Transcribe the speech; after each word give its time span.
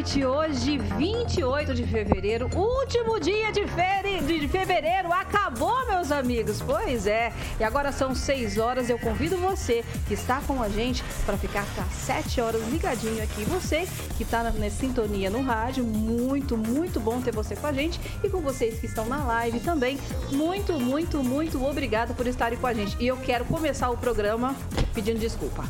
Noite, 0.00 0.24
hoje, 0.24 0.78
28 0.78 1.74
de 1.74 1.84
fevereiro, 1.84 2.48
último 2.56 3.20
dia 3.20 3.52
de, 3.52 3.66
feri 3.66 4.20
de 4.20 4.48
fevereiro. 4.48 5.12
Acabou, 5.12 5.86
meus 5.86 6.10
amigos. 6.10 6.62
Pois 6.62 7.06
é. 7.06 7.30
E 7.58 7.64
agora 7.64 7.92
são 7.92 8.14
6 8.14 8.56
horas. 8.56 8.88
Eu 8.88 8.98
convido 8.98 9.36
você 9.36 9.84
que 10.08 10.14
está 10.14 10.40
com 10.46 10.62
a 10.62 10.70
gente 10.70 11.04
para 11.26 11.36
ficar 11.36 11.66
até 11.76 11.82
7 12.22 12.40
horas 12.40 12.66
ligadinho 12.68 13.22
aqui. 13.22 13.44
Você 13.44 13.86
que 14.16 14.22
está 14.22 14.42
na, 14.42 14.52
na 14.52 14.70
sintonia 14.70 15.28
no 15.28 15.42
rádio, 15.42 15.84
muito, 15.84 16.56
muito 16.56 16.98
bom 16.98 17.20
ter 17.20 17.34
você 17.34 17.54
com 17.54 17.66
a 17.66 17.72
gente. 17.72 18.00
E 18.24 18.30
com 18.30 18.40
vocês 18.40 18.80
que 18.80 18.86
estão 18.86 19.04
na 19.04 19.22
live 19.22 19.60
também, 19.60 19.98
muito, 20.32 20.80
muito, 20.80 21.22
muito 21.22 21.62
obrigado 21.62 22.14
por 22.14 22.26
estarem 22.26 22.58
com 22.58 22.66
a 22.66 22.72
gente. 22.72 22.96
E 22.98 23.06
eu 23.06 23.18
quero 23.18 23.44
começar 23.44 23.90
o 23.90 23.98
programa 23.98 24.56
pedindo 24.94 25.18
desculpa. 25.18 25.68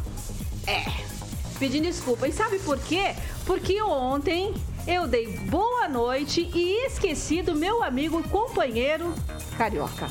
É 0.69 1.20
pedindo 1.61 1.85
desculpa. 1.85 2.27
E 2.27 2.33
sabe 2.33 2.59
por 2.61 2.79
quê? 2.79 3.15
Porque 3.45 3.81
ontem 3.83 4.55
eu 4.87 5.07
dei 5.07 5.27
boa 5.27 5.87
noite 5.87 6.51
e 6.55 6.87
esqueci 6.87 7.43
do 7.43 7.55
meu 7.55 7.85
amigo 7.85 8.23
companheiro 8.31 9.15
carioca. 9.59 10.09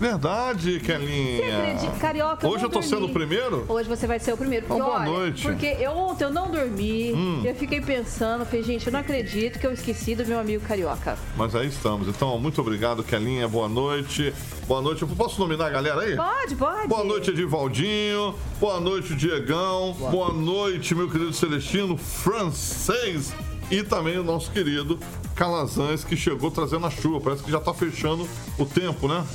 Verdade, 0.00 0.80
Kelinha. 0.80 1.76
Carioca, 2.00 2.48
Hoje 2.48 2.64
eu, 2.64 2.70
tô 2.70 2.80
sendo 2.80 3.04
o 3.04 3.10
primeiro? 3.10 3.66
Hoje 3.68 3.86
você 3.86 4.06
vai 4.06 4.18
ser 4.18 4.32
o 4.32 4.36
primeiro. 4.36 4.64
Porque, 4.64 4.82
boa 4.82 4.96
olha, 4.96 5.04
noite. 5.04 5.42
Porque 5.42 5.66
eu, 5.78 5.92
ontem 5.92 6.24
eu 6.24 6.30
não 6.30 6.50
dormi, 6.50 7.12
hum. 7.12 7.42
eu 7.44 7.54
fiquei 7.54 7.82
pensando, 7.82 8.46
falei, 8.46 8.62
gente, 8.62 8.86
eu 8.86 8.92
não 8.94 9.00
acredito 9.00 9.58
que 9.58 9.66
eu 9.66 9.72
esqueci 9.72 10.14
do 10.14 10.24
meu 10.24 10.40
amigo 10.40 10.64
Carioca. 10.64 11.18
Mas 11.36 11.54
aí 11.54 11.68
estamos. 11.68 12.08
Então, 12.08 12.38
muito 12.38 12.58
obrigado, 12.62 13.04
Kelinha. 13.04 13.46
Boa 13.46 13.68
noite. 13.68 14.32
Boa 14.66 14.80
noite. 14.80 15.02
Eu 15.02 15.08
posso 15.08 15.38
nominar 15.38 15.66
a 15.66 15.70
galera 15.70 16.00
aí? 16.00 16.16
Pode, 16.16 16.56
pode. 16.56 16.88
Boa 16.88 17.04
noite, 17.04 17.28
Edivaldinho. 17.28 18.34
Boa 18.58 18.80
noite, 18.80 19.14
Diegão. 19.14 19.94
Boa, 19.98 20.10
Boa 20.10 20.32
noite, 20.32 20.94
meu 20.94 21.10
querido 21.10 21.34
Celestino, 21.34 21.98
francês. 21.98 23.34
E 23.70 23.82
também 23.82 24.18
o 24.18 24.24
nosso 24.24 24.50
querido 24.50 24.98
Calazans, 25.36 26.04
que 26.04 26.16
chegou 26.16 26.50
trazendo 26.50 26.86
a 26.86 26.90
chuva. 26.90 27.20
Parece 27.20 27.42
que 27.42 27.50
já 27.50 27.60
tá 27.60 27.74
fechando 27.74 28.26
o 28.58 28.64
tempo, 28.64 29.06
né? 29.06 29.26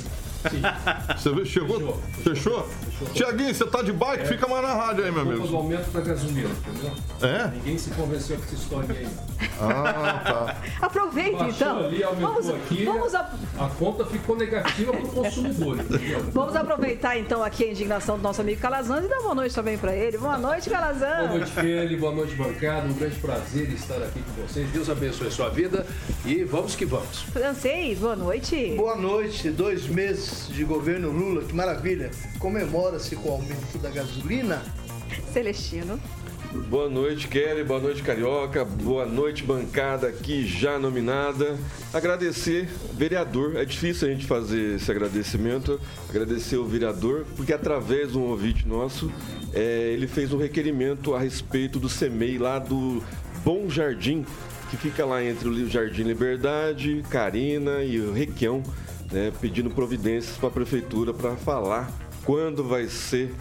Sim. 0.50 0.62
Você 1.16 1.30
viu? 1.30 1.44
Chegou? 1.44 2.00
Fechou? 2.22 2.36
Fechou? 2.46 2.62
Fechou. 2.64 3.08
Tiaguinho, 3.14 3.54
você 3.54 3.66
tá 3.66 3.82
de 3.82 3.92
bike? 3.92 4.22
É. 4.22 4.26
Fica 4.26 4.46
mais 4.46 4.62
na 4.62 4.74
rádio 4.74 5.04
aí, 5.04 5.12
meu 5.12 5.22
amigo. 5.22 5.46
o 5.46 5.56
aumento 5.56 5.90
da 5.90 6.00
gasolina, 6.00 6.48
entendeu? 6.48 6.92
É? 7.22 7.48
Ninguém 7.48 7.78
se 7.78 7.90
convenceu 7.90 8.36
com 8.36 8.44
essa 8.44 8.54
história 8.54 8.94
aí. 8.94 9.08
Ah, 9.60 10.22
tá. 10.24 10.56
Aproveita 10.80 11.44
então. 11.44 11.86
Ali, 11.86 12.04
vamos, 12.20 12.48
aqui, 12.48 12.84
vamos 12.84 13.14
a... 13.14 13.30
a 13.58 13.68
conta 13.78 14.04
ficou 14.04 14.36
negativa 14.36 14.92
para 14.92 15.02
o 15.02 15.08
consumidor. 15.08 15.78
Entendeu? 15.80 16.24
Vamos 16.32 16.56
aproveitar 16.56 17.18
então 17.18 17.42
aqui 17.42 17.64
a 17.64 17.70
indignação 17.70 18.16
do 18.16 18.22
nosso 18.22 18.40
amigo 18.40 18.60
Calazans 18.60 19.04
e 19.04 19.08
dar 19.08 19.20
boa 19.20 19.34
noite 19.34 19.54
também 19.54 19.78
para 19.78 19.94
ele. 19.94 20.18
Boa 20.18 20.38
noite, 20.38 20.68
Calazans. 20.70 21.28
Boa 21.28 21.38
noite, 21.38 21.52
Kelly. 21.52 21.96
Boa 21.96 22.12
noite, 22.12 22.34
bancada. 22.34 22.86
Um 22.86 22.92
grande 22.92 23.16
prazer 23.16 23.70
estar 23.72 23.96
aqui 23.96 24.20
com 24.22 24.46
vocês. 24.46 24.68
Deus 24.70 24.90
abençoe 24.90 25.28
a 25.28 25.30
sua 25.30 25.48
vida 25.48 25.86
e 26.24 26.44
vamos 26.44 26.74
que 26.74 26.84
vamos. 26.84 27.22
Francês, 27.32 27.98
boa 27.98 28.16
noite. 28.16 28.74
Boa 28.76 28.96
noite. 28.96 29.50
Dois 29.50 29.86
meses 29.86 30.35
de 30.48 30.64
governo 30.64 31.10
Lula, 31.10 31.44
que 31.44 31.54
maravilha. 31.54 32.10
Comemora-se 32.38 33.16
com 33.16 33.28
o 33.28 33.32
aumento 33.32 33.78
da 33.78 33.90
gasolina. 33.90 34.62
Celestino. 35.32 36.00
Boa 36.68 36.88
noite, 36.88 37.28
Kelly. 37.28 37.62
Boa 37.64 37.80
noite, 37.80 38.02
Carioca. 38.02 38.64
Boa 38.64 39.04
noite, 39.04 39.42
bancada 39.42 40.08
aqui 40.08 40.46
já 40.46 40.78
nominada. 40.78 41.56
Agradecer 41.92 42.68
vereador. 42.92 43.56
É 43.56 43.64
difícil 43.64 44.08
a 44.08 44.10
gente 44.10 44.26
fazer 44.26 44.76
esse 44.76 44.90
agradecimento. 44.90 45.80
Agradecer 46.08 46.56
o 46.56 46.64
vereador, 46.64 47.26
porque 47.36 47.52
através 47.52 48.12
de 48.12 48.18
um 48.18 48.22
ouvinte 48.22 48.66
nosso, 48.66 49.12
é, 49.52 49.92
ele 49.92 50.06
fez 50.06 50.32
um 50.32 50.38
requerimento 50.38 51.14
a 51.14 51.20
respeito 51.20 51.78
do 51.78 51.88
CEMEI 51.88 52.38
lá 52.38 52.58
do 52.58 53.02
Bom 53.44 53.68
Jardim, 53.68 54.24
que 54.70 54.76
fica 54.76 55.04
lá 55.04 55.22
entre 55.22 55.48
o 55.48 55.68
Jardim 55.68 56.02
Liberdade, 56.02 57.04
Carina 57.10 57.82
e 57.82 58.00
o 58.00 58.12
Requião, 58.12 58.62
né, 59.10 59.32
pedindo 59.40 59.70
providências 59.70 60.36
para 60.36 60.48
a 60.48 60.52
prefeitura 60.52 61.12
para 61.14 61.36
falar 61.36 61.90
quando 62.24 62.64
vai 62.64 62.86
ser 62.86 63.34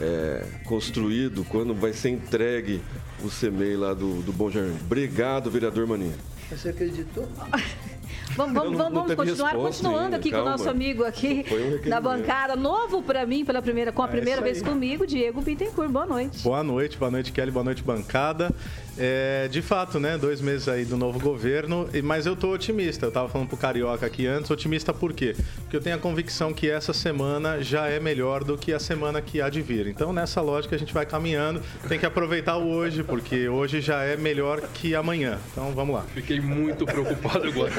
é, 0.00 0.44
construído, 0.64 1.44
quando 1.44 1.74
vai 1.74 1.92
ser 1.92 2.10
entregue 2.10 2.80
o 3.22 3.30
CEMEI 3.30 3.76
lá 3.76 3.94
do, 3.94 4.22
do 4.22 4.32
Bom 4.32 4.50
Jardim. 4.50 4.76
Obrigado, 4.84 5.50
vereador 5.50 5.86
Maninho. 5.86 6.14
Você 6.50 6.68
acreditou? 6.70 7.28
Vamos, 8.34 8.54
vamos, 8.54 8.78
não, 8.78 8.90
vamos 8.90 9.14
continuar 9.14 9.54
continuando 9.54 10.04
ainda, 10.04 10.16
aqui 10.16 10.30
calma. 10.30 10.44
com 10.44 10.48
o 10.48 10.52
nosso 10.58 10.68
amigo 10.68 11.04
aqui 11.04 11.44
um 11.50 11.88
da 11.88 12.00
bancada, 12.00 12.54
novo 12.54 13.02
para 13.02 13.24
mim 13.24 13.44
pela 13.44 13.62
primeira, 13.62 13.92
com 13.92 14.02
a 14.02 14.06
é 14.06 14.10
primeira 14.10 14.42
vez 14.42 14.60
comigo, 14.60 15.06
Diego 15.06 15.40
Bittencourt. 15.40 15.90
Boa 15.90 16.04
noite. 16.04 16.42
Boa 16.42 16.62
noite, 16.62 16.98
boa 16.98 17.10
noite, 17.10 17.32
Kelly, 17.32 17.50
boa 17.50 17.64
noite, 17.64 17.82
bancada. 17.82 18.50
É, 18.98 19.48
de 19.48 19.60
fato, 19.62 20.00
né? 20.00 20.16
Dois 20.16 20.40
meses 20.40 20.68
aí 20.68 20.84
do 20.84 20.96
novo 20.96 21.18
governo, 21.20 21.88
mas 22.02 22.26
eu 22.26 22.34
tô 22.34 22.52
otimista. 22.52 23.06
Eu 23.06 23.12
tava 23.12 23.28
falando 23.28 23.48
pro 23.48 23.56
Carioca 23.56 24.06
aqui 24.06 24.26
antes, 24.26 24.50
otimista 24.50 24.92
por 24.92 25.12
quê? 25.12 25.36
Porque 25.62 25.76
eu 25.76 25.80
tenho 25.80 25.96
a 25.96 25.98
convicção 25.98 26.52
que 26.52 26.70
essa 26.70 26.92
semana 26.92 27.62
já 27.62 27.88
é 27.88 28.00
melhor 28.00 28.42
do 28.44 28.56
que 28.56 28.72
a 28.72 28.78
semana 28.78 29.20
que 29.20 29.40
há 29.40 29.48
de 29.48 29.60
vir. 29.60 29.86
Então, 29.86 30.12
nessa 30.12 30.40
lógica, 30.40 30.74
a 30.76 30.78
gente 30.78 30.94
vai 30.94 31.04
caminhando. 31.04 31.62
Tem 31.88 31.98
que 31.98 32.06
aproveitar 32.06 32.56
o 32.56 32.68
hoje, 32.68 33.02
porque 33.02 33.48
hoje 33.48 33.80
já 33.80 34.02
é 34.02 34.16
melhor 34.16 34.60
que 34.74 34.94
amanhã. 34.94 35.38
Então, 35.52 35.72
vamos 35.72 35.94
lá. 35.94 36.04
Fiquei 36.14 36.40
muito 36.40 36.86
preocupado 36.86 37.48
agora. 37.48 37.72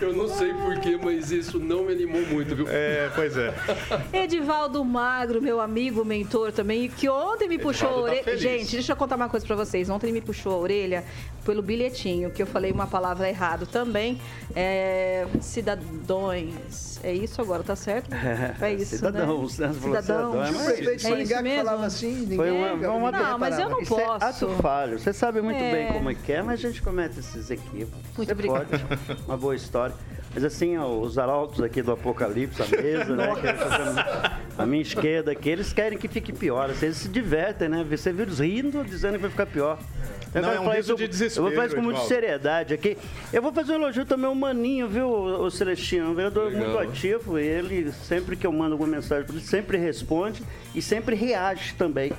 eu 0.00 0.12
não 0.12 0.28
sei 0.28 0.52
porquê, 0.54 0.98
mas 1.02 1.30
isso 1.30 1.58
não 1.58 1.84
me 1.84 1.92
animou 1.92 2.22
muito, 2.22 2.56
viu? 2.56 2.66
É, 2.68 3.10
pois 3.14 3.36
é. 3.36 3.54
Edivaldo 4.12 4.84
Magro, 4.84 5.42
meu 5.42 5.60
amigo, 5.60 6.04
mentor 6.04 6.52
também, 6.52 6.88
que 6.88 7.08
ontem 7.08 7.48
me 7.48 7.58
puxou 7.58 7.88
a 7.88 8.00
orelha. 8.02 8.24
Tá 8.24 8.36
gente, 8.36 8.72
deixa 8.72 8.92
eu 8.92 8.96
contar 9.10 9.16
uma 9.16 9.28
coisa 9.28 9.44
para 9.46 9.56
vocês. 9.56 9.90
Ontem 9.90 10.06
ele 10.06 10.14
me 10.14 10.20
puxou 10.20 10.52
a 10.52 10.56
orelha 10.56 11.04
pelo 11.44 11.62
bilhetinho, 11.62 12.30
que 12.30 12.42
eu 12.42 12.46
falei 12.46 12.70
uma 12.70 12.86
palavra 12.86 13.28
errado 13.28 13.66
também. 13.66 14.20
É, 14.54 15.26
cidadões. 15.40 17.00
É 17.02 17.12
isso 17.12 17.40
agora, 17.40 17.62
tá 17.62 17.74
certo? 17.74 18.10
É 18.60 18.74
isso. 18.74 18.96
Cidadãos, 18.96 19.58
né? 19.58 19.72
Cidadão. 19.72 20.34
Mas... 20.34 20.50
O 20.50 20.64
prefeito 20.64 21.06
é 21.06 21.22
isso 21.22 21.42
mesmo? 21.42 21.64
falava 21.64 21.86
assim, 21.86 22.14
ninguém. 22.14 22.36
Foi 22.36 22.50
uma, 22.50 22.72
uma 22.92 23.10
não, 23.10 23.38
mas 23.38 23.58
eu 23.58 23.70
não 23.70 23.80
isso 23.80 23.94
posso. 23.94 24.24
É 24.24 24.28
ato 24.28 24.48
falho. 24.60 24.98
Você 24.98 25.12
sabe 25.12 25.40
muito 25.40 25.60
é... 25.60 25.72
bem 25.72 25.92
como 25.92 26.10
é 26.10 26.14
que 26.14 26.32
é, 26.32 26.42
mas 26.42 26.64
a 26.64 26.68
gente 26.68 26.82
comete 26.82 27.18
esses 27.18 27.50
equívocos. 27.50 28.00
Muito 28.16 28.32
obrigado. 28.32 28.68
Uma 29.26 29.36
boa 29.36 29.54
história. 29.54 29.94
Mas 30.32 30.44
assim, 30.44 30.76
ó, 30.76 30.86
os 30.86 31.18
arautos 31.18 31.60
aqui 31.60 31.82
do 31.82 31.90
Apocalipse, 31.90 32.62
a 32.62 32.66
mesa, 32.66 33.16
né? 33.16 33.28
a 34.56 34.64
minha 34.64 34.82
esquerda 34.82 35.32
aqui, 35.32 35.50
eles 35.50 35.72
querem 35.72 35.98
que 35.98 36.06
fique 36.06 36.32
pior. 36.32 36.70
Assim, 36.70 36.86
eles 36.86 36.98
se 36.98 37.08
divertem, 37.08 37.68
né? 37.68 37.84
Você 37.88 38.12
viu 38.12 38.24
eles 38.24 38.38
rindo, 38.38 38.84
dizendo 38.84 39.14
que 39.14 39.22
vai 39.22 39.30
ficar 39.30 39.46
pior. 39.46 39.78
Eu 40.32 40.42
não, 40.42 40.52
é 40.52 40.60
um 40.60 40.70
riso 40.70 40.94
de 40.94 41.08
desespero. 41.08 41.48
Eu 41.48 41.52
vou 41.52 41.62
fazer 41.62 41.74
com 41.74 41.82
muita 41.82 42.00
seriedade 42.02 42.72
aqui. 42.74 42.96
Eu 43.32 43.42
vou 43.42 43.52
fazer 43.52 43.72
um 43.72 43.76
elogio 43.76 44.04
também 44.04 44.26
ao 44.26 44.34
Maninho, 44.34 44.88
viu, 44.88 45.08
o 45.08 45.50
Celestino? 45.50 46.10
Um 46.10 46.14
vereador 46.14 46.52
Legal. 46.52 46.68
muito 46.68 46.78
ativo. 46.78 47.36
Ele, 47.36 47.90
sempre 47.90 48.36
que 48.36 48.46
eu 48.46 48.52
mando 48.52 48.74
alguma 48.74 48.88
mensagem 48.88 49.24
para 49.24 49.34
ele, 49.34 49.44
sempre 49.44 49.76
responde 49.76 50.44
e 50.72 50.80
sempre 50.80 51.16
reage 51.16 51.74
também. 51.74 52.12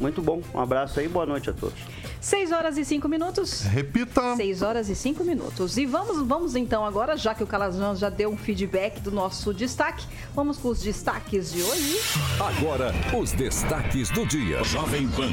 Muito 0.00 0.22
bom. 0.22 0.40
Um 0.54 0.58
abraço 0.58 0.98
aí, 0.98 1.06
boa 1.06 1.26
noite 1.26 1.50
a 1.50 1.52
todos. 1.52 1.78
6 2.20 2.52
horas 2.52 2.78
e 2.78 2.84
5 2.84 3.08
minutos. 3.08 3.62
Repita. 3.62 4.34
6 4.36 4.62
horas 4.62 4.88
e 4.88 4.94
5 4.94 5.22
minutos. 5.22 5.76
E 5.76 5.84
vamos, 5.84 6.26
vamos 6.26 6.56
então 6.56 6.84
agora, 6.84 7.16
já 7.16 7.34
que 7.34 7.44
o 7.44 7.46
Calazans 7.46 7.98
já 7.98 8.08
deu 8.08 8.30
um 8.30 8.36
feedback 8.36 9.00
do 9.00 9.10
nosso 9.10 9.52
destaque, 9.52 10.06
vamos 10.34 10.56
com 10.56 10.68
os 10.68 10.80
destaques 10.80 11.52
de 11.52 11.62
hoje. 11.62 12.00
Agora, 12.38 12.92
os 13.18 13.32
destaques 13.32 14.10
do 14.10 14.26
dia. 14.26 14.64
Jovem 14.64 15.06
Pan. 15.08 15.30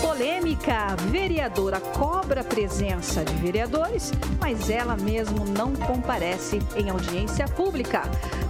Polêmica. 0.00 0.96
Vereadora 1.10 1.80
cobra 1.80 2.42
presença 2.42 3.24
de 3.24 3.34
vereadores, 3.34 4.12
mas 4.40 4.70
ela 4.70 4.96
mesmo 4.96 5.44
não 5.44 5.74
comparece 5.74 6.58
em 6.76 6.88
audiência 6.88 7.46
pública. 7.48 8.02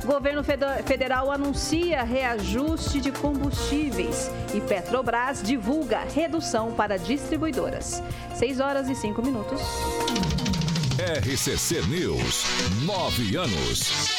Governo 0.05 0.43
federal 0.85 1.31
anuncia 1.31 2.03
reajuste 2.03 3.01
de 3.01 3.13
combustíveis 3.13 4.31
e 4.55 4.61
Petrobras 4.61 5.08
divulga 5.43 6.01
redução 6.01 6.73
para 6.73 6.99
distribuidoras. 6.99 8.03
6 8.35 8.61
horas 8.61 8.89
e 8.91 8.95
5 8.95 9.23
minutos. 9.23 9.61
RCC 10.99 11.81
News, 11.87 12.45
9 12.85 13.37
anos. 13.37 14.19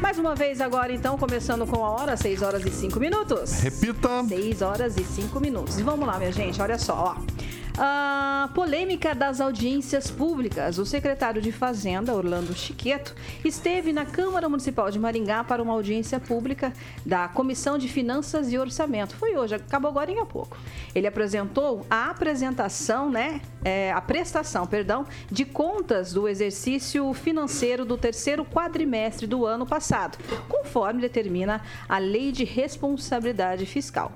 Mais 0.00 0.18
uma 0.18 0.36
vez 0.36 0.60
agora, 0.60 0.92
então, 0.92 1.18
começando 1.18 1.66
com 1.66 1.84
a 1.84 1.90
hora, 1.90 2.16
6 2.16 2.42
horas 2.42 2.64
e 2.64 2.70
5 2.70 3.00
minutos. 3.00 3.60
Repita. 3.60 4.22
6 4.28 4.62
horas 4.62 4.96
e 4.96 5.02
5 5.02 5.40
minutos. 5.40 5.78
E 5.78 5.82
vamos 5.82 6.06
lá, 6.06 6.16
minha 6.18 6.30
gente, 6.30 6.62
olha 6.62 6.78
só, 6.78 7.16
ó. 7.16 7.36
A 7.78 8.48
polêmica 8.54 9.14
das 9.14 9.38
audiências 9.38 10.10
públicas. 10.10 10.78
O 10.78 10.86
secretário 10.86 11.42
de 11.42 11.52
Fazenda, 11.52 12.14
Orlando 12.14 12.54
Chiqueto, 12.54 13.14
esteve 13.44 13.92
na 13.92 14.06
Câmara 14.06 14.48
Municipal 14.48 14.90
de 14.90 14.98
Maringá 14.98 15.44
para 15.44 15.62
uma 15.62 15.74
audiência 15.74 16.18
pública 16.18 16.72
da 17.04 17.28
Comissão 17.28 17.76
de 17.76 17.86
Finanças 17.86 18.50
e 18.50 18.56
Orçamento. 18.56 19.14
Foi 19.16 19.36
hoje, 19.36 19.56
acabou 19.56 19.90
agora 19.90 20.10
em 20.10 20.24
pouco. 20.24 20.56
Ele 20.94 21.06
apresentou 21.06 21.84
a 21.90 22.08
apresentação, 22.08 23.10
né, 23.10 23.42
é, 23.62 23.92
a 23.92 24.00
prestação, 24.00 24.66
perdão, 24.66 25.04
de 25.30 25.44
contas 25.44 26.14
do 26.14 26.26
exercício 26.26 27.12
financeiro 27.12 27.84
do 27.84 27.98
terceiro 27.98 28.42
quadrimestre 28.42 29.26
do 29.26 29.44
ano 29.44 29.66
passado, 29.66 30.16
conforme 30.48 31.02
determina 31.02 31.60
a 31.86 31.98
Lei 31.98 32.32
de 32.32 32.42
Responsabilidade 32.42 33.66
Fiscal. 33.66 34.12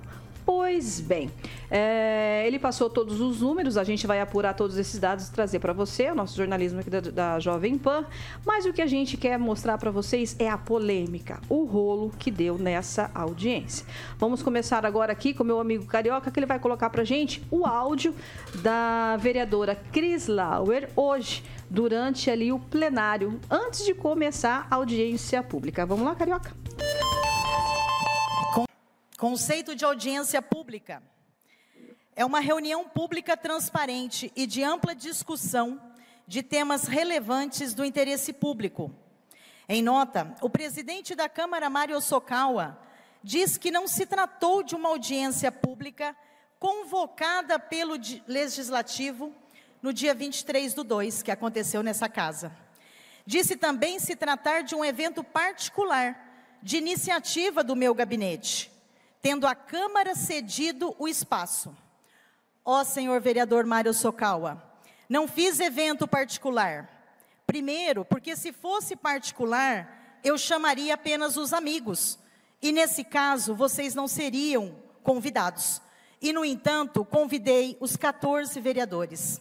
Pois 0.53 0.99
bem, 0.99 1.31
é, 1.71 2.43
ele 2.45 2.59
passou 2.59 2.91
todos 2.91 3.21
os 3.21 3.41
números, 3.41 3.77
a 3.77 3.85
gente 3.85 4.05
vai 4.05 4.21
apurar 4.21 4.53
todos 4.53 4.77
esses 4.77 4.99
dados 4.99 5.29
e 5.29 5.33
trazer 5.33 5.61
para 5.61 5.73
você, 5.73 6.11
o 6.11 6.15
nosso 6.17 6.37
jornalismo 6.37 6.81
aqui 6.81 6.91
da, 6.91 7.01
da, 7.01 7.39
Jovem 7.39 7.79
Pan. 7.79 8.05
Mas 8.45 8.67
o 8.67 8.73
que 8.73 8.83
a 8.83 8.87
gente 8.87 9.17
quer 9.17 9.39
mostrar 9.39 9.79
para 9.79 9.93
vocês 9.93 10.35
é 10.41 10.51
a 10.51 10.59
polêmica, 10.59 11.41
o 11.49 11.63
rolo 11.63 12.11
que 12.19 12.33
deu 12.33 12.59
nessa 12.59 13.13
audiência. 13.15 13.87
Vamos 14.19 14.43
começar 14.43 14.85
agora 14.85 15.13
aqui 15.13 15.33
com 15.33 15.45
meu 15.45 15.61
amigo 15.61 15.87
Carioca, 15.87 16.33
que 16.33 16.41
ele 16.41 16.47
vai 16.47 16.59
colocar 16.59 16.91
para 16.91 17.05
gente 17.05 17.41
o 17.49 17.65
áudio 17.65 18.13
da 18.57 19.17
vereadora 19.19 19.77
Cris 19.93 20.27
Lauer 20.27 20.89
hoje, 20.97 21.45
durante 21.71 22.29
ali 22.29 22.51
o 22.51 22.59
plenário, 22.59 23.39
antes 23.49 23.87
de 23.87 23.95
começar 23.95 24.67
a 24.69 24.75
audiência 24.75 25.45
pública. 25.45 25.87
Vamos 25.87 26.05
lá, 26.05 26.17
Carioca? 26.17 26.51
Conceito 29.21 29.77
de 29.77 29.85
audiência 29.85 30.41
pública 30.41 31.03
é 32.17 32.25
uma 32.25 32.41
reunião 32.41 32.89
pública 32.89 33.37
transparente 33.37 34.33
e 34.35 34.47
de 34.47 34.65
ampla 34.65 34.95
discussão 34.95 35.79
de 36.27 36.43
temas 36.43 36.85
relevantes 36.85 37.75
do 37.75 37.85
interesse 37.85 38.33
público. 38.33 38.91
Em 39.69 39.83
nota, 39.83 40.35
o 40.41 40.49
presidente 40.49 41.15
da 41.15 41.29
Câmara, 41.29 41.69
Mário 41.69 42.01
Sokawa, 42.01 42.81
diz 43.23 43.59
que 43.59 43.71
não 43.71 43.87
se 43.87 44.07
tratou 44.07 44.63
de 44.63 44.75
uma 44.75 44.89
audiência 44.89 45.53
pública 45.53 46.17
convocada 46.59 47.59
pelo 47.59 47.97
Legislativo 48.27 49.35
no 49.83 49.93
dia 49.93 50.15
23 50.15 50.73
do 50.73 50.83
2, 50.83 51.23
que 51.23 51.31
aconteceu 51.31 51.83
nessa 51.83 52.09
casa. 52.09 52.57
Disse 53.27 53.55
também 53.55 53.99
se 53.99 54.17
tratar 54.17 54.63
de 54.63 54.75
um 54.75 54.83
evento 54.83 55.23
particular, 55.23 56.59
de 56.63 56.79
iniciativa 56.79 57.63
do 57.63 57.77
meu 57.77 57.95
gabinete 57.95 58.80
tendo 59.23 59.47
a 59.47 59.55
Câmara 59.55 60.15
cedido 60.15 60.95
o 60.99 61.07
espaço. 61.07 61.77
Ó 62.65 62.85
senhor 62.85 63.21
vereador 63.21 63.65
Mário 63.65 63.93
Sokawa, 63.93 64.63
não 65.09 65.27
fiz 65.27 65.59
evento 65.61 66.07
particular. 66.07 66.89
Primeiro, 67.47 68.05
porque 68.05 68.37
se 68.37 68.53
fosse 68.53 68.95
particular, 68.95 70.21
eu 70.23 70.39
chamaria 70.39 70.95
apenas 70.95 71.37
os 71.37 71.53
amigos. 71.53 72.19
E 72.63 72.71
nesse 72.71 73.03
caso, 73.03 73.55
vocês 73.55 73.95
não 73.95 74.07
seriam 74.07 74.77
convidados. 75.03 75.81
E, 76.23 76.33
no 76.33 76.45
entanto, 76.45 77.05
convidei 77.05 77.77
os 77.81 77.97
14 77.97 78.61
vereadores. 78.61 79.41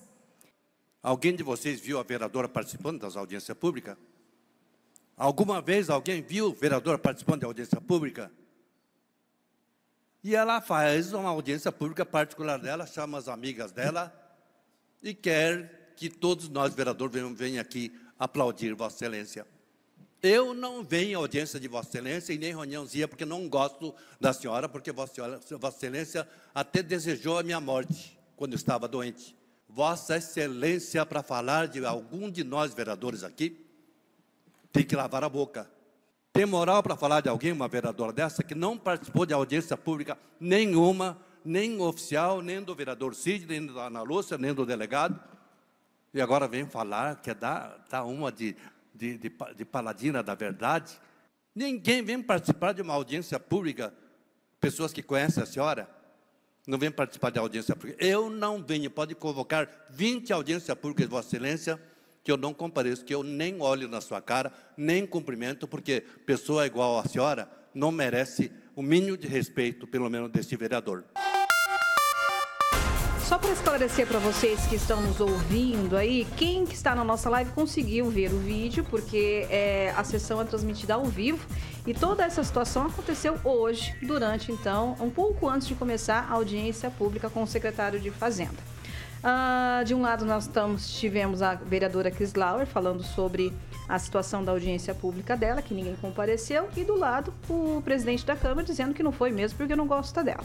Alguém 1.04 1.36
de 1.36 1.44
vocês 1.44 1.80
viu 1.80 2.00
a 2.00 2.04
vereadora 2.04 2.48
participando 2.48 3.02
das 3.02 3.16
audiências 3.16 3.58
públicas? 3.58 3.98
Alguma 5.16 5.62
vez 5.62 5.90
alguém 5.90 6.22
viu 6.22 6.48
o 6.48 6.54
vereador 6.54 6.98
participando 6.98 7.42
da 7.42 7.48
audiência 7.48 7.80
pública? 7.82 8.32
E 10.24 10.36
ela 10.36 10.60
faz 10.60 11.14
uma 11.14 11.30
audiência 11.30 11.72
pública 11.72 12.06
particular 12.06 12.60
dela, 12.60 12.86
chama 12.86 13.18
as 13.18 13.28
amigas 13.28 13.72
dela 13.72 14.14
e 15.02 15.14
quer 15.14 15.94
que 15.96 16.10
todos 16.10 16.50
nós, 16.50 16.74
vereadores, 16.74 17.14
venham, 17.36 17.62
aqui 17.62 17.94
aplaudir 18.18 18.74
Vossa 18.74 18.98
Excelência. 18.98 19.48
Eu 20.22 20.54
não 20.54 20.84
venho 20.84 21.18
à 21.18 21.22
audiência 21.22 21.58
de 21.60 21.70
Vossa 21.70 21.90
Excelência 21.90 22.34
e 22.34 22.38
nem 22.38 22.50
reuniãozinha, 22.50 23.08
porque 23.08 23.24
não 23.24 23.48
gosto 23.48 23.96
da 24.20 24.34
senhora, 24.34 24.68
porque 24.68 24.92
Vossa, 24.92 25.40
Excelência 25.70 26.28
até 26.54 26.84
desejou 26.84 27.38
a 27.38 27.44
minha 27.44 27.62
morte 27.62 28.20
quando 28.36 28.54
estava 28.54 28.88
doente. 28.88 29.36
Vossa 29.70 30.18
Excelência, 30.18 31.06
para 31.06 31.24
falar 31.24 31.70
de 31.70 31.86
algum 31.86 32.30
de 32.30 32.44
nós 32.44 32.74
vereadores 32.74 33.24
aqui, 33.24 33.66
tem 34.74 34.84
que 34.84 34.96
lavar 34.96 35.24
a 35.24 35.30
boca. 35.30 35.70
Tem 36.40 36.46
moral 36.46 36.82
para 36.82 36.96
falar 36.96 37.20
de 37.20 37.28
alguém, 37.28 37.52
uma 37.52 37.68
vereadora 37.68 38.14
dessa, 38.14 38.42
que 38.42 38.56
não 38.56 38.78
participou 38.78 39.26
de 39.26 39.34
audiência 39.34 39.76
pública 39.76 40.18
nenhuma, 40.40 41.18
nem 41.44 41.82
oficial, 41.82 42.42
nem 42.42 42.62
do 42.62 42.74
vereador 42.74 43.14
Cid, 43.14 43.46
nem 43.46 43.66
da 43.66 43.88
Ana 43.88 44.02
Lúcia, 44.04 44.38
nem 44.38 44.54
do 44.54 44.66
delegado, 44.66 45.20
e 46.14 46.22
agora 46.22 46.48
vem 46.48 46.66
falar 46.66 47.18
que 47.18 47.30
é 47.30 47.34
dar, 47.34 47.86
dar 47.90 48.06
uma 48.06 48.32
de, 48.32 48.56
de, 48.96 49.18
de, 49.18 49.30
de 49.58 49.66
paladina 49.66 50.24
da 50.24 50.34
verdade. 50.34 50.98
Ninguém 51.54 52.02
vem 52.02 52.24
participar 52.24 52.72
de 52.72 52.82
uma 52.82 52.94
audiência 52.94 53.38
pública, 53.38 53.94
pessoas 54.62 54.94
que 54.94 55.04
conhecem 55.04 55.44
a 55.44 55.46
senhora, 55.46 55.90
não 56.66 56.78
vem 56.78 56.90
participar 56.90 57.32
de 57.32 57.40
audiência 57.40 57.76
pública. 57.76 58.02
Eu 58.02 58.30
não 58.30 58.64
venho, 58.64 58.90
pode 58.90 59.14
convocar 59.14 59.68
20 59.90 60.32
audiências 60.32 60.78
públicas 60.78 61.06
Vossa 61.06 61.36
Excelência, 61.36 61.82
que 62.24 62.32
eu 62.32 62.38
não 62.38 62.54
compareço, 62.54 63.06
que 63.06 63.14
eu 63.14 63.24
nem 63.24 63.62
olho 63.62 63.88
na 63.88 64.02
sua 64.02 64.22
cara, 64.22 64.52
nem 64.78 65.06
cumprimento, 65.06 65.68
porque 65.68 66.04
pessoa 66.26 66.66
igual 66.66 67.00
a 67.00 67.06
senhora 67.06 67.50
não 67.74 67.92
merece 67.92 68.52
o 68.76 68.82
mínimo 68.82 69.18
de 69.18 69.28
respeito, 69.28 69.88
pelo 69.88 70.10
menos 70.10 70.30
deste 70.30 70.56
vereador. 70.56 71.06
Só 73.30 73.38
para 73.38 73.52
esclarecer 73.52 74.08
para 74.08 74.18
vocês 74.18 74.66
que 74.66 74.76
estão 74.76 75.00
nos 75.04 75.20
ouvindo 75.22 75.96
aí, 75.96 76.26
quem 76.36 76.66
que 76.66 76.74
está 76.74 76.96
na 76.96 77.04
nossa 77.04 77.30
live 77.30 77.52
conseguiu 77.52 78.10
ver 78.10 78.34
o 78.34 78.40
vídeo, 78.40 78.84
porque 78.90 79.46
é, 79.52 79.94
a 79.96 80.04
sessão 80.04 80.42
é 80.42 80.46
transmitida 80.46 80.96
ao 80.96 81.06
vivo 81.06 81.46
e 81.86 81.94
toda 81.94 82.26
essa 82.26 82.44
situação 82.44 82.88
aconteceu 82.88 83.40
hoje, 83.44 83.96
durante 84.02 84.52
então, 84.52 84.96
um 85.00 85.12
pouco 85.12 85.48
antes 85.48 85.68
de 85.68 85.76
começar 85.76 86.28
a 86.28 86.34
audiência 86.34 86.90
pública 86.90 87.30
com 87.30 87.44
o 87.44 87.48
secretário 87.48 88.00
de 88.00 88.10
Fazenda. 88.10 88.79
Ah, 89.22 89.84
de 89.86 89.94
um 89.94 90.02
lado, 90.02 90.24
nós 90.24 90.46
estamos, 90.46 90.98
tivemos 90.98 91.42
a 91.42 91.56
vereadora 91.56 92.10
Chris 92.10 92.34
Lauer 92.34 92.66
falando 92.66 93.04
sobre 93.04 93.54
a 93.88 94.00
situação 94.00 94.44
da 94.46 94.52
audiência 94.52 94.94
pública 94.94 95.36
dela, 95.36 95.62
que 95.62 95.74
ninguém 95.74 95.96
compareceu, 95.96 96.70
e 96.78 96.84
do 96.84 96.96
lado 96.96 97.34
o 97.50 97.82
presidente 97.84 98.26
da 98.26 98.36
Câmara 98.36 98.64
dizendo 98.64 98.94
que 98.94 99.04
não 99.04 99.12
foi 99.12 99.32
mesmo 99.32 99.58
porque 99.58 99.76
não 99.76 99.88
gosta 99.88 100.24
dela. 100.24 100.44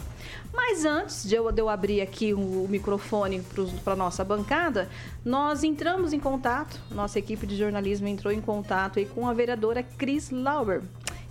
Mas 0.51 0.83
antes 0.83 1.23
de 1.23 1.35
eu, 1.35 1.49
de 1.51 1.61
eu 1.61 1.69
abrir 1.69 2.01
aqui 2.01 2.33
o 2.33 2.67
microfone 2.67 3.41
para 3.83 3.93
a 3.93 3.95
nossa 3.95 4.25
bancada, 4.25 4.89
nós 5.23 5.63
entramos 5.63 6.11
em 6.11 6.19
contato, 6.19 6.81
nossa 6.91 7.19
equipe 7.19 7.47
de 7.47 7.55
jornalismo 7.55 8.07
entrou 8.07 8.33
em 8.33 8.41
contato 8.41 8.99
aí 8.99 9.05
com 9.05 9.27
a 9.27 9.33
vereadora 9.33 9.83
Chris 9.83 10.31
Lauer. 10.31 10.81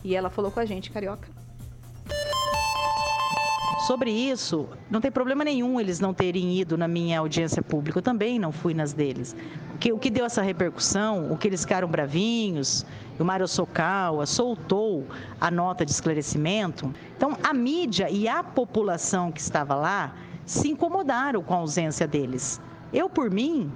E 0.02 0.14
ela 0.14 0.30
falou 0.30 0.50
com 0.50 0.60
a 0.60 0.64
gente, 0.64 0.90
Carioca. 0.90 1.43
Sobre 3.86 4.10
isso, 4.10 4.66
não 4.90 4.98
tem 4.98 5.10
problema 5.10 5.44
nenhum 5.44 5.78
eles 5.78 6.00
não 6.00 6.14
terem 6.14 6.58
ido 6.58 6.78
na 6.78 6.88
minha 6.88 7.18
audiência 7.18 7.60
pública. 7.60 7.98
Eu 7.98 8.02
também 8.02 8.38
não 8.38 8.50
fui 8.50 8.72
nas 8.72 8.94
deles. 8.94 9.36
O 9.74 9.78
que, 9.78 9.92
o 9.92 9.98
que 9.98 10.08
deu 10.08 10.24
essa 10.24 10.40
repercussão, 10.40 11.30
o 11.30 11.36
que 11.36 11.48
eles 11.48 11.60
ficaram 11.60 11.86
bravinhos, 11.86 12.86
o 13.18 13.24
Mário 13.24 13.46
Socawa 13.46 14.24
soltou 14.24 15.06
a 15.38 15.50
nota 15.50 15.84
de 15.84 15.90
esclarecimento. 15.90 16.94
Então, 17.14 17.36
a 17.42 17.52
mídia 17.52 18.08
e 18.08 18.26
a 18.26 18.42
população 18.42 19.30
que 19.30 19.40
estava 19.40 19.74
lá 19.74 20.14
se 20.46 20.70
incomodaram 20.70 21.42
com 21.42 21.52
a 21.52 21.58
ausência 21.58 22.06
deles. 22.06 22.62
Eu, 22.90 23.10
por 23.10 23.30
mim, 23.30 23.70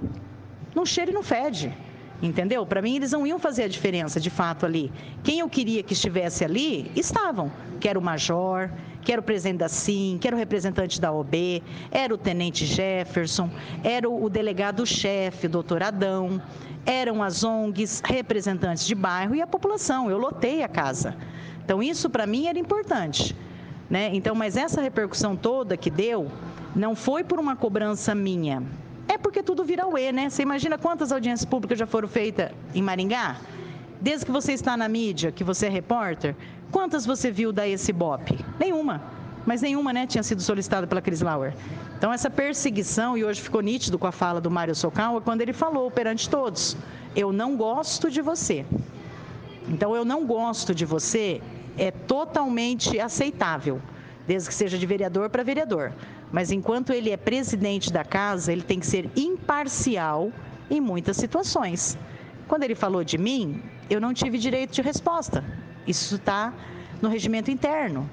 não 0.73 0.87
cheiro 0.87 1.11
e 1.11 1.13
não 1.13 1.21
fede. 1.21 1.71
Entendeu? 2.19 2.65
Para 2.65 2.81
mim, 2.81 2.95
eles 2.95 3.11
não 3.11 3.27
iam 3.27 3.37
fazer 3.37 3.63
a 3.63 3.67
diferença 3.67 4.19
de 4.19 4.31
fato 4.31 4.65
ali. 4.65 4.91
Quem 5.23 5.39
eu 5.39 5.47
queria 5.47 5.83
que 5.83 5.93
estivesse 5.93 6.43
ali, 6.43 6.91
estavam. 6.95 7.51
Quero 7.79 7.99
o 7.99 8.03
major, 8.03 8.69
que 9.01 9.11
era 9.11 9.21
o 9.21 9.23
presidente 9.23 9.57
da 9.59 9.69
SIM, 9.69 10.17
que 10.19 10.27
era 10.27 10.35
o 10.35 10.39
representante 10.39 10.99
da 10.99 11.11
OB, 11.11 11.63
era 11.91 12.13
o 12.13 12.17
tenente 12.17 12.65
Jefferson, 12.65 13.49
era 13.83 14.09
o 14.09 14.29
delegado-chefe, 14.29 15.47
doutor 15.47 15.83
Adão, 15.83 16.41
eram 16.85 17.21
as 17.21 17.43
ONGs, 17.43 18.01
representantes 18.05 18.85
de 18.85 18.95
bairro 18.95 19.35
e 19.35 19.41
a 19.41 19.47
população. 19.47 20.09
Eu 20.09 20.17
lotei 20.17 20.63
a 20.63 20.67
casa. 20.67 21.15
Então, 21.63 21.83
isso 21.83 22.09
para 22.09 22.25
mim 22.25 22.47
era 22.47 22.57
importante. 22.57 23.35
Né? 23.89 24.09
Então, 24.13 24.35
mas 24.35 24.55
essa 24.55 24.81
repercussão 24.81 25.35
toda 25.35 25.75
que 25.75 25.89
deu 25.89 26.31
não 26.75 26.95
foi 26.95 27.23
por 27.23 27.39
uma 27.39 27.55
cobrança 27.55 28.13
minha. 28.13 28.63
É 29.07 29.17
porque 29.17 29.41
tudo 29.41 29.63
vira 29.63 29.87
uê, 29.87 30.11
né? 30.11 30.29
Você 30.29 30.43
imagina 30.43 30.77
quantas 30.77 31.11
audiências 31.11 31.43
públicas 31.43 31.79
já 31.79 31.87
foram 31.87 32.07
feitas 32.07 32.51
em 32.75 32.81
Maringá? 32.81 33.37
Desde 34.01 34.25
que 34.25 34.31
você 34.31 34.53
está 34.53 34.77
na 34.77 34.87
mídia, 34.87 35.31
que 35.31 35.43
você 35.43 35.65
é 35.65 35.69
repórter, 35.69 36.35
quantas 36.71 37.05
você 37.05 37.29
viu 37.29 37.51
da 37.51 37.67
esse 37.67 37.91
BOP? 37.91 38.37
Nenhuma. 38.57 39.01
Mas 39.45 39.61
nenhuma, 39.61 39.91
né, 39.91 40.05
tinha 40.07 40.23
sido 40.23 40.41
solicitada 40.41 40.87
pela 40.87 41.01
Cris 41.01 41.21
Lauer. 41.21 41.53
Então, 41.97 42.13
essa 42.13 42.29
perseguição, 42.29 43.17
e 43.17 43.25
hoje 43.25 43.41
ficou 43.41 43.61
nítido 43.61 43.99
com 43.99 44.07
a 44.07 44.11
fala 44.11 44.39
do 44.39 44.49
Mário 44.49 44.73
Socal, 44.73 45.19
quando 45.21 45.41
ele 45.41 45.51
falou 45.51 45.91
perante 45.91 46.29
todos: 46.29 46.77
eu 47.15 47.33
não 47.33 47.57
gosto 47.57 48.09
de 48.09 48.21
você. 48.21 48.65
Então, 49.67 49.95
eu 49.95 50.05
não 50.05 50.25
gosto 50.25 50.73
de 50.73 50.85
você 50.85 51.41
é 51.77 51.91
totalmente 51.91 52.99
aceitável, 52.99 53.81
desde 54.27 54.49
que 54.49 54.55
seja 54.55 54.77
de 54.77 54.85
vereador 54.85 55.29
para 55.29 55.43
vereador. 55.43 55.93
Mas 56.31 56.51
enquanto 56.51 56.91
ele 56.91 57.09
é 57.09 57.17
presidente 57.17 57.91
da 57.91 58.03
casa, 58.03 58.51
ele 58.51 58.61
tem 58.61 58.79
que 58.79 58.85
ser 58.85 59.09
imparcial 59.15 60.31
em 60.69 60.79
muitas 60.79 61.17
situações. 61.17 61.97
Quando 62.47 62.63
ele 62.63 62.75
falou 62.75 63.03
de 63.03 63.17
mim, 63.17 63.61
eu 63.89 63.99
não 63.99 64.13
tive 64.13 64.37
direito 64.37 64.71
de 64.71 64.81
resposta. 64.81 65.43
Isso 65.87 66.15
está 66.15 66.53
no 67.01 67.09
regimento 67.09 67.49
interno. 67.49 68.09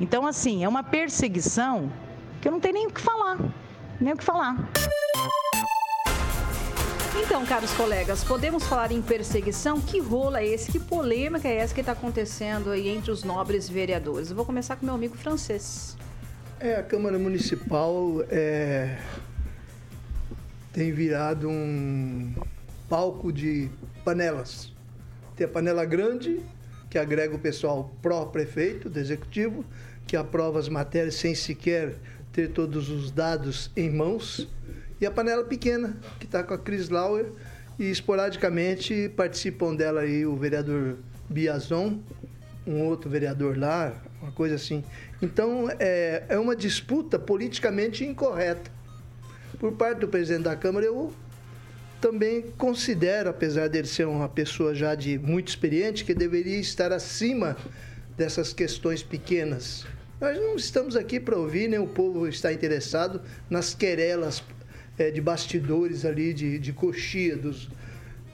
Então, 0.00 0.26
assim, 0.26 0.64
é 0.64 0.68
uma 0.68 0.82
perseguição 0.82 1.92
que 2.40 2.48
eu 2.48 2.52
não 2.52 2.60
tenho 2.60 2.74
nem 2.74 2.86
o 2.86 2.90
que 2.90 3.00
falar. 3.00 3.36
Nem 4.00 4.14
o 4.14 4.16
que 4.16 4.24
falar. 4.24 4.56
Então, 7.20 7.44
caros 7.44 7.72
colegas, 7.72 8.24
podemos 8.24 8.64
falar 8.64 8.92
em 8.92 9.02
perseguição? 9.02 9.80
Que 9.80 9.98
rolo 9.98 10.36
é 10.36 10.46
esse? 10.46 10.70
Que 10.70 10.78
polêmica 10.78 11.46
é 11.48 11.56
essa 11.56 11.74
que 11.74 11.80
está 11.80 11.92
acontecendo 11.92 12.70
aí 12.70 12.88
entre 12.88 13.10
os 13.10 13.24
nobres 13.24 13.68
vereadores? 13.68 14.30
Eu 14.30 14.36
vou 14.36 14.46
começar 14.46 14.76
com 14.76 14.86
meu 14.86 14.94
amigo 14.94 15.16
francês. 15.16 15.96
É, 16.60 16.76
a 16.76 16.82
Câmara 16.82 17.18
Municipal 17.18 18.24
é, 18.30 18.98
tem 20.72 20.92
virado 20.92 21.50
um 21.50 22.34
palco 22.88 23.32
de 23.32 23.68
panelas. 24.04 24.77
Tem 25.38 25.44
a 25.46 25.48
panela 25.48 25.84
grande, 25.84 26.40
que 26.90 26.98
agrega 26.98 27.32
o 27.32 27.38
pessoal 27.38 27.94
pró-prefeito, 28.02 28.90
do 28.90 28.98
executivo, 28.98 29.64
que 30.04 30.16
aprova 30.16 30.58
as 30.58 30.68
matérias 30.68 31.14
sem 31.14 31.32
sequer 31.32 31.94
ter 32.32 32.48
todos 32.48 32.90
os 32.90 33.12
dados 33.12 33.70
em 33.76 33.88
mãos. 33.88 34.48
E 35.00 35.06
a 35.06 35.12
panela 35.12 35.44
pequena, 35.44 35.96
que 36.18 36.26
está 36.26 36.42
com 36.42 36.54
a 36.54 36.58
Cris 36.58 36.88
Lauer, 36.88 37.26
e 37.78 37.88
esporadicamente 37.88 39.12
participam 39.16 39.76
dela 39.76 40.00
aí 40.00 40.26
o 40.26 40.34
vereador 40.34 40.96
Biazon, 41.30 42.00
um 42.66 42.82
outro 42.82 43.08
vereador 43.08 43.56
lá, 43.56 43.94
uma 44.20 44.32
coisa 44.32 44.56
assim. 44.56 44.82
Então, 45.22 45.68
é, 45.78 46.24
é 46.28 46.36
uma 46.36 46.56
disputa 46.56 47.16
politicamente 47.16 48.04
incorreta. 48.04 48.72
Por 49.60 49.70
parte 49.74 50.00
do 50.00 50.08
presidente 50.08 50.42
da 50.42 50.56
Câmara, 50.56 50.84
eu 50.84 51.12
também 52.00 52.42
considero, 52.56 53.28
apesar 53.30 53.68
dele 53.68 53.86
ser 53.86 54.06
uma 54.06 54.28
pessoa 54.28 54.74
já 54.74 54.94
de 54.94 55.18
muito 55.18 55.48
experiente, 55.48 56.04
que 56.04 56.14
deveria 56.14 56.58
estar 56.58 56.92
acima 56.92 57.56
dessas 58.16 58.52
questões 58.52 59.02
pequenas. 59.02 59.86
Nós 60.20 60.36
não 60.36 60.56
estamos 60.56 60.96
aqui 60.96 61.20
para 61.20 61.36
ouvir, 61.36 61.68
nem 61.68 61.78
o 61.78 61.86
povo 61.86 62.26
está 62.26 62.52
interessado 62.52 63.20
nas 63.48 63.74
querelas 63.74 64.42
é, 64.98 65.10
de 65.10 65.20
bastidores 65.20 66.04
ali, 66.04 66.34
de, 66.34 66.58
de 66.58 66.72
coxia 66.72 67.36
dos, 67.36 67.68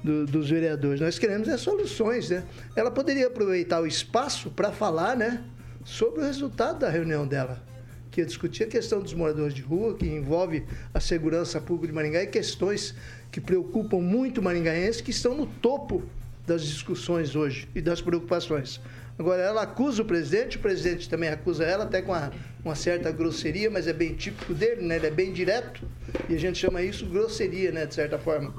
do, 0.03 0.25
dos 0.27 0.49
vereadores. 0.49 1.01
Nós 1.01 1.19
queremos 1.19 1.49
é 1.49 1.57
soluções, 1.59 2.31
né? 2.31 2.43
Ela 2.75 2.91
poderia 2.91 3.27
aproveitar 3.27 3.83
o 3.83 3.87
espaço 3.87 4.51
para 4.51 4.73
falar, 4.73 5.17
né, 5.17 5.45
sobre 5.85 6.21
o 6.21 6.25
resultado 6.25 6.79
da 6.79 6.89
reunião 6.89 7.27
dela, 7.27 7.63
que 8.11 8.23
ia 8.23 8.27
discutir 8.27 8.65
a 8.65 8.67
questão 8.67 9.03
dos 9.03 9.13
moradores 9.13 9.53
de 9.53 9.61
rua, 9.61 9.95
que 9.95 10.07
envolve 10.07 10.65
a 10.95 11.01
segurança 11.01 11.61
pública 11.61 11.89
de 11.89 11.93
Maringá 11.93 12.23
e 12.23 12.27
questões 12.27 12.95
que 13.35 13.41
preocupam 13.41 13.99
muito 13.99 14.41
maringaenses, 14.41 15.01
que 15.01 15.11
estão 15.11 15.37
no 15.37 15.45
topo 15.45 16.05
das 16.47 16.65
discussões 16.65 17.35
hoje 17.35 17.69
e 17.75 17.81
das 17.81 18.01
preocupações. 18.01 18.81
Agora, 19.19 19.43
ela 19.43 19.63
acusa 19.63 20.03
o 20.03 20.05
presidente, 20.05 20.57
o 20.57 20.61
presidente 20.61 21.09
também 21.09 21.29
acusa 21.29 21.65
ela, 21.65 21.83
até 21.83 22.01
com 22.01 22.13
uma, 22.13 22.33
uma 22.65 22.77
certa 22.77 23.11
grosseria, 23.11 23.69
mas 23.69 23.89
é 23.89 23.93
bem 23.93 24.15
típico 24.15 24.55
dele, 24.55 24.83
né? 24.83 24.95
Ele 24.95 25.09
é 25.09 25.11
bem 25.11 25.33
direto, 25.33 25.83
e 26.29 26.35
a 26.37 26.39
gente 26.39 26.59
chama 26.59 26.81
isso 26.81 27.07
grosseria, 27.07 27.73
né, 27.73 27.87
de 27.87 27.97
certa 27.97 28.21
forma. 28.21 28.55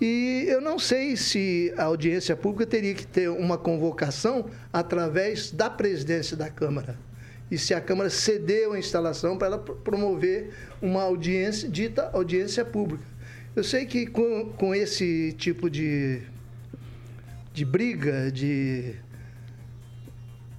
E 0.00 0.46
eu 0.48 0.62
não 0.62 0.78
sei 0.78 1.14
se 1.14 1.70
a 1.76 1.84
audiência 1.84 2.34
pública 2.34 2.64
teria 2.64 2.94
que 2.94 3.06
ter 3.06 3.28
uma 3.28 3.58
convocação 3.58 4.46
através 4.72 5.50
da 5.50 5.68
presidência 5.68 6.34
da 6.34 6.48
Câmara. 6.48 6.96
E 7.50 7.58
se 7.58 7.74
a 7.74 7.80
Câmara 7.82 8.08
cedeu 8.08 8.72
a 8.72 8.78
instalação 8.78 9.36
para 9.36 9.48
ela 9.48 9.58
promover 9.58 10.50
uma 10.80 11.02
audiência, 11.02 11.68
dita 11.68 12.08
audiência 12.14 12.64
pública. 12.64 13.11
Eu 13.54 13.62
sei 13.62 13.84
que 13.84 14.06
com, 14.06 14.50
com 14.50 14.74
esse 14.74 15.34
tipo 15.36 15.68
de, 15.68 16.22
de 17.52 17.66
briga, 17.66 18.32
de 18.32 18.94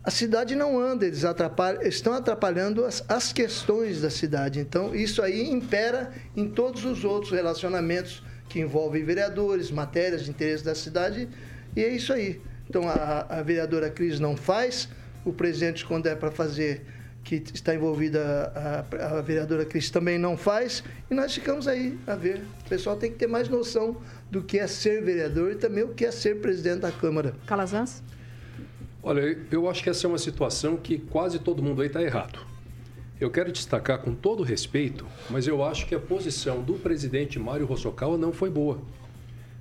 a 0.04 0.12
cidade 0.12 0.54
não 0.54 0.78
anda, 0.78 1.08
eles 1.08 1.26
atrapalham, 1.26 1.82
estão 1.82 2.14
atrapalhando 2.14 2.86
as, 2.86 3.04
as 3.08 3.34
questões 3.34 4.02
da 4.02 4.12
cidade. 4.12 4.60
Então, 4.60 4.94
isso 4.94 5.24
aí 5.24 5.50
impera 5.50 6.12
em 6.36 6.48
todos 6.48 6.86
os 6.86 7.04
outros 7.04 7.32
relacionamentos 7.32 8.22
que 8.48 8.60
envolvem 8.60 9.04
vereadores, 9.04 9.72
matérias 9.72 10.26
de 10.26 10.30
interesse 10.30 10.64
da 10.64 10.76
cidade, 10.76 11.28
e 11.76 11.84
é 11.84 11.88
isso 11.88 12.14
aí. 12.14 12.40
Então, 12.70 12.88
a, 12.88 13.26
a 13.28 13.42
vereadora 13.42 13.90
Cris 13.90 14.20
não 14.20 14.38
faz, 14.38 14.88
o 15.26 15.34
presidente, 15.34 15.84
quando 15.84 16.06
é 16.06 16.16
para 16.16 16.30
fazer, 16.30 16.86
que 17.24 17.36
está 17.54 17.74
envolvida, 17.74 18.52
a, 18.54 19.18
a 19.18 19.22
vereadora 19.22 19.66
Cris 19.66 19.90
também 19.90 20.18
não 20.18 20.36
faz, 20.36 20.84
e 21.10 21.14
nós 21.14 21.34
ficamos 21.34 21.68
aí 21.68 21.98
a 22.06 22.16
ver. 22.16 22.42
O 22.66 22.70
pessoal 22.70 22.98
tem 22.98 23.12
que 23.12 23.18
ter 23.18 23.28
mais 23.28 23.48
noção 23.48 23.98
do 24.30 24.44
que 24.44 24.60
é 24.60 24.68
ser 24.68 25.02
vereador 25.02 25.52
e 25.52 25.56
também 25.56 25.84
o 25.84 25.90
que 25.90 26.06
é 26.06 26.12
ser 26.12 26.42
presidente 26.42 26.80
da 26.80 26.92
Câmara. 26.92 27.34
Calazans? 27.46 28.04
Olha, 29.02 29.38
eu 29.52 29.70
acho 29.70 29.84
que 29.84 29.90
essa 29.90 30.06
é 30.06 30.10
uma 30.10 30.18
situação 30.18 30.78
que 30.78 30.98
quase 30.98 31.40
todo 31.40 31.62
mundo 31.62 31.82
aí 31.82 31.88
está 31.88 32.02
errado. 32.02 32.40
Eu 33.20 33.30
quero 33.30 33.52
destacar 33.52 34.00
com 34.00 34.14
todo 34.14 34.44
respeito, 34.44 35.06
mas 35.30 35.48
eu 35.48 35.64
acho 35.64 35.86
que 35.86 35.96
a 35.96 36.00
posição 36.00 36.62
do 36.62 36.74
presidente 36.74 37.40
Mário 37.40 37.66
Rossokawa 37.66 38.18
não 38.18 38.34
foi 38.34 38.50
boa. 38.50 38.82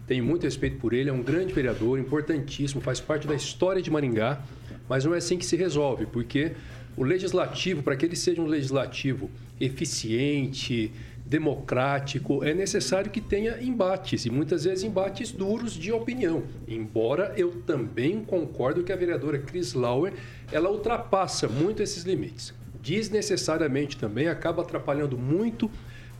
Tenho 0.07 0.25
muito 0.25 0.43
respeito 0.43 0.79
por 0.79 0.93
ele, 0.93 1.11
é 1.11 1.13
um 1.13 1.23
grande 1.23 1.53
vereador, 1.53 1.99
importantíssimo, 1.99 2.81
faz 2.81 3.01
parte 3.01 3.27
da 3.27 3.35
história 3.35 3.81
de 3.81 3.91
Maringá, 3.91 4.43
mas 4.89 5.05
não 5.05 5.15
é 5.15 5.19
assim 5.19 5.39
que 5.39 5.45
se 5.47 5.57
resolve, 5.57 6.07
porque 6.07 6.53
o 6.97 7.03
legislativo, 7.03 7.83
para 7.83 7.97
que 7.97 8.07
ele 8.07 8.17
seja 8.17 8.41
um 8.41 8.47
legislativo 8.47 9.31
eficiente, 9.61 10.93
democrático, 11.25 12.45
é 12.45 12.53
necessário 12.53 13.11
que 13.11 13.21
tenha 13.21 13.63
embates, 13.63 14.27
e 14.27 14.31
muitas 14.31 14.65
vezes 14.65 14.85
embates 14.85 15.33
duros 15.33 15.73
de 15.73 15.91
opinião. 15.91 16.43
Embora 16.69 17.33
eu 17.37 17.63
também 17.67 18.23
concordo 18.23 18.83
que 18.83 18.93
a 18.93 18.97
vereadora 18.97 19.39
Chris 19.39 19.73
Lauer, 19.73 20.13
ela 20.51 20.71
ultrapassa 20.71 21.49
muito 21.49 21.83
esses 21.83 22.05
limites. 22.05 22.53
Desnecessariamente 22.83 23.97
também 23.97 24.29
acaba 24.29 24.63
atrapalhando 24.63 25.17
muito 25.17 25.71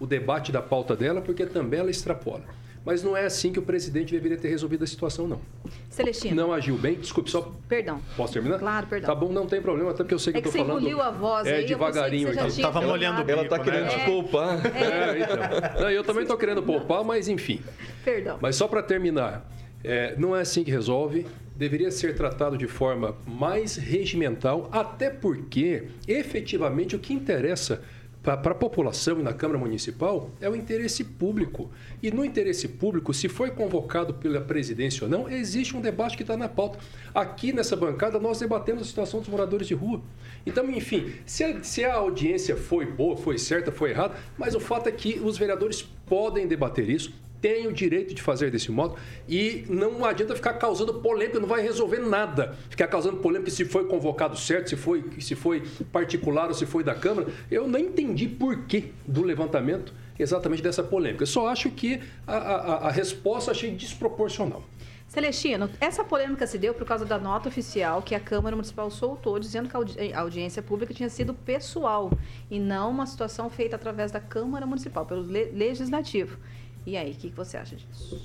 o 0.01 0.07
debate 0.07 0.51
da 0.51 0.63
pauta 0.63 0.97
dela, 0.97 1.21
porque 1.21 1.45
também 1.45 1.81
ela 1.81 1.91
extrapola. 1.91 2.45
Mas 2.85 3.03
não 3.03 3.17
é 3.17 3.25
assim 3.25 3.53
que 3.53 3.59
o 3.59 3.63
presidente 3.63 4.13
deveria 4.13 4.37
ter 4.37 4.49
resolvido 4.49 4.83
a 4.83 4.87
situação, 4.87 5.29
não. 5.29 5.41
Celestino. 5.89 6.35
Não 6.35 6.53
agiu 6.53 6.77
bem. 6.77 6.95
Desculpe, 6.95 7.31
só. 7.31 7.53
Perdão. 7.69 8.01
Posso 8.17 8.33
terminar? 8.33 8.59
Claro, 8.59 8.87
perdão. 8.89 9.07
Tá 9.07 9.15
bom, 9.15 9.33
não 9.33 9.47
tem 9.47 9.63
problema, 9.63 9.91
até 9.91 9.99
porque 9.99 10.15
eu 10.15 10.19
sei 10.19 10.33
que 10.33 10.41
é 10.41 10.43
que 10.43 10.49
eu 10.49 10.53
tô 10.53 10.59
falando. 10.59 10.81
Você 10.81 10.89
engoliu 10.89 11.01
a 11.01 11.11
voz 11.11 11.47
é, 11.47 11.57
aí, 11.57 11.67
devagarinho 11.67 12.29
eu 12.29 12.45
aqui. 12.45 12.61
Tava 12.61 12.81
molhando 12.81 13.23
o 13.23 13.31
Ela 13.31 13.49
tá 13.49 13.59
querendo 13.59 13.85
né? 13.85 13.89
te 13.91 14.05
poupar. 14.05 14.67
É, 14.77 15.21
então. 15.21 15.81
Não, 15.83 15.91
eu 15.91 16.03
também 16.03 16.27
tô 16.27 16.37
querendo 16.37 16.63
poupar, 16.63 17.05
mas 17.05 17.29
enfim. 17.29 17.61
Perdão. 18.05 18.39
Mas 18.41 18.57
só 18.57 18.67
para 18.67 18.83
terminar, 18.83 19.49
é, 19.85 20.17
não 20.19 20.35
é 20.35 20.41
assim 20.41 20.65
que 20.65 20.71
resolve. 20.71 21.27
Deveria 21.55 21.91
ser 21.91 22.17
tratado 22.17 22.57
de 22.57 22.67
forma 22.67 23.15
mais 23.27 23.77
regimental, 23.77 24.69
até 24.73 25.11
porque, 25.11 25.85
efetivamente, 26.09 26.97
o 26.97 26.99
que 26.99 27.13
interessa 27.13 27.83
para 28.23 28.53
a 28.53 28.55
população 28.55 29.19
e 29.19 29.23
na 29.23 29.33
Câmara 29.33 29.59
Municipal 29.59 30.31
é 30.41 30.49
o 30.49 30.55
interesse 30.55 31.03
público. 31.03 31.71
E 32.01 32.11
no 32.11 32.25
interesse 32.25 32.69
público, 32.69 33.13
se 33.13 33.29
foi 33.29 33.51
convocado 33.51 34.15
pela 34.15 34.41
presidência 34.41 35.05
ou 35.05 35.11
não, 35.11 35.29
existe 35.29 35.77
um 35.77 35.81
debate 35.81 36.17
que 36.17 36.23
está 36.23 36.37
na 36.37 36.49
pauta. 36.49 36.79
Aqui 37.13 37.53
nessa 37.53 37.75
bancada, 37.75 38.21
nós 38.21 38.39
debatemos 38.39 38.83
a 38.83 38.85
situação 38.85 39.19
dos 39.19 39.29
moradores 39.29 39.67
de 39.67 39.75
rua. 39.75 40.01
Então, 40.47 40.71
enfim, 40.71 41.13
se 41.27 41.43
a, 41.43 41.63
se 41.65 41.85
a 41.85 41.95
audiência 41.95 42.57
foi 42.57 42.87
boa, 42.87 43.17
foi 43.17 43.39
certa, 43.39 43.73
foi 43.73 43.91
errada, 43.91 44.15
mas 44.39 44.55
o 44.55 44.61
fato 44.61 44.89
é 44.89 44.93
que 44.93 45.19
os 45.19 45.37
vereadores 45.37 45.83
podem 46.07 46.47
debater 46.47 46.89
isso, 46.89 47.13
tem 47.43 47.67
o 47.67 47.73
direito 47.73 48.15
de 48.15 48.23
fazer 48.23 48.53
desse 48.53 48.71
modo 48.71 48.97
e 49.29 49.67
não 49.69 50.05
adianta 50.05 50.35
ficar 50.37 50.55
causando 50.55 50.95
polêmica, 50.95 51.41
não 51.41 51.49
vai 51.49 51.61
resolver 51.61 51.99
nada. 51.99 52.57
Ficar 52.71 52.87
causando 52.87 53.17
polêmica 53.17 53.51
se 53.51 53.65
foi 53.65 53.85
convocado 53.87 54.39
certo, 54.39 54.71
se 54.71 54.77
foi, 54.77 55.05
se 55.19 55.35
foi 55.35 55.65
particular 55.91 56.47
ou 56.47 56.55
se 56.55 56.65
foi 56.65 56.85
da 56.85 56.95
Câmara. 56.95 57.27
Eu 57.51 57.67
não 57.67 57.81
entendi 57.81 58.29
porquê 58.29 58.85
do 59.07 59.23
levantamento 59.23 59.93
exatamente 60.17 60.63
dessa 60.63 60.85
polêmica. 60.85 61.25
Eu 61.25 61.27
só 61.27 61.49
acho 61.49 61.69
que 61.71 62.01
a, 62.27 62.37
a, 62.37 62.89
a 62.89 62.91
resposta 62.93 63.51
achei 63.51 63.73
desproporcional. 63.73 64.63
Celestino, 65.09 65.69
essa 65.79 66.03
polêmica 66.03 66.47
se 66.47 66.57
deu 66.57 66.73
por 66.73 66.87
causa 66.87 67.05
da 67.05 67.19
nota 67.19 67.47
oficial 67.47 68.01
que 68.01 68.15
a 68.15 68.21
Câmara 68.21 68.57
Municipal 68.57 68.91
soltou, 68.91 69.39
dizendo 69.39 69.69
que 69.69 69.77
a 70.15 70.21
audiência 70.21 70.63
pública 70.63 70.95
tinha 70.95 71.11
sido 71.11 71.35
pessoal 71.35 72.11
e 72.51 72.59
não 72.59 72.91
uma 72.91 73.05
situação 73.05 73.51
feita 73.51 73.77
através 73.77 74.11
da 74.11 74.21
Câmara 74.21 74.65
Municipal, 74.65 75.05
pelo 75.05 75.21
Legislativo. 75.21 76.39
E 76.87 76.97
aí, 76.97 77.13
o 77.13 77.15
que, 77.15 77.31
que, 77.31 77.37
você 77.37 77.57
acha 77.57 77.77
disso? 77.77 78.21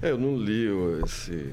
É, 0.00 0.10
eu 0.10 0.18
não 0.18 0.36
li 0.36 0.66
esse, 1.04 1.52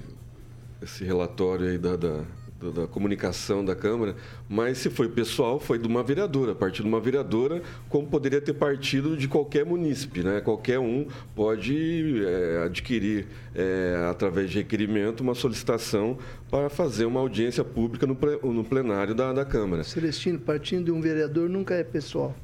esse 0.82 1.04
relatório 1.04 1.68
aí 1.68 1.78
da, 1.80 1.96
da, 1.96 2.24
da, 2.62 2.82
da 2.82 2.88
comunicação 2.88 3.66
da 3.66 3.76
Câmara, 3.76 4.16
mas 4.48 4.78
se 4.78 4.90
foi 4.92 5.10
pessoal, 5.10 5.60
foi 5.60 5.80
de 5.80 5.88
uma 5.88 6.04
vereadora, 6.04 6.52
a 6.52 6.56
partir 6.56 6.84
de 6.84 6.88
uma 6.88 7.00
vereadora, 7.00 7.62
como 7.90 8.08
poderia 8.08 8.40
ter 8.40 8.54
partido 8.54 9.18
de 9.18 9.28
qualquer 9.28 9.66
munícipe, 9.66 10.22
né? 10.22 10.42
Qualquer 10.42 10.80
um 10.80 11.08
pode 11.36 12.24
é, 12.24 12.64
adquirir, 12.66 13.28
é, 13.56 14.08
através 14.10 14.52
de 14.52 14.60
requerimento, 14.60 15.22
uma 15.22 15.34
solicitação 15.34 16.18
para 16.52 16.70
fazer 16.70 17.06
uma 17.06 17.20
audiência 17.20 17.64
pública 17.64 18.06
no, 18.06 18.18
no 18.54 18.64
plenário 18.64 19.16
da, 19.16 19.34
da 19.34 19.44
Câmara. 19.44 19.84
Celestino, 19.84 20.40
partindo 20.40 20.86
de 20.86 20.92
um 20.92 21.02
vereador 21.02 21.50
nunca 21.50 21.74
é 21.74 21.84
pessoal. 21.84 22.36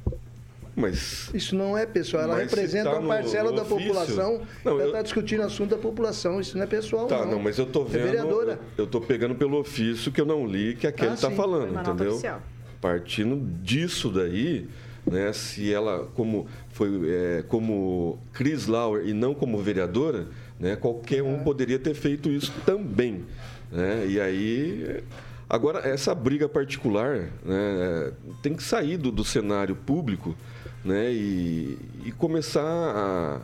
Mas 0.76 1.30
Isso 1.34 1.54
não 1.56 1.76
é 1.76 1.84
pessoal, 1.84 2.22
ela 2.22 2.38
representa 2.38 2.90
tá 2.90 2.98
uma 2.98 3.08
parcela 3.16 3.52
da 3.52 3.62
ofício- 3.62 3.76
população. 3.88 4.42
Não, 4.64 4.72
ela 4.72 4.82
eu- 4.82 4.86
está 4.88 5.02
discutindo 5.02 5.42
assunto 5.42 5.70
da 5.70 5.78
população, 5.78 6.40
isso 6.40 6.56
não 6.56 6.64
é 6.64 6.66
pessoal, 6.66 7.06
Tá, 7.06 7.24
não. 7.24 7.32
não, 7.32 7.38
mas 7.40 7.58
eu 7.58 7.66
tô 7.66 7.82
É 7.82 7.84
vendo. 7.86 8.02
vereadora. 8.04 8.60
Eu 8.78 8.86
tô 8.86 9.00
pegando 9.00 9.34
pelo 9.34 9.58
ofício 9.58 10.10
que 10.12 10.20
eu 10.20 10.26
não 10.26 10.46
li 10.46 10.74
que 10.76 10.86
a 10.86 10.92
Kelly 10.92 11.12
Ah, 11.14 11.16
tá 11.16 11.30
falando, 11.30 11.72
nota 11.72 11.90
entendeu? 11.90 12.12
oficial. 12.12 12.40
Partindo 12.80 13.36
disso 13.62 14.10
daí, 14.10 14.68
né, 15.04 15.32
se 15.32 15.72
ela 15.72 16.08
como 16.14 16.46
foi 16.70 16.88
é, 17.10 17.44
como 17.48 18.18
Chris 18.32 18.66
Lauer 18.66 19.06
e 19.06 19.12
não 19.12 19.34
como 19.34 19.58
vereadora, 19.58 20.28
né, 20.58 20.76
qualquer 20.76 21.22
um 21.22 21.40
poderia 21.40 21.78
ter 21.78 21.94
feito 21.94 22.30
isso 22.30 22.52
também, 22.64 23.24
né? 23.72 24.06
E 24.08 24.20
aí 24.20 25.02
agora 25.48 25.80
essa 25.86 26.14
briga 26.14 26.48
particular, 26.48 27.28
né, 27.44 28.12
tem 28.42 28.54
que 28.54 28.62
sair 28.62 28.96
do, 28.96 29.10
do 29.10 29.24
cenário 29.24 29.74
público, 29.74 30.34
né, 30.84 31.12
e, 31.12 31.78
e 32.06 32.12
começar 32.12 32.62
a 32.62 33.40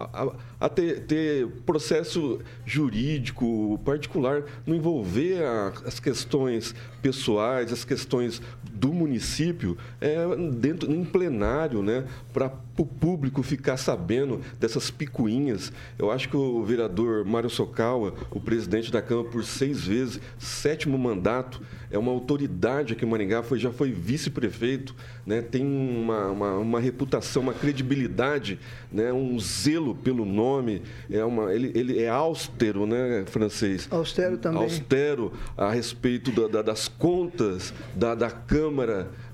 a, 0.00 0.32
a 0.60 0.68
ter, 0.68 1.00
ter 1.06 1.44
processo 1.66 2.38
jurídico 2.64 3.80
particular, 3.84 4.44
não 4.64 4.76
envolver 4.76 5.42
a- 5.42 5.72
as 5.84 5.98
questões 5.98 6.72
pessoais, 7.02 7.72
as 7.72 7.84
questões 7.84 8.40
do 8.78 8.92
município 8.92 9.76
é, 10.00 10.16
dentro 10.52 10.90
em 10.92 11.04
plenário, 11.04 11.82
né, 11.82 12.04
para 12.32 12.52
o 12.76 12.84
público 12.86 13.42
ficar 13.42 13.76
sabendo 13.76 14.40
dessas 14.60 14.90
picuinhas. 14.90 15.72
Eu 15.98 16.10
acho 16.10 16.28
que 16.28 16.36
o 16.36 16.62
vereador 16.62 17.24
Mário 17.24 17.50
Sokawa, 17.50 18.14
o 18.30 18.40
presidente 18.40 18.92
da 18.92 19.02
Câmara 19.02 19.28
por 19.28 19.44
seis 19.44 19.84
vezes, 19.84 20.20
sétimo 20.38 20.96
mandato, 20.96 21.60
é 21.90 21.98
uma 21.98 22.12
autoridade 22.12 22.92
aqui 22.92 23.04
em 23.04 23.08
Maringá, 23.08 23.42
foi, 23.42 23.58
já 23.58 23.72
foi 23.72 23.90
vice-prefeito, 23.90 24.94
né, 25.26 25.40
tem 25.42 25.64
uma, 25.64 26.26
uma, 26.28 26.52
uma 26.58 26.80
reputação, 26.80 27.42
uma 27.42 27.54
credibilidade, 27.54 28.58
né, 28.92 29.12
um 29.12 29.38
zelo 29.40 29.94
pelo 29.94 30.24
nome, 30.24 30.82
é 31.10 31.24
uma, 31.24 31.52
ele, 31.52 31.72
ele 31.74 31.98
é 31.98 32.08
austero, 32.08 32.86
né, 32.86 33.24
francês? 33.26 33.88
Austero 33.90 34.36
também. 34.38 34.62
Austero 34.62 35.32
a 35.56 35.70
respeito 35.70 36.30
da- 36.30 36.46
da- 36.48 36.62
das 36.62 36.86
contas 36.88 37.72
da, 37.94 38.14
da 38.14 38.30
Câmara, 38.30 38.67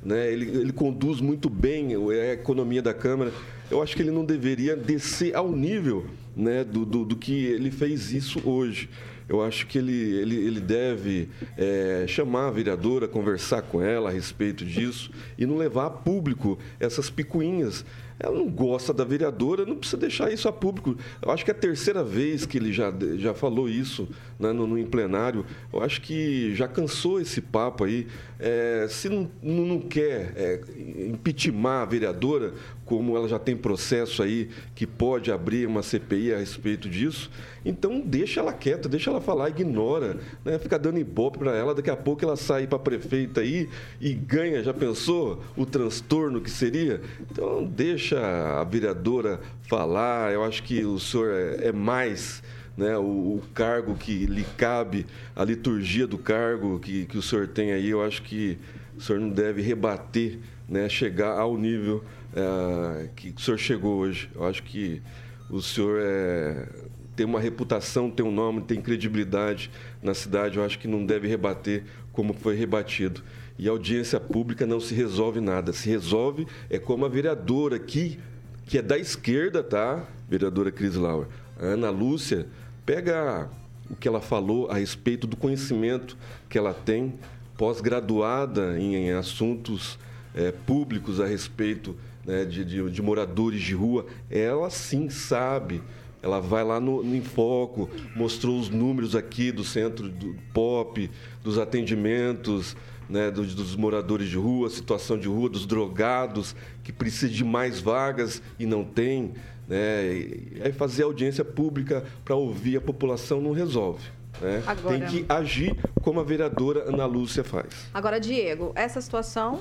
né? 0.03 0.33
ele, 0.33 0.47
ele 0.49 0.73
conduz 0.73 1.21
muito 1.21 1.49
bem 1.49 1.95
a 1.95 2.33
economia 2.33 2.83
da 2.83 2.95
Câmara. 2.95 3.33
Eu 3.71 3.83
acho 3.83 3.97
que 3.97 4.03
ele 4.03 4.11
não 4.11 4.25
deveria 4.25 4.77
descer 4.77 5.35
ao 5.35 5.51
nível 5.51 6.07
né, 6.37 6.65
do, 6.65 6.85
do, 6.85 7.05
do 7.05 7.17
que 7.17 7.47
ele 7.47 7.71
fez 7.71 8.13
isso 8.13 8.41
hoje. 8.49 8.89
Eu 9.29 9.43
acho 9.43 9.67
que 9.67 9.79
ele, 9.79 9.93
ele, 9.93 10.37
ele 10.37 10.61
deve 10.61 11.31
é, 11.57 12.05
chamar 12.07 12.49
a 12.49 12.51
vereadora, 12.51 13.09
conversar 13.09 13.63
com 13.63 13.81
ela 13.81 14.11
a 14.11 14.13
respeito 14.13 14.65
disso 14.65 15.11
e 15.39 15.47
não 15.47 15.57
levar 15.57 15.87
a 15.87 15.91
público 15.91 16.59
essas 16.79 17.09
picuinhas. 17.09 17.85
Ela 18.19 18.39
não 18.39 18.49
gosta 18.49 18.93
da 18.93 19.05
vereadora, 19.05 19.67
não 19.67 19.77
precisa 19.77 19.97
deixar 19.97 20.33
isso 20.33 20.49
a 20.49 20.53
público. 20.53 20.97
Eu 21.21 21.31
acho 21.31 21.45
que 21.45 21.51
é 21.51 21.55
a 21.55 21.57
terceira 21.57 22.05
vez 22.05 22.47
que 22.47 22.59
ele 22.59 22.73
já, 22.73 22.93
já 23.17 23.35
falou 23.35 23.69
isso 23.69 24.09
né, 24.39 24.53
no, 24.53 24.67
no 24.67 24.79
em 24.79 24.87
plenário. 24.87 25.45
Eu 25.73 25.83
acho 25.83 26.01
que 26.01 26.55
já 26.55 26.69
cansou 26.69 27.21
esse 27.21 27.41
papo 27.41 27.85
aí. 27.85 28.07
É, 28.39 28.87
se 28.89 29.09
não, 29.09 29.31
não, 29.43 29.81
quer 29.81 30.33
é, 30.37 30.61
impeachment 31.09 31.83
a 31.83 31.85
vereadora, 31.85 32.55
como 32.85 33.17
ela 33.17 33.29
já 33.29 33.39
tem 33.39 33.57
processo 33.57 34.23
aí 34.23 34.51
que 34.75 34.87
pode 34.87 35.33
abrir 35.33 35.67
uma 35.67 35.83
CPI 35.83 36.35
a 36.35 36.39
respeito 36.39 36.89
disso, 36.89 37.31
então 37.65 38.01
deixa 38.01 38.41
ela 38.41 38.53
quieta, 38.53 38.89
deixa 38.89 39.11
ela 39.11 39.21
falar, 39.21 39.49
ignora, 39.49 40.19
né? 40.45 40.59
fica 40.59 40.79
dando 40.79 40.99
ibope 40.99 41.39
para 41.39 41.57
ela, 41.57 41.75
daqui 41.75 41.91
a 41.91 41.97
pouco 41.97 42.25
ela 42.25 42.37
sai 42.37 42.67
para 42.67 42.79
prefeita 42.79 43.41
aí 43.41 43.69
e 44.01 44.13
ganha, 44.13 44.63
já 44.63 44.75
pensou 44.75 45.43
o 45.57 45.65
transtorno 45.65 46.41
que 46.41 46.51
seria? 46.51 47.01
Então 47.31 47.65
deixa 47.65 48.61
a 48.61 48.65
vereadora 48.65 49.41
falar, 49.63 50.33
eu 50.33 50.45
acho 50.45 50.63
que 50.63 50.85
o 50.85 50.99
senhor 50.99 51.33
é, 51.33 51.69
é 51.69 51.73
mais 51.73 52.43
né, 52.77 52.97
o, 52.99 53.03
o 53.03 53.43
cargo 53.55 53.95
que 53.95 54.27
lhe 54.27 54.45
cabe, 54.57 55.07
a 55.35 55.45
liturgia 55.45 56.07
do 56.07 56.19
cargo 56.19 56.79
que, 56.79 57.07
que 57.07 57.17
o 57.17 57.23
senhor 57.23 57.49
tem 57.49 57.73
aí, 57.73 57.89
eu 57.89 58.03
acho 58.03 58.23
que 58.23 58.59
o 58.97 59.01
senhor 59.01 59.21
não 59.21 59.31
deve 59.31 59.63
rebater, 59.63 60.39
né, 60.69 60.89
chegar 60.89 61.39
ao 61.39 61.57
nível 61.57 62.05
eh, 62.35 63.09
que 63.15 63.35
o 63.37 63.41
senhor 63.41 63.59
chegou 63.59 63.97
hoje. 63.99 64.29
Eu 64.35 64.45
acho 64.45 64.63
que 64.63 65.01
o 65.49 65.63
senhor 65.63 66.01
é, 66.03 66.67
tem 67.15 67.25
uma 67.25 67.39
reputação, 67.39 68.11
tem 68.11 68.25
um 68.25 68.33
nome, 68.33 68.63
tem 68.63 68.81
credibilidade 68.81 69.71
na 70.03 70.15
cidade, 70.15 70.59
eu 70.59 70.65
acho 70.65 70.79
que 70.79 70.89
não 70.89 71.05
deve 71.05 71.29
rebater 71.29 71.85
como 72.13 72.33
foi 72.33 72.57
rebatido. 72.57 73.23
E 73.59 73.69
a 73.69 73.71
audiência 73.71 74.19
pública 74.19 74.67
não 74.67 74.81
se 74.81 74.95
resolve 74.95 75.41
nada, 75.41 75.73
se 75.73 75.89
resolve 75.89 76.47
é 76.69 76.79
como 76.79 77.05
a 77.05 77.09
vereadora 77.09 77.77
aqui, 77.77 78.19
que 78.67 78.79
é 78.79 78.83
da 78.83 78.99
esquerda, 78.99 79.63
tá? 79.63 80.05
Vereadora 80.29 80.73
Cris 80.73 80.97
Lauer. 80.97 81.29
A 81.61 81.67
Ana 81.67 81.91
Lúcia, 81.91 82.47
pega 82.85 83.49
o 83.89 83.95
que 83.95 84.09
ela 84.09 84.21
falou 84.21 84.69
a 84.71 84.75
respeito 84.75 85.27
do 85.27 85.37
conhecimento 85.37 86.17
que 86.49 86.59
ela 86.59 86.75
tem, 86.75 87.15
pós-graduada 87.57 88.79
em, 88.79 88.97
em 88.97 89.13
assuntos 89.13 89.99
eh, 90.35 90.53
públicos 90.67 91.21
a 91.21 91.27
respeito 91.27 91.97
né, 92.27 92.45
de, 92.45 92.65
de- 92.65 92.91
de 92.91 93.03
moradores 93.03 93.61
de 93.63 93.75
rua, 93.75 94.07
ela 94.31 94.71
sim 94.71 95.09
sabe. 95.09 95.83
Ela 96.23 96.41
vai 96.41 96.65
lá 96.65 96.81
no, 96.81 97.03
no 97.03 97.15
Infoco, 97.15 97.91
mostrou 98.17 98.59
os 98.59 98.71
números 98.71 99.15
aqui 99.15 99.53
do 99.53 99.63
centro 99.63 100.09
do 100.09 100.35
POP, 100.55 101.11
dos 101.43 101.59
atendimentos, 101.59 102.75
né, 103.11 103.31
dos, 103.31 103.55
dos 103.55 103.77
moradores 103.77 104.29
de 104.29 104.37
rua, 104.39 104.71
situação 104.71 105.19
de 105.19 105.29
rua, 105.29 105.51
dos 105.51 105.67
drogados, 105.67 106.57
que 106.83 106.93
precisa 106.93 107.31
de 107.31 107.45
mais 107.45 107.79
vagas 107.79 108.41
e 108.59 108.65
não 108.65 108.83
tem. 108.85 109.35
Né? 109.69 110.15
E 110.17 110.61
aí 110.65 110.73
fazer 110.73 111.03
audiência 111.05 111.45
pública 111.45 112.05
para 112.25 112.35
ouvir 112.35 112.79
a 112.79 112.81
população 112.81 113.41
não 113.41 113.53
resolve. 113.53 114.09
Né? 114.41 114.63
Agora- 114.67 114.99
Tem 114.99 115.07
que 115.07 115.25
agir 115.29 115.77
como 116.03 116.21
a 116.21 116.25
vereadora 116.25 116.89
Ana 116.89 117.05
Lúcia 117.07 117.45
faz. 117.45 117.67
Agora, 117.93 118.19
Diego, 118.19 118.73
essa 118.75 119.01
situação 119.01 119.61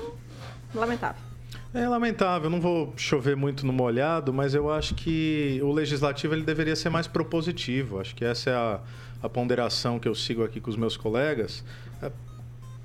lamentável. 0.73 1.21
É 1.73 1.87
lamentável, 1.87 2.51
não 2.51 2.61
vou 2.61 2.93
chover 2.95 3.35
muito 3.35 3.65
no 3.65 3.73
molhado, 3.73 4.31
mas 4.31 4.53
eu 4.53 4.71
acho 4.71 4.93
que 4.93 5.59
o 5.63 5.71
legislativo 5.71 6.35
ele 6.35 6.43
deveria 6.43 6.75
ser 6.75 6.89
mais 6.89 7.07
propositivo. 7.07 7.99
Acho 7.99 8.13
que 8.13 8.23
essa 8.23 8.49
é 8.51 8.53
a, 8.53 8.79
a 9.23 9.27
ponderação 9.27 9.97
que 9.97 10.07
eu 10.07 10.13
sigo 10.13 10.43
aqui 10.43 10.61
com 10.61 10.69
os 10.69 10.75
meus 10.75 10.95
colegas. 10.95 11.63
É, 11.99 12.11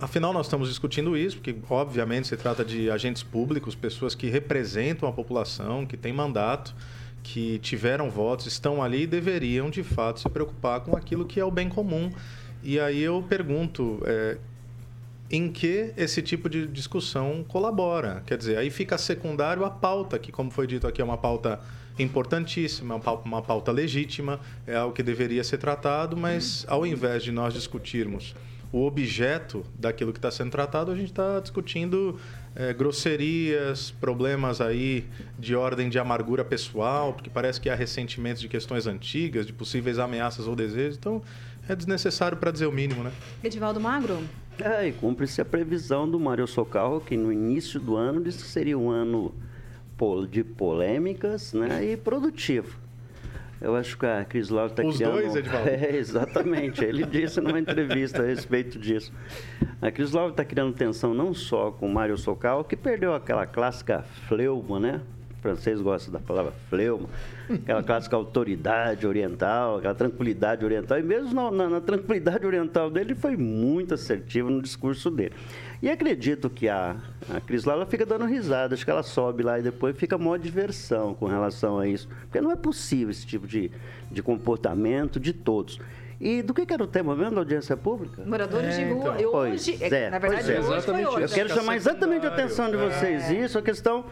Afinal, 0.01 0.33
nós 0.33 0.46
estamos 0.46 0.68
discutindo 0.68 1.16
isso, 1.16 1.37
porque, 1.38 1.57
obviamente, 1.68 2.29
se 2.29 2.37
trata 2.37 2.64
de 2.64 2.88
agentes 2.88 3.24
públicos, 3.24 3.74
pessoas 3.74 4.14
que 4.14 4.29
representam 4.29 5.09
a 5.09 5.12
população, 5.12 5.85
que 5.85 5.96
têm 5.96 6.12
mandato, 6.12 6.72
que 7.20 7.59
tiveram 7.59 8.09
votos, 8.09 8.46
estão 8.46 8.81
ali 8.81 9.03
e 9.03 9.07
deveriam, 9.09 9.68
de 9.68 9.83
fato, 9.83 10.20
se 10.20 10.29
preocupar 10.29 10.81
com 10.81 10.96
aquilo 10.96 11.24
que 11.27 11.40
é 11.40 11.44
o 11.44 11.51
bem 11.51 11.68
comum. 11.68 12.12
E 12.62 12.79
aí 12.79 13.03
eu 13.03 13.24
pergunto, 13.29 14.01
é, 14.05 14.38
em 15.31 15.51
que 15.51 15.93
esse 15.97 16.23
tipo 16.23 16.49
de 16.49 16.67
discussão 16.67 17.45
colabora. 17.47 18.23
Quer 18.27 18.38
dizer, 18.38 18.57
aí 18.57 18.71
fica 18.71 18.97
secundário 18.97 19.64
a 19.64 19.71
pauta, 19.71 20.19
que, 20.19 20.33
como 20.33 20.51
foi 20.51 20.67
dito 20.67 20.87
aqui, 20.87 21.03
é 21.03 21.05
uma 21.05 21.19
pauta 21.19 21.61
importantíssima, 21.99 23.01
uma 23.25 23.43
pauta- 23.43 23.73
legítima, 23.73 24.41
é 24.67 24.77
algo 24.77 24.95
que 24.95 25.03
deveria 25.03 25.43
ser 25.45 25.59
tratado, 25.59 26.17
mas 26.17 26.64
ao 26.69 26.87
invés 26.87 27.23
de 27.23 27.33
nós 27.33 27.53
discutirmos 27.53 28.35
o 28.71 28.85
objeto 28.87 29.64
daquilo 29.79 30.12
que 30.12 30.19
está 30.19 30.31
sendo 30.31 30.51
tratado, 30.51 30.93
a 30.93 30.95
gente 30.95 31.11
está 31.11 31.41
discutindo 31.41 32.19
eh, 32.55 32.73
grosserias, 32.73 33.91
problemas 33.99 34.61
aí 34.61 35.07
de 35.38 35.57
ordem 35.57 35.88
de 35.88 35.99
amargura 35.99 36.45
pessoal, 36.45 37.14
porque 37.14 37.31
parece 37.31 37.61
que 37.61 37.71
há 37.71 37.75
ressentimentos 37.75 38.41
de 38.43 38.49
questões 38.49 38.87
antigas, 38.87 39.47
de 39.47 39.53
possíveis 39.53 39.99
ameaças 39.99 40.47
ou 40.47 40.55
desejos. 40.55 40.97
Então, 40.99 41.23
é 41.67 41.75
desnecessário 41.75 42.37
para 42.37 42.51
dizer 42.51 42.67
o 42.67 42.73
mínimo, 42.73 43.03
né? 43.03 43.12
Edivaldo 43.43 43.81
Magro? 43.81 44.23
É, 44.61 44.88
e 44.88 44.92
cumpre-se 44.92 45.40
a 45.40 45.44
previsão 45.44 46.09
do 46.09 46.18
Mário 46.18 46.47
Socarro, 46.47 47.01
que 47.01 47.16
no 47.16 47.33
início 47.33 47.79
do 47.79 47.97
ano 47.97 48.23
disse 48.23 48.42
que 48.42 48.51
seria 48.51 48.77
um 48.77 48.90
ano 48.90 49.35
de 50.31 50.44
polêmicas 50.44 51.53
né, 51.53 51.85
e 51.85 51.97
produtivo. 51.97 52.79
Eu 53.61 53.75
acho 53.75 53.99
que 53.99 54.07
a 54.07 54.25
Cris 54.25 54.49
Lauro 54.49 54.71
está 54.71 54.85
Os 54.87 54.97
criando... 54.97 55.14
dois, 55.14 55.35
Edivaldo? 55.35 55.66
É, 55.68 55.97
exatamente. 55.97 56.85
Ele 56.85 57.05
disse 57.05 57.40
numa 57.40 57.59
entrevista 57.59 58.23
a 58.23 58.27
respeito 58.27 58.79
disso. 58.79 59.12
A 59.83 59.90
Cris 59.90 60.12
Lauro 60.12 60.31
está 60.31 60.44
criando 60.44 60.73
tensão 60.73 61.12
não 61.12 61.35
só 61.35 61.73
com 61.73 61.87
o 61.87 61.92
Mário 61.92 62.16
Socarro, 62.16 62.62
que 62.62 62.77
perdeu 62.77 63.14
aquela 63.14 63.47
clássica 63.47 64.05
fleuma, 64.29 64.79
né? 64.79 65.01
O 65.38 65.42
francês 65.42 65.81
gosta 65.81 66.11
da 66.11 66.18
palavra 66.18 66.53
fleuma, 66.68 67.09
aquela 67.48 67.83
clássica 67.83 68.16
autoridade 68.16 69.07
oriental, 69.07 69.79
aquela 69.79 69.94
tranquilidade 69.94 70.64
oriental. 70.64 70.98
E 70.98 71.03
mesmo 71.03 71.33
na, 71.33 71.51
na, 71.51 71.68
na 71.68 71.81
tranquilidade 71.81 72.44
oriental 72.44 72.90
dele, 72.90 73.12
ele 73.12 73.14
foi 73.14 73.37
muito 73.37 73.94
assertivo 73.94 74.51
no 74.51 74.61
discurso 74.61 75.11
dele. 75.11 75.33
E 75.81 75.88
acredito 75.88 76.51
que 76.51 76.68
a, 76.68 76.96
a 77.33 77.40
Cris 77.40 77.64
lá, 77.64 77.74
ela 77.74 77.87
fica 77.87 78.05
dando 78.05 78.24
risada, 78.24 78.74
acho 78.74 78.85
que 78.85 78.90
ela 78.90 79.05
sobe 79.05 79.44
lá 79.44 79.61
e 79.61 79.62
depois 79.62 79.96
fica 79.96 80.18
mó 80.18 80.37
diversão 80.37 81.14
com 81.14 81.27
relação 81.27 81.79
a 81.79 81.87
isso. 81.87 82.09
Porque 82.22 82.40
não 82.40 82.51
é 82.51 82.57
possível 82.57 83.11
esse 83.11 83.24
tipo 83.24 83.46
de, 83.46 83.70
de 84.11 84.20
comportamento 84.20 85.20
de 85.20 85.33
todos. 85.33 85.81
E 86.20 86.42
do 86.42 86.53
que, 86.53 86.66
que 86.66 86.72
era 86.72 86.83
o 86.83 86.87
tema 86.87 87.14
mesmo 87.14 87.37
da 87.37 87.40
audiência 87.42 87.77
pública? 87.77 88.24
Moradores 88.27 88.74
de 88.74 88.85
rua. 88.87 88.98
então. 88.98 89.16
Eu 89.16 89.31
Pois 89.31 89.68
hoje, 89.68 89.85
é, 89.85 90.11
na 90.11 90.18
verdade, 90.18 90.53
é. 90.53 90.61
hoje 90.61 90.83
foi 90.85 91.07
hoje. 91.07 91.22
Eu 91.22 91.29
quero 91.29 91.48
chamar 91.51 91.77
exatamente 91.77 92.27
a 92.27 92.31
atenção 92.31 92.68
de 92.68 92.77
vocês 92.77 93.31
isso, 93.31 93.57
a 93.57 93.62
questão. 93.62 94.05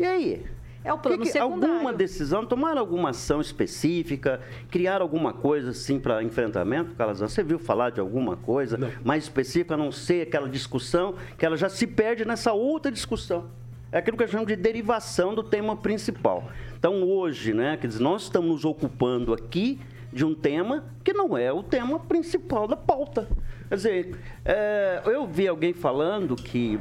E 0.00 0.04
aí? 0.06 0.42
É 0.82 0.90
o 0.94 0.96
plano 0.96 1.18
Que 1.18 1.24
que- 1.24 1.32
secundário. 1.32 1.74
alguma 1.74 1.92
decisão, 1.92 2.46
tomar 2.46 2.78
alguma 2.78 3.10
ação 3.10 3.38
específica, 3.38 4.40
criar 4.70 5.02
alguma 5.02 5.30
coisa 5.30 5.72
assim 5.72 6.00
para 6.00 6.22
enfrentamento, 6.22 6.94
Calazan? 6.94 7.28
Você 7.28 7.42
viu 7.42 7.58
falar 7.58 7.90
de 7.90 8.00
alguma 8.00 8.34
coisa 8.34 8.78
mais 9.04 9.24
específica, 9.24 9.74
a 9.74 9.76
não 9.76 9.92
ser 9.92 10.22
aquela 10.26 10.48
discussão 10.48 11.14
que 11.36 11.44
ela 11.44 11.54
já 11.58 11.68
se 11.68 11.86
perde 11.86 12.24
nessa 12.24 12.54
outra 12.54 12.90
discussão. 12.90 13.48
É 13.92 13.98
aquilo 13.98 14.16
que 14.16 14.22
a 14.22 14.26
gente 14.26 14.32
chama 14.36 14.46
de 14.46 14.56
derivação 14.56 15.34
do 15.34 15.42
tema 15.42 15.76
principal. 15.76 16.50
Então, 16.78 17.02
hoje, 17.02 17.52
né, 17.52 17.76
quer 17.76 17.88
dizer, 17.88 18.02
nós 18.02 18.22
estamos 18.22 18.48
nos 18.50 18.64
ocupando 18.64 19.34
aqui 19.34 19.78
de 20.10 20.24
um 20.24 20.34
tema 20.34 20.84
que 21.04 21.12
não 21.12 21.36
é 21.36 21.52
o 21.52 21.62
tema 21.62 21.98
principal 22.00 22.66
da 22.66 22.76
pauta. 22.76 23.28
Quer 23.68 23.74
dizer, 23.74 24.18
é, 24.46 25.02
eu 25.04 25.26
vi 25.26 25.46
alguém 25.46 25.74
falando 25.74 26.34
que 26.36 26.78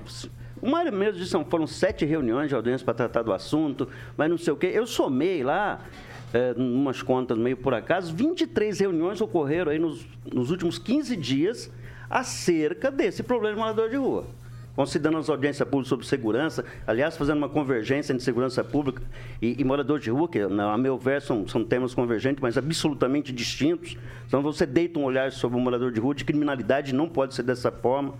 o 0.62 0.70
Mário 0.70 0.92
mesmo 0.94 1.20
disse, 1.20 1.34
"Não, 1.34 1.46
foram 1.46 1.66
sete 1.68 2.06
reuniões 2.06 2.50
de 2.50 2.56
audiência 2.56 2.84
para 2.86 2.94
tratar 2.94 3.22
do 3.24 3.32
assunto, 3.34 3.88
mas 4.18 4.30
não 4.30 4.38
sei 4.38 4.54
o 4.54 4.58
quê. 4.58 4.72
Eu 4.74 4.86
somei 4.86 5.44
lá, 5.44 5.82
é, 6.34 6.54
umas 6.58 7.02
contas 7.02 7.38
meio 7.38 7.58
por 7.58 7.74
acaso, 7.74 8.14
23 8.16 8.80
reuniões 8.80 9.20
ocorreram 9.22 9.72
aí 9.72 9.80
nos, 9.80 10.06
nos 10.32 10.52
últimos 10.52 10.78
15 10.78 11.16
dias 11.16 11.72
acerca 12.10 12.92
desse 12.92 13.24
problema 13.24 13.56
de 13.56 13.60
morador 13.62 13.90
de 13.90 13.96
rua. 13.96 14.26
Considerando 14.76 15.18
as 15.20 15.30
audiências 15.30 15.68
públicas 15.68 15.90
sobre 15.90 16.06
segurança, 16.06 16.64
aliás, 16.88 17.18
fazendo 17.18 17.38
uma 17.38 17.50
convergência 17.50 18.14
entre 18.14 18.24
segurança 18.24 18.64
pública 18.64 19.02
e, 19.42 19.60
e 19.60 19.64
morador 19.66 20.00
de 20.00 20.10
rua, 20.10 20.28
que, 20.30 20.46
na- 20.48 20.72
a 20.74 20.78
meu 20.78 20.98
ver, 20.98 21.22
são, 21.22 21.46
são 21.48 21.66
temas 21.66 21.94
convergentes, 21.94 22.42
mas 22.42 22.58
absolutamente 22.58 23.34
distintos. 23.34 23.98
Então, 24.26 24.42
você 24.42 24.66
deita 24.66 24.98
um 24.98 25.04
olhar 25.04 25.32
sobre 25.34 25.58
o 25.58 25.60
morador 25.62 25.92
de 25.92 26.00
rua, 26.00 26.16
de 26.16 26.24
criminalidade 26.24 26.96
não 26.96 27.10
pode 27.10 27.34
ser 27.36 27.44
dessa 27.44 27.70
forma. 27.72 28.14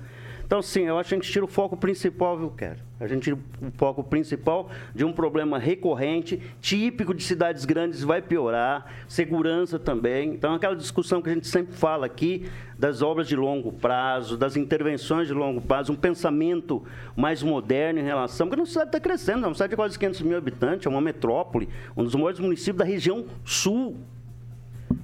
Então, 0.50 0.64
sim, 0.64 0.82
eu 0.82 0.98
acho 0.98 1.10
que 1.10 1.14
a 1.14 1.18
gente 1.20 1.32
tira 1.32 1.46
o 1.46 1.48
foco 1.48 1.78
principal, 1.78 2.36
viu, 2.36 2.50
Quero? 2.50 2.80
A 3.00 3.06
gente 3.06 3.22
tira 3.22 3.36
o 3.36 3.72
foco 3.78 4.04
principal 4.04 4.68
de 4.96 5.06
um 5.06 5.14
problema 5.14 5.60
recorrente, 5.60 6.42
típico 6.60 7.14
de 7.14 7.22
cidades 7.22 7.66
grandes, 7.66 8.04
vai 8.04 8.20
piorar, 8.20 8.92
segurança 9.08 9.78
também. 9.78 10.30
Então, 10.30 10.56
aquela 10.56 10.76
discussão 10.76 11.22
que 11.22 11.30
a 11.30 11.34
gente 11.36 11.48
sempre 11.48 11.76
fala 11.76 12.08
aqui 12.08 12.50
das 12.80 13.04
obras 13.04 13.28
de 13.28 13.36
longo 13.36 13.72
prazo, 13.72 14.36
das 14.36 14.56
intervenções 14.56 15.28
de 15.28 15.36
longo 15.36 15.62
prazo, 15.62 15.94
um 15.94 15.96
pensamento 15.96 16.84
mais 17.16 17.44
moderno 17.44 18.00
em 18.00 18.04
relação. 18.04 18.48
Porque 18.48 18.60
a 18.60 18.64
nossa 18.64 18.72
cidade 18.72 18.88
está 18.88 19.00
crescendo, 19.00 19.46
é 19.46 19.48
uma 19.48 19.54
cidade 19.54 19.70
de 19.70 19.76
quase 19.76 20.00
500 20.00 20.22
mil 20.24 20.36
habitantes, 20.36 20.88
é 20.88 20.90
uma 20.90 21.00
metrópole, 21.00 21.70
um 21.96 22.04
dos 22.04 22.16
maiores 22.16 22.40
municípios 22.40 22.78
da 22.78 22.86
região 22.86 23.24
sul 23.46 23.98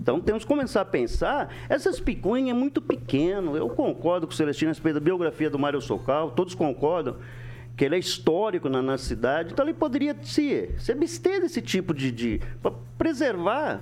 então 0.01 0.19
temos 0.19 0.43
que 0.43 0.47
começar 0.47 0.81
a 0.81 0.85
pensar, 0.85 1.53
essas 1.69 1.99
picuinhas 1.99 2.55
é 2.55 2.59
muito 2.59 2.81
pequeno. 2.81 3.55
Eu 3.57 3.69
concordo 3.69 4.27
com 4.27 4.33
o 4.33 4.35
Celestino 4.35 4.69
a 4.69 4.73
respeito 4.73 4.95
da 4.95 4.99
biografia 4.99 5.49
do 5.49 5.57
Mário 5.59 5.81
Socal, 5.81 6.31
todos 6.31 6.53
concordam 6.55 7.17
que 7.77 7.83
ele 7.83 7.95
é 7.95 7.99
histórico 7.99 8.69
na, 8.69 8.81
na 8.81 8.97
cidade, 8.97 9.51
então 9.51 9.65
ele 9.65 9.73
poderia 9.73 10.15
se, 10.21 10.69
se 10.77 10.91
abster 10.91 11.41
desse 11.41 11.61
tipo 11.61 11.93
de. 11.93 12.11
de 12.11 12.41
para 12.61 12.71
preservar 12.97 13.81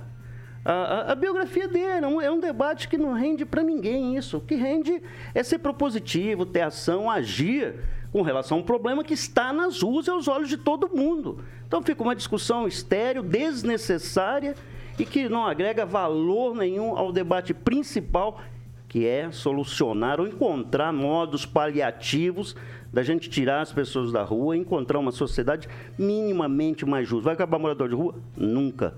a, 0.64 0.72
a- 0.72 1.12
a 1.12 1.14
biografia 1.14 1.68
dele. 1.68 2.04
É 2.04 2.08
um, 2.08 2.20
é 2.20 2.30
um 2.30 2.40
debate 2.40 2.88
que 2.88 2.96
não 2.98 3.12
rende 3.12 3.44
para 3.44 3.62
ninguém 3.62 4.16
isso. 4.16 4.38
O 4.38 4.40
que 4.40 4.54
rende 4.56 5.00
é 5.34 5.42
ser 5.42 5.58
propositivo, 5.58 6.44
ter 6.44 6.62
ação, 6.62 7.08
agir 7.10 7.74
com 8.10 8.22
relação 8.22 8.58
a 8.58 8.60
um 8.60 8.64
problema 8.64 9.04
que 9.04 9.14
está 9.14 9.52
nas 9.52 9.82
ruas 9.82 10.06
e 10.06 10.10
aos 10.10 10.26
olhos 10.26 10.48
de 10.48 10.56
todo 10.56 10.88
mundo. 10.88 11.40
Então 11.68 11.82
fica 11.82 12.02
uma 12.02 12.16
discussão 12.16 12.66
estéreo, 12.66 13.22
desnecessária 13.22 14.54
e 14.98 15.04
que 15.04 15.28
não 15.28 15.46
agrega 15.46 15.84
valor 15.84 16.54
nenhum 16.54 16.96
ao 16.96 17.12
debate 17.12 17.52
principal, 17.52 18.40
que 18.88 19.06
é 19.06 19.30
solucionar 19.32 20.20
ou 20.20 20.26
encontrar 20.26 20.92
modos 20.92 21.44
paliativos 21.44 22.54
da 22.92 23.02
gente 23.02 23.28
tirar 23.28 23.60
as 23.60 23.72
pessoas 23.72 24.12
da 24.12 24.22
rua 24.22 24.56
encontrar 24.56 25.00
uma 25.00 25.10
sociedade 25.10 25.68
minimamente 25.98 26.86
mais 26.86 27.08
justa. 27.08 27.24
Vai 27.24 27.34
acabar 27.34 27.58
morador 27.58 27.88
de 27.88 27.94
rua? 27.96 28.14
Nunca. 28.36 28.94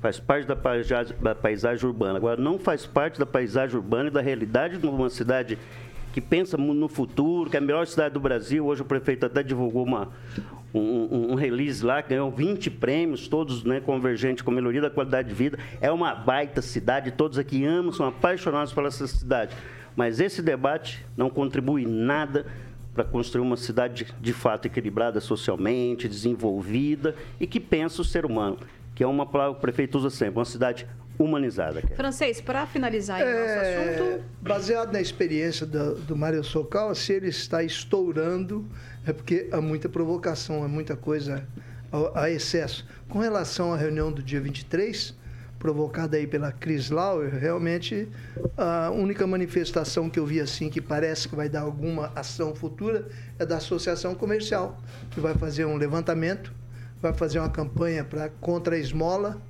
Faz 0.00 0.18
parte 0.18 0.46
da 0.46 0.56
paisagem, 0.56 1.14
da 1.20 1.34
paisagem 1.34 1.86
urbana. 1.86 2.16
Agora, 2.16 2.40
não 2.40 2.58
faz 2.58 2.86
parte 2.86 3.18
da 3.18 3.26
paisagem 3.26 3.76
urbana 3.76 4.08
e 4.08 4.10
da 4.10 4.22
realidade 4.22 4.78
de 4.78 4.86
uma 4.86 5.10
cidade 5.10 5.58
que 6.14 6.20
pensa 6.20 6.56
no 6.56 6.88
futuro, 6.88 7.50
que 7.50 7.56
é 7.56 7.58
a 7.58 7.62
melhor 7.62 7.86
cidade 7.86 8.14
do 8.14 8.20
Brasil. 8.20 8.64
Hoje 8.64 8.80
o 8.80 8.86
prefeito 8.86 9.26
até 9.26 9.42
divulgou 9.42 9.84
uma, 9.84 10.08
um, 10.80 11.32
um- 11.32 11.34
release 11.34 11.84
lá, 11.84 12.02
que 12.02 12.10
ganhou 12.10 12.30
20 12.30 12.70
prêmios, 12.70 13.28
todos 13.28 13.64
né, 13.64 13.80
convergentes 13.80 14.42
com 14.42 14.50
a 14.50 14.54
melhoria 14.54 14.80
da 14.80 14.90
qualidade 14.90 15.28
de 15.28 15.34
vida. 15.34 15.58
É 15.80 15.90
uma 15.90 16.14
baita 16.14 16.60
cidade, 16.62 17.10
todos 17.10 17.38
aqui 17.38 17.64
amam, 17.64 17.92
são 17.92 18.06
apaixonados 18.06 18.72
por 18.72 18.84
essa 18.84 19.06
cidade. 19.06 19.54
Mas 19.94 20.20
esse 20.20 20.42
debate 20.42 21.04
não 21.16 21.30
contribui 21.30 21.82
em 21.84 21.86
nada 21.86 22.46
para 22.94 23.04
construir 23.04 23.42
uma 23.42 23.56
cidade 23.56 24.06
de 24.20 24.32
fato 24.32 24.66
equilibrada 24.66 25.20
socialmente, 25.20 26.08
desenvolvida 26.08 27.14
e 27.40 27.46
que 27.46 27.60
pensa 27.60 28.00
o 28.00 28.04
ser 28.04 28.24
humano, 28.24 28.58
que 28.94 29.02
é 29.02 29.06
uma 29.06 29.26
palavra 29.26 29.52
que 29.54 29.58
o 29.58 29.60
prefeito 29.60 29.98
usa 29.98 30.08
sempre, 30.10 30.38
uma 30.38 30.44
cidade 30.46 30.86
humanizada. 31.18 31.80
Kelly. 31.80 31.94
Francês, 31.94 32.40
para 32.42 32.66
finalizar 32.66 33.22
aí 33.22 33.24
o 33.24 33.38
nosso 33.40 33.48
É, 33.48 33.94
assunto, 33.94 34.24
baseado 34.42 34.92
na 34.92 35.00
experiência 35.00 35.64
do, 35.66 35.94
do 35.94 36.14
Mário 36.16 36.44
Socal, 36.44 36.94
se 36.94 37.12
ele 37.14 37.28
está 37.28 37.62
estourando, 37.62 38.66
é 39.06 39.12
porque 39.12 39.48
há 39.52 39.60
muita 39.60 39.88
provocação, 39.88 40.64
há 40.64 40.68
muita 40.68 40.96
coisa 40.96 41.46
a, 42.14 42.28
excesso. 42.28 42.84
Com 43.08 43.20
relação 43.20 43.72
à 43.72 43.76
reunião 43.76 44.10
do 44.10 44.22
dia 44.22 44.40
23, 44.40 45.14
provocada 45.58 46.16
aí 46.16 46.26
pela 46.26 46.52
Cris 46.52 46.90
Lauer, 46.90 47.32
realmente 47.32 48.08
a 48.56 48.90
única 48.90 49.26
manifestação 49.26 50.10
que 50.10 50.18
eu 50.18 50.26
vi 50.26 50.40
assim 50.40 50.68
que 50.68 50.80
parece 50.80 51.28
que 51.28 51.36
vai 51.36 51.48
dar 51.48 51.62
alguma 51.62 52.12
ação 52.14 52.54
futura 52.54 53.08
é 53.38 53.46
da 53.46 53.56
associação 53.56 54.14
comercial, 54.14 54.78
que 55.12 55.20
vai 55.20 55.34
fazer 55.34 55.64
um 55.64 55.76
levantamento, 55.76 56.52
vai 57.00 57.14
fazer 57.14 57.38
uma 57.38 57.48
campanha 57.48 58.04
para 58.04 58.28
contra 58.40 58.74
a 58.74 58.78
esmola 58.78 59.40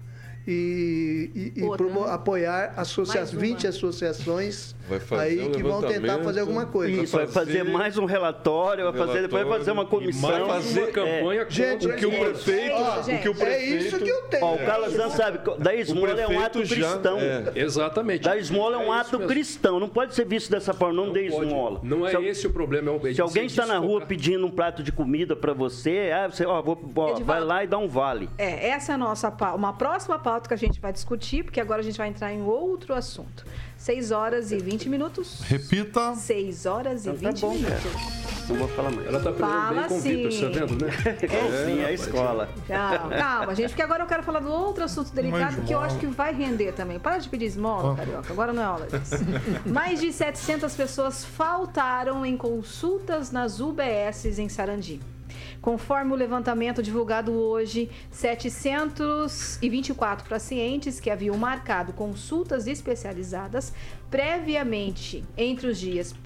e, 0.47 1.53
e- 1.57 1.61
e 1.65 1.77
promo- 1.77 2.07
né? 2.07 2.13
apoiar 2.13 2.73
associa 2.77 3.21
Mais 3.21 3.33
uma. 3.33 3.41
20 3.41 3.67
associações 3.67 4.75
Vai 4.89 5.01
fazer 5.01 5.23
aí 5.23 5.51
que 5.51 5.63
vão 5.63 5.83
tentar 5.83 6.23
fazer 6.23 6.41
alguma 6.41 6.65
coisa. 6.67 7.03
Isso, 7.03 7.17
vai 7.17 7.27
fazer 7.27 7.65
mais 7.65 7.99
um 7.99 8.05
relatório, 8.05 8.85
vai 8.85 9.07
fazer, 9.07 9.23
depois 9.23 9.45
vai 9.47 9.59
fazer 9.59 9.71
uma 9.73 9.85
comissão. 9.85 10.31
vai 10.31 10.47
fazer 10.63 10.81
uma 10.85 10.93
campanha 10.93 11.45
contra 11.45 11.51
Gente, 11.51 11.87
O 11.89 11.97
que 11.97 12.07
o 12.07 12.13
é 12.13 12.19
prefeito, 12.21 12.75
Ó, 12.77 13.01
o 13.01 13.05
que 13.05 13.29
o 13.29 13.33
É 13.33 13.35
prefeito, 13.35 13.85
isso 13.87 13.99
que 13.99 14.09
eu 14.09 14.23
tenho. 14.23 14.45
Ó, 14.45 14.55
o 14.55 14.59
Calazan 14.59 15.11
sabe, 15.11 15.41
da 15.59 15.75
esmola 15.75 16.21
é 16.21 16.29
um 16.29 16.39
ato 16.41 16.65
já- 16.65 16.77
cristão. 16.77 17.19
é. 17.19 17.53
Exatamente. 17.57 18.23
Da 18.23 18.37
esmola 18.37 18.77
é 18.77 18.79
um 18.79 18.83
isso 18.85 18.93
ato 18.93 19.19
mesmo. 19.19 19.29
cristão, 19.33 19.81
não 19.81 19.89
pode 19.89 20.15
ser 20.15 20.25
visto 20.25 20.51
dessa 20.51 20.73
forma, 20.73 20.95
não, 20.95 21.13
dê 21.13 21.29
Pode. 21.29 21.47
esmola. 21.47 21.81
Não 21.83 22.07
é 22.07 22.11
se, 22.11 22.25
esse 22.25 22.47
o 22.47 22.51
problema. 22.51 22.91
É 22.93 22.95
o, 22.95 23.15
se 23.15 23.21
alguém 23.21 23.47
está 23.47 23.67
na 23.67 23.79
rua 23.79 24.03
pedindo 24.03 24.47
um 24.47 24.51
prato 24.51 24.83
de 24.83 24.93
comida 24.93 25.35
para 25.35 25.53
você, 25.53 26.13
ah, 26.15 26.29
você 26.29 26.47
ó, 26.47 26.63
vou- 26.63 26.79
ó, 26.97 27.15
vai 27.21 27.41
lá 27.41 27.65
e 27.65 27.67
dá 27.67 27.79
um 27.79 27.89
vale. 27.89 28.29
é, 28.39 28.69
essa 28.69 28.93
é 28.93 28.95
a 28.95 28.99
nossa 28.99 29.29
uma 29.57 29.73
próxima 29.73 30.19
pauta 30.19 30.36
que 30.45 30.55
a 30.55 30.57
gente 30.57 30.81
vai 30.81 30.93
discutir, 30.93 31.45
porque 31.45 31.61
agora 31.61 31.81
a 31.81 31.85
gente 31.85 31.99
vai 31.99 32.09
entrar 32.09 32.33
em 32.33 32.43
outro 32.43 32.95
assunto. 32.95 33.45
6 33.77 34.11
horas 34.11 34.53
e 34.53 34.59
20 34.59 34.89
minutos. 34.89 35.41
Repita. 35.43 36.15
6 36.15 36.67
horas 36.67 37.07
e 37.07 37.11
Então 37.11 37.21
tá 37.21 37.31
20 37.31 37.41
bom, 37.41 37.55
minutos. 37.55 38.27
Não 38.49 38.57
vou 38.57 38.69
falar 38.69 38.91
mais. 38.91 39.07
Ela 39.07 39.21
tá 39.21 39.31
aprendendo 39.31 39.51
Fala 39.51 39.81
bem 39.81 39.89
com 39.89 39.95
o 39.95 40.01
Vitor, 40.01 40.33
sim. 40.33 40.39
você 40.39 40.51
tá 40.51 40.67
vendo, 40.67 40.85
né? 40.85 40.91
Sim, 41.67 41.81
é 41.81 41.87
a 41.87 41.93
escola. 41.93 42.49
Calma, 42.67 43.17
calma, 43.17 43.55
gente, 43.55 43.69
porque 43.71 43.83
agora 43.83 44.05
eu 44.05 44.07
quero 44.07 44.23
falar 44.23 44.41
do 44.41 44.51
outro 44.51 44.85
assunto 44.85 45.13
delicado 45.13 45.57
Mas 45.59 45.67
que 45.67 45.73
eu 45.73 45.81
acho 45.81 45.99
que 45.99 46.07
vai 46.07 46.33
render 46.33 46.73
também. 46.73 46.99
Para 46.99 47.19
de 47.19 47.29
pedir 47.29 47.47
esmola, 47.47 47.97
carioca, 47.97 48.33
agora 48.33 48.53
não 48.53 48.63
é 48.63 48.69
hora 48.69 48.87
disso. 48.87 49.17
Mais 49.67 50.01
de 50.01 50.13
700 50.13 50.75
pessoas 50.75 51.25
faltaram 51.25 52.25
em 52.25 52.37
consultas 52.37 53.33
nas 53.33 53.59
UBSs 53.61 54.41
em 54.41 54.49
Sarandi. 54.49 55.01
Conforme 55.67 56.13
o 56.13 56.15
levantamento 56.15 56.81
divulgado 56.81 57.33
hoje, 57.33 57.91
724 58.13 60.29
pacientes 60.29 61.01
que 61.01 61.11
haviam 61.11 61.37
marcado 61.37 61.93
consultas 61.93 62.69
especializadas 62.69 63.75
previamente 64.09 65.25
entre 65.37 65.67
os 65.67 65.81
dias 65.81 66.13
1 66.13 66.17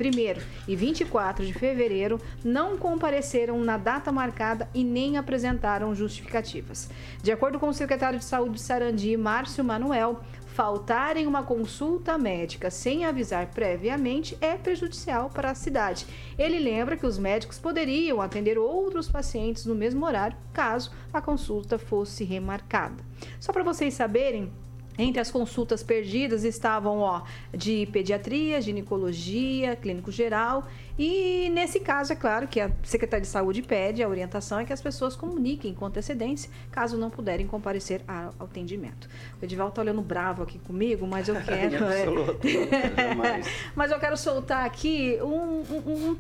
e 0.69 0.77
24 0.77 1.47
de 1.47 1.55
fevereiro 1.55 2.21
não 2.45 2.77
compareceram 2.77 3.59
na 3.65 3.79
data 3.79 4.13
marcada 4.13 4.69
e 4.75 4.85
nem 4.85 5.17
apresentaram 5.17 5.95
justificativas. 5.95 6.91
De 7.23 7.33
acordo 7.33 7.59
com 7.59 7.71
o 7.71 7.75
secretário 7.75 8.19
de 8.19 8.27
Saúde 8.27 8.57
de 8.57 8.61
Sarandi, 8.61 9.17
Márcio 9.17 9.65
Manuel, 9.65 10.21
faltar 10.61 11.17
em 11.17 11.27
uma 11.27 11.43
consulta 11.43 12.19
médica 12.19 12.71
sem 12.71 13.07
avisar 13.07 13.47
previamente 13.47 14.37
é 14.43 14.59
prejudicial 14.59 15.31
para 15.31 15.51
a 15.51 15.55
cidade. 15.55 16.07
Ele 16.37 16.59
lembra 16.59 16.99
que 16.99 17.07
os 17.07 17.19
médicos 17.19 17.59
poderiam 17.59 18.21
atender 18.21 18.59
outros 18.59 19.11
pacientes 19.11 19.65
no 19.65 19.75
mesmo 19.75 20.05
horário, 20.05 20.37
caso 20.53 20.93
a 21.15 21.23
consulta 21.23 21.79
fosse 21.79 22.25
remarcada. 22.25 23.03
Só 23.41 23.55
para 23.55 23.65
vocês 23.65 23.95
saberem, 23.95 24.53
entre 25.03 25.21
as 25.21 25.31
consultas 25.31 25.83
perdidas 25.83 26.45
estavam 26.45 26.99
ó, 26.99 27.23
de 27.53 27.87
pediatria, 27.87 28.61
ginecologia, 28.61 29.77
clínico 29.77 30.13
geral. 30.13 30.67
E 30.99 31.49
nesse 31.51 31.81
caso, 31.81 32.13
é 32.13 32.17
claro 32.17 32.47
que 32.47 32.61
a 32.61 32.71
Secretaria 32.83 33.23
de 33.23 33.29
Saúde 33.29 33.63
pede, 33.63 34.03
a 34.03 34.09
orientação 34.09 34.59
é 34.59 34.67
que 34.67 34.73
as 34.73 34.83
pessoas 34.83 35.17
comuniquem 35.17 35.73
com 35.73 35.87
antecedência, 35.87 36.51
caso 36.71 36.99
não 36.99 37.09
puderem 37.09 37.47
comparecer 37.47 38.03
ao 38.07 38.35
atendimento. 38.47 39.09
O 39.41 39.45
Edivaldo 39.45 39.71
está 39.71 39.83
olhando 39.83 40.03
bravo 40.03 40.43
aqui 40.43 40.59
comigo, 40.59 41.07
mas 41.07 41.29
eu 41.29 41.37
quero. 41.41 41.85
é... 41.87 43.41
mas 43.75 43.91
eu 43.91 43.99
quero 43.99 44.17
soltar 44.17 44.67
aqui 44.67 45.19
um, 45.23 45.63
um, 45.73 46.11
um 46.11 46.17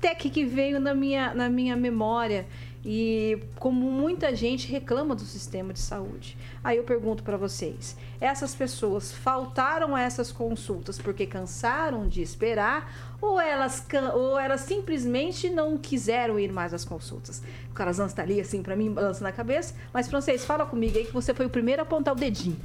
tec 0.00 0.30
que 0.30 0.44
veio 0.44 0.80
na 0.80 0.94
minha, 0.94 1.34
na 1.34 1.50
minha 1.50 1.76
memória. 1.76 2.46
E 2.84 3.38
como 3.60 3.90
muita 3.90 4.34
gente 4.34 4.70
reclama 4.70 5.14
do 5.14 5.22
sistema 5.22 5.72
de 5.72 5.78
saúde. 5.78 6.36
Aí 6.64 6.76
eu 6.76 6.82
pergunto 6.82 7.22
para 7.22 7.36
vocês: 7.36 7.96
essas 8.20 8.54
pessoas 8.54 9.12
faltaram 9.12 9.94
a 9.94 10.02
essas 10.02 10.32
consultas 10.32 10.98
porque 10.98 11.24
cansaram 11.24 12.08
de 12.08 12.20
esperar 12.22 13.16
ou 13.20 13.40
elas, 13.40 13.86
ou 14.14 14.36
elas 14.36 14.62
simplesmente 14.62 15.48
não 15.48 15.78
quiseram 15.78 16.40
ir 16.40 16.52
mais 16.52 16.74
às 16.74 16.84
consultas? 16.84 17.40
O 17.70 17.74
Carazan 17.74 18.06
está 18.06 18.22
ali 18.22 18.40
assim 18.40 18.62
para 18.62 18.74
mim, 18.74 18.92
balançando 18.92 19.24
na 19.24 19.32
cabeça. 19.32 19.74
Mas, 19.92 20.08
francês, 20.08 20.44
fala 20.44 20.66
comigo 20.66 20.98
aí 20.98 21.04
que 21.04 21.12
você 21.12 21.32
foi 21.32 21.46
o 21.46 21.50
primeiro 21.50 21.82
a 21.82 21.84
apontar 21.84 22.14
o 22.14 22.16
dedinho. 22.16 22.56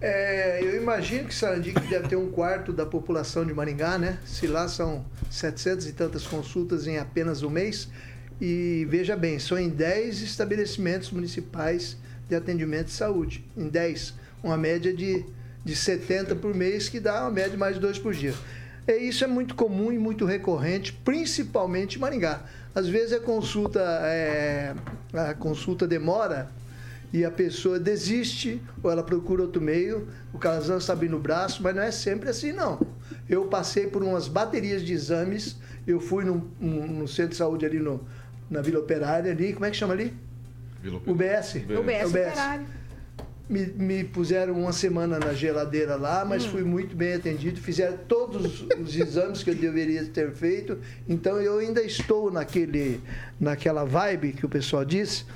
É, 0.00 0.62
eu 0.62 0.76
imagino 0.76 1.26
que 1.26 1.34
Sarandico 1.34 1.80
deve 1.80 2.08
ter 2.08 2.16
um 2.16 2.30
quarto 2.30 2.72
da 2.72 2.84
população 2.84 3.44
de 3.44 3.54
Maringá, 3.54 3.98
né? 3.98 4.18
Se 4.24 4.46
lá 4.46 4.68
são 4.68 5.04
700 5.30 5.88
e 5.88 5.92
tantas 5.92 6.26
consultas 6.26 6.86
em 6.86 6.98
apenas 6.98 7.42
um 7.42 7.50
mês 7.50 7.88
e 8.40 8.86
veja 8.88 9.16
bem, 9.16 9.38
são 9.38 9.58
em 9.58 9.68
10 9.68 10.22
estabelecimentos 10.22 11.10
municipais 11.10 11.96
de 12.28 12.34
atendimento 12.34 12.86
de 12.86 12.92
saúde. 12.92 13.44
Em 13.56 13.68
10, 13.68 14.14
uma 14.42 14.56
média 14.56 14.92
de, 14.92 15.24
de 15.64 15.76
70 15.76 16.34
por 16.36 16.54
mês, 16.54 16.88
que 16.88 17.00
dá 17.00 17.22
uma 17.22 17.30
média 17.30 17.50
de 17.50 17.56
mais 17.56 17.74
de 17.74 17.80
2 17.80 17.98
por 17.98 18.12
dia. 18.12 18.34
E 18.86 18.92
isso 19.08 19.24
é 19.24 19.26
muito 19.26 19.54
comum 19.54 19.92
e 19.92 19.98
muito 19.98 20.24
recorrente, 20.24 20.92
principalmente 20.92 21.96
em 21.96 22.00
Maringá. 22.00 22.42
Às 22.74 22.88
vezes 22.88 23.12
a 23.12 23.20
consulta, 23.20 23.80
é, 23.80 24.74
a 25.12 25.32
consulta 25.34 25.86
demora 25.86 26.50
e 27.12 27.24
a 27.24 27.30
pessoa 27.30 27.78
desiste 27.78 28.60
ou 28.82 28.90
ela 28.90 29.02
procura 29.02 29.42
outro 29.42 29.62
meio, 29.62 30.08
o 30.32 30.38
casal 30.38 30.78
está 30.78 30.92
abrindo 30.92 31.16
o 31.16 31.20
braço, 31.20 31.62
mas 31.62 31.74
não 31.74 31.82
é 31.82 31.92
sempre 31.92 32.28
assim, 32.28 32.52
não. 32.52 32.84
Eu 33.28 33.46
passei 33.46 33.86
por 33.86 34.02
umas 34.02 34.26
baterias 34.26 34.82
de 34.82 34.92
exames, 34.92 35.56
eu 35.86 36.00
fui 36.00 36.24
no 36.24 37.06
centro 37.06 37.30
de 37.30 37.36
saúde 37.36 37.64
ali 37.64 37.78
no, 37.78 38.04
na 38.50 38.60
Vila 38.60 38.80
Operária 38.80 39.32
ali, 39.32 39.52
como 39.52 39.64
é 39.64 39.70
que 39.70 39.76
chama 39.76 39.94
ali? 39.94 40.12
Vila 40.82 41.00
UBS. 41.06 41.54
UBS, 41.54 41.78
UBS. 41.78 42.10
Operário. 42.10 42.66
Me, 43.48 43.66
me, 43.66 44.04
puseram 44.04 44.54
uma 44.54 44.72
semana 44.72 45.18
na 45.18 45.34
geladeira 45.34 45.96
lá, 45.96 46.24
mas 46.24 46.46
hum. 46.46 46.50
fui 46.50 46.64
muito 46.64 46.96
bem 46.96 47.14
atendido. 47.14 47.60
Fizeram 47.60 47.98
todos 48.08 48.64
os 48.80 48.96
exames 48.96 49.42
que 49.42 49.50
eu 49.50 49.54
deveria 49.54 50.04
ter 50.06 50.32
feito. 50.32 50.78
Então 51.06 51.40
eu 51.40 51.58
ainda 51.58 51.82
estou 51.82 52.30
naquele, 52.30 53.00
naquela 53.38 53.84
vibe 53.84 54.32
que 54.32 54.46
o 54.46 54.48
pessoal 54.48 54.84
diz, 54.84 55.26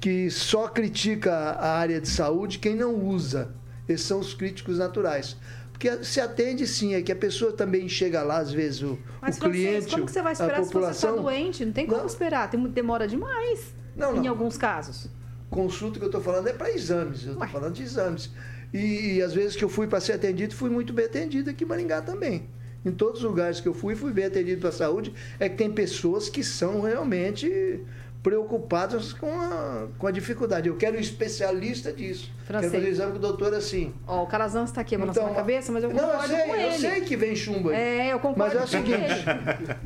que 0.00 0.30
só 0.30 0.68
critica 0.68 1.32
a 1.32 1.76
área 1.76 2.00
de 2.00 2.08
saúde 2.08 2.58
quem 2.58 2.76
não 2.76 2.94
usa. 2.94 3.50
Esses 3.88 4.06
são 4.06 4.20
os 4.20 4.34
críticos 4.34 4.78
naturais. 4.78 5.36
Porque 5.76 6.02
se 6.04 6.22
atende 6.22 6.66
sim, 6.66 6.94
é 6.94 7.02
que 7.02 7.12
a 7.12 7.16
pessoa 7.16 7.52
também 7.52 7.86
chega 7.86 8.22
lá, 8.22 8.38
às 8.38 8.50
vezes, 8.50 8.80
o, 8.80 8.98
Mas, 9.20 9.36
o 9.36 9.40
cliente. 9.40 9.90
como 9.90 10.06
que 10.06 10.12
você 10.12 10.22
vai 10.22 10.32
esperar 10.32 10.64
se 10.64 10.72
você 10.72 10.90
está 10.90 11.12
doente? 11.12 11.66
Não 11.66 11.72
tem 11.72 11.86
como 11.86 11.98
não. 11.98 12.06
esperar, 12.06 12.50
tem, 12.50 12.58
demora 12.68 13.06
demais. 13.06 13.74
Não, 13.94 14.14
não. 14.14 14.24
Em 14.24 14.26
alguns 14.26 14.56
casos. 14.56 15.06
Consulta 15.50 15.98
que 15.98 16.04
eu 16.04 16.08
estou 16.08 16.22
falando 16.22 16.48
é 16.48 16.54
para 16.54 16.70
exames, 16.70 17.26
eu 17.26 17.34
estou 17.34 17.48
falando 17.48 17.74
de 17.74 17.82
exames. 17.82 18.30
E, 18.72 19.16
e, 19.16 19.22
às 19.22 19.34
vezes 19.34 19.54
que 19.54 19.62
eu 19.62 19.68
fui 19.68 19.86
para 19.86 20.00
ser 20.00 20.14
atendido, 20.14 20.54
fui 20.54 20.70
muito 20.70 20.94
bem 20.94 21.04
atendido 21.04 21.50
aqui 21.50 21.64
em 21.64 21.66
Maringá 21.66 22.00
também. 22.00 22.48
Em 22.82 22.90
todos 22.90 23.22
os 23.22 23.26
lugares 23.26 23.60
que 23.60 23.68
eu 23.68 23.74
fui, 23.74 23.94
fui 23.94 24.12
bem 24.14 24.24
atendido 24.24 24.60
para 24.60 24.70
a 24.70 24.72
saúde. 24.72 25.12
É 25.38 25.46
que 25.46 25.56
tem 25.56 25.70
pessoas 25.70 26.30
que 26.30 26.42
são 26.42 26.80
realmente 26.80 27.84
preocupados 28.22 29.12
com 29.12 29.30
a, 29.30 29.86
com 29.98 30.06
a 30.06 30.10
dificuldade. 30.10 30.68
Eu 30.68 30.76
quero 30.76 30.96
um 30.96 31.00
especialista 31.00 31.92
disso. 31.92 32.30
Francês. 32.44 32.72
Quero 32.72 32.82
fazer 32.82 32.92
exame 32.92 33.12
com 33.12 33.18
o 33.18 33.20
doutor 33.20 33.54
assim. 33.54 33.94
Ó, 34.06 34.24
o 34.24 34.26
Calazan 34.26 34.64
está 34.64 34.80
aqui 34.80 34.94
então, 34.94 35.28
na 35.28 35.34
cabeça, 35.34 35.70
mas 35.72 35.84
eu 35.84 35.90
concordo 35.90 36.12
não, 36.12 36.22
eu 36.22 36.28
sei, 36.28 36.46
com 36.46 36.54
ele. 36.54 36.64
Eu 36.64 36.72
sei 36.72 37.00
que 37.02 37.16
vem 37.16 37.36
chumbo 37.36 37.70
aí. 37.70 37.76
É, 37.76 38.12
eu 38.12 38.18
concordo 38.18 38.54
Mas 38.54 38.62
é 38.62 38.64
o 38.64 38.68
seguinte... 38.68 39.24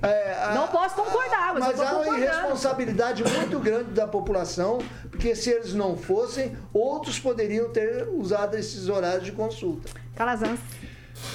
é, 0.02 0.34
a, 0.42 0.54
não 0.54 0.68
posso 0.68 0.94
concordar, 0.94 1.54
mas, 1.54 1.66
mas 1.66 1.80
há 1.80 1.98
uma 1.98 2.18
irresponsabilidade 2.18 3.22
muito 3.22 3.58
grande 3.60 3.90
da 3.92 4.06
população, 4.06 4.78
porque 5.10 5.34
se 5.34 5.50
eles 5.50 5.74
não 5.74 5.96
fossem, 5.96 6.56
outros 6.72 7.18
poderiam 7.18 7.70
ter 7.70 8.08
usado 8.08 8.56
esses 8.56 8.88
horários 8.88 9.24
de 9.24 9.32
consulta. 9.32 9.90
Calazans. 10.16 10.60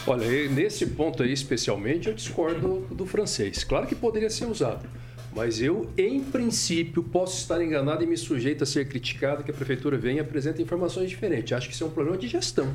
Olha, 0.07 0.49
nesse 0.49 0.85
ponto 0.87 1.21
aí 1.21 1.31
especialmente, 1.31 2.07
eu 2.07 2.13
discordo 2.13 2.87
do 2.91 3.05
francês. 3.05 3.63
Claro 3.63 3.85
que 3.85 3.95
poderia 3.95 4.29
ser 4.29 4.45
usado. 4.45 4.87
Mas 5.35 5.61
eu, 5.61 5.89
em 5.97 6.21
princípio, 6.21 7.03
posso 7.03 7.37
estar 7.37 7.61
enganado 7.61 8.01
e 8.01 8.07
me 8.07 8.15
sujeito 8.15 8.63
a 8.63 8.65
ser 8.65 8.87
criticado 8.87 9.43
que 9.43 9.51
a 9.51 9.53
prefeitura 9.53 9.97
venha 9.97 10.17
e 10.17 10.19
apresente 10.21 10.61
informações 10.61 11.09
diferentes. 11.09 11.51
Acho 11.51 11.67
que 11.67 11.73
isso 11.73 11.83
é 11.83 11.87
um 11.87 11.91
problema 11.91 12.17
de 12.17 12.29
gestão. 12.29 12.73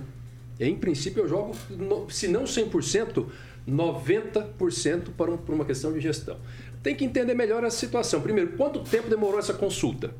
Em 0.60 0.76
princípio, 0.76 1.22
eu 1.22 1.28
jogo, 1.28 1.56
se 2.10 2.28
não 2.28 2.44
100%, 2.44 3.24
90% 3.66 5.04
para, 5.16 5.38
para 5.38 5.54
uma 5.54 5.64
questão 5.64 5.90
de 5.90 6.00
gestão. 6.00 6.36
Tem 6.82 6.94
que 6.94 7.02
entender 7.02 7.32
melhor 7.32 7.64
a 7.64 7.70
situação. 7.70 8.20
Primeiro, 8.20 8.52
quanto 8.58 8.80
tempo 8.80 9.08
demorou 9.08 9.38
essa 9.38 9.54
consulta? 9.54 10.14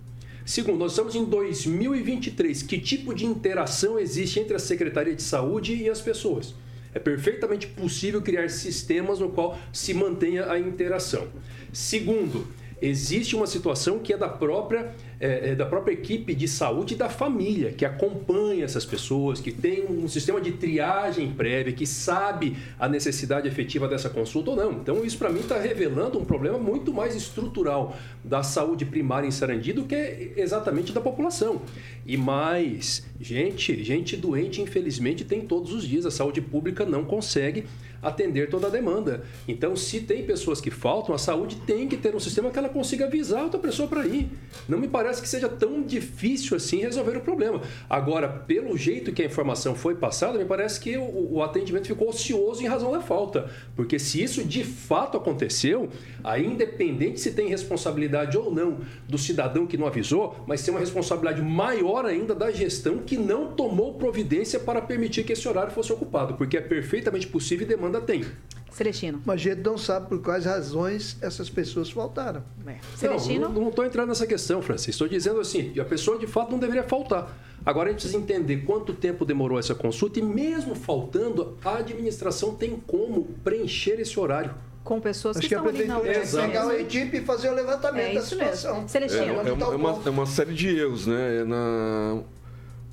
Segundo, 0.47 0.79
nós 0.79 0.93
estamos 0.93 1.15
em 1.15 1.27
2023. 1.27 2.63
Que 2.63 2.79
tipo 2.79 3.15
de 3.15 3.27
interação 3.27 3.99
existe 3.99 4.41
entre 4.41 4.57
a 4.57 4.59
Secretaria 4.59 5.15
de 5.15 5.23
Saúde 5.23 5.75
e 5.75 5.91
as 5.91 6.01
pessoas? 6.01 6.55
É 6.95 6.99
perfeitamente 6.99 7.67
possível 7.67 8.21
criar 8.21 8.49
sistemas 8.49 9.21
no 9.21 9.31
qual 9.31 9.59
se 9.73 9.95
mantenha 9.95 10.51
a 10.51 10.59
interação. 10.59 11.29
Segundo, 11.73 12.47
existe 12.81 13.37
uma 13.37 13.47
situação 13.47 13.99
que 13.99 14.13
é 14.13 14.17
da 14.17 14.29
própria, 14.29 14.95
é, 15.21 15.51
é, 15.51 15.55
da 15.55 15.67
própria 15.67 15.93
equipe 15.93 16.35
de 16.35 16.49
saúde 16.49 16.97
da 16.97 17.09
família, 17.09 17.73
que 17.73 17.85
acompanha 17.85 18.65
essas 18.65 18.85
pessoas, 18.85 19.41
que 19.41 19.53
tem 19.53 19.85
um 19.87 20.09
sistema 20.09 20.41
de 20.41 20.53
triagem 20.53 21.33
prévia, 21.33 21.73
que 21.73 21.87
sabe 21.87 22.57
a 22.79 22.89
necessidade 22.89 23.47
efetiva 23.47 23.87
dessa 23.87 24.09
consulta 24.09 24.51
ou 24.51 24.57
não. 24.57 24.73
Então, 24.73 25.05
isso 25.05 25.19
para 25.19 25.31
mim 25.31 25.41
está 25.41 25.59
revelando 25.59 26.19
um 26.19 26.25
problema 26.25 26.59
muito 26.59 26.93
mais 26.93 27.15
estrutural 27.15 27.97
da 28.25 28.43
saúde 28.43 28.85
primária 28.85 29.27
em 29.27 29.31
Sarandi 29.31 29.73
do 29.73 29.85
que 29.85 30.33
exatamente 30.37 30.93
da 30.93 31.01
população. 31.01 31.63
E 32.07 32.17
mais, 32.17 33.07
gente, 33.21 33.83
gente 33.85 34.17
doente, 34.17 34.61
infelizmente, 34.61 35.25
tem 35.25 35.43
todos 35.43 35.73
os 35.73 35.87
dias. 35.87 36.07
A 36.07 36.11
saúde 36.11 36.41
pública 36.41 36.85
não 36.85 37.05
consegue 37.05 37.65
atender 38.03 38.49
toda 38.49 38.67
a 38.67 38.71
demanda. 38.71 39.25
Então, 39.47 39.77
se 39.77 40.01
tem 40.01 40.25
pessoas 40.25 40.61
que 40.61 40.71
faltam, 40.71 41.15
a 41.15 41.19
saúde 41.19 41.57
tem 41.67 41.89
que 41.89 41.97
ter 41.97 42.15
um 42.15 42.21
sistema 42.21 42.51
que 42.51 42.59
ela 42.59 42.69
consiga 42.69 43.07
avisar 43.07 43.45
outra 43.45 43.61
pessoa 43.61 43.89
para 43.89 44.07
ir. 44.07 44.29
Não 44.69 44.79
me 44.79 44.89
parece 44.89 45.21
que 45.21 45.29
seja 45.29 45.49
tão 45.49 45.83
difícil 45.83 46.57
assim 46.57 46.81
resolver 46.81 47.17
o 47.17 47.21
problema. 47.21 47.61
Agora, 47.89 48.29
pelo 48.29 48.77
jeito 48.77 49.13
que 49.13 49.23
a 49.23 49.27
informação 49.27 49.75
foi 49.75 49.95
passada, 49.95 50.39
me 50.39 50.45
parece 50.45 50.81
que 50.81 50.97
o, 50.97 51.35
o 51.35 51.43
atendimento 51.43 51.87
ficou 51.87 52.09
ocioso 52.09 52.63
em 52.63 52.67
razão 52.67 52.93
da 52.93 53.01
falta. 53.01 53.51
Porque 53.77 53.99
se 53.99 54.23
isso 54.23 54.45
de 54.45 54.65
fato 54.65 55.17
aconteceu, 55.17 55.89
aí 56.23 56.47
independente 56.47 57.21
se 57.21 57.33
tem 57.33 57.49
responsabilidade 57.49 58.37
ou 58.37 58.53
não 58.53 58.79
do 59.09 59.19
cidadão 59.19 59.67
que 59.67 59.77
não 59.77 59.87
avisou, 59.87 60.37
mas 60.47 60.63
tem 60.63 60.73
uma 60.73 60.81
responsabilidade 60.81 61.43
maior 61.43 62.07
ainda 62.07 62.35
da 62.35 62.51
gestão 62.51 62.99
que 62.99 63.17
não 63.17 63.53
tomou 63.53 63.95
providência 63.95 64.59
para 64.61 64.81
permitir 64.81 65.25
que 65.25 65.33
esse 65.33 65.49
horário 65.49 65.73
fosse 65.73 65.93
ocupado, 65.93 66.35
porque 66.35 66.57
é 66.57 66.61
perfeitamente 66.61 67.27
possível 67.27 67.67
e 67.67 67.69
demanda 67.69 67.90
demanda 67.91 68.01
tem. 68.01 68.25
Celestino. 68.71 69.21
Mas 69.25 69.35
a 69.35 69.39
gente 69.39 69.63
não 69.63 69.77
sabe 69.77 70.09
por 70.09 70.23
quais 70.23 70.45
razões 70.45 71.17
essas 71.21 71.51
pessoas 71.51 71.91
faltaram. 71.91 72.43
É. 72.67 72.77
Celestino? 72.97 73.49
Não, 73.49 73.63
não 73.63 73.69
estou 73.69 73.85
entrando 73.85 74.09
nessa 74.09 74.27
questão, 74.27 74.63
Francisco. 74.63 74.91
Estou 74.91 75.09
dizendo 75.09 75.41
assim, 75.41 75.79
a 75.79 75.85
pessoa 75.85 76.19
de 76.19 76.27
fato 76.29 76.53
não 76.53 76.59
deveria 76.59 76.85
faltar. 76.85 77.37
Agora 77.67 77.89
a 77.89 77.93
gente 77.93 78.03
precisa 78.03 78.17
entender 78.17 78.59
quanto 78.59 78.95
tempo 78.95 79.25
demorou 79.25 79.59
essa 79.59 79.75
consulta 79.75 80.21
e 80.21 80.23
mesmo 80.23 80.75
faltando, 80.75 81.59
a 81.65 81.79
administração 81.79 82.55
tem 82.55 82.77
como 82.87 83.25
preencher 83.45 84.01
esse 84.01 84.19
horário 84.19 84.55
com 84.83 84.99
pessoas 84.99 85.37
Acho 85.37 85.47
que, 85.47 85.55
que 85.55 85.61
estão 85.61 85.69
ali 85.69 85.85
na 85.85 85.99
UTS. 85.99 86.35
pegar 86.35 86.69
a 86.69 86.81
equipe 86.81 87.19
e 87.19 87.21
fazer 87.21 87.51
o 87.51 87.55
levantamento 87.55 88.13
é 88.13 88.15
da 88.15 88.23
situação. 88.23 88.75
Mesmo. 88.77 88.89
Celestino. 88.89 89.23
É, 89.23 89.27
é, 89.27 89.49
é, 89.49 89.53
uma, 89.53 90.03
é, 90.07 90.11
uma, 90.11 90.27
série 90.27 90.55
de 90.55 90.69
erros, 90.69 91.07
né? 91.07 91.41
É 91.41 91.45
na, 91.45 92.23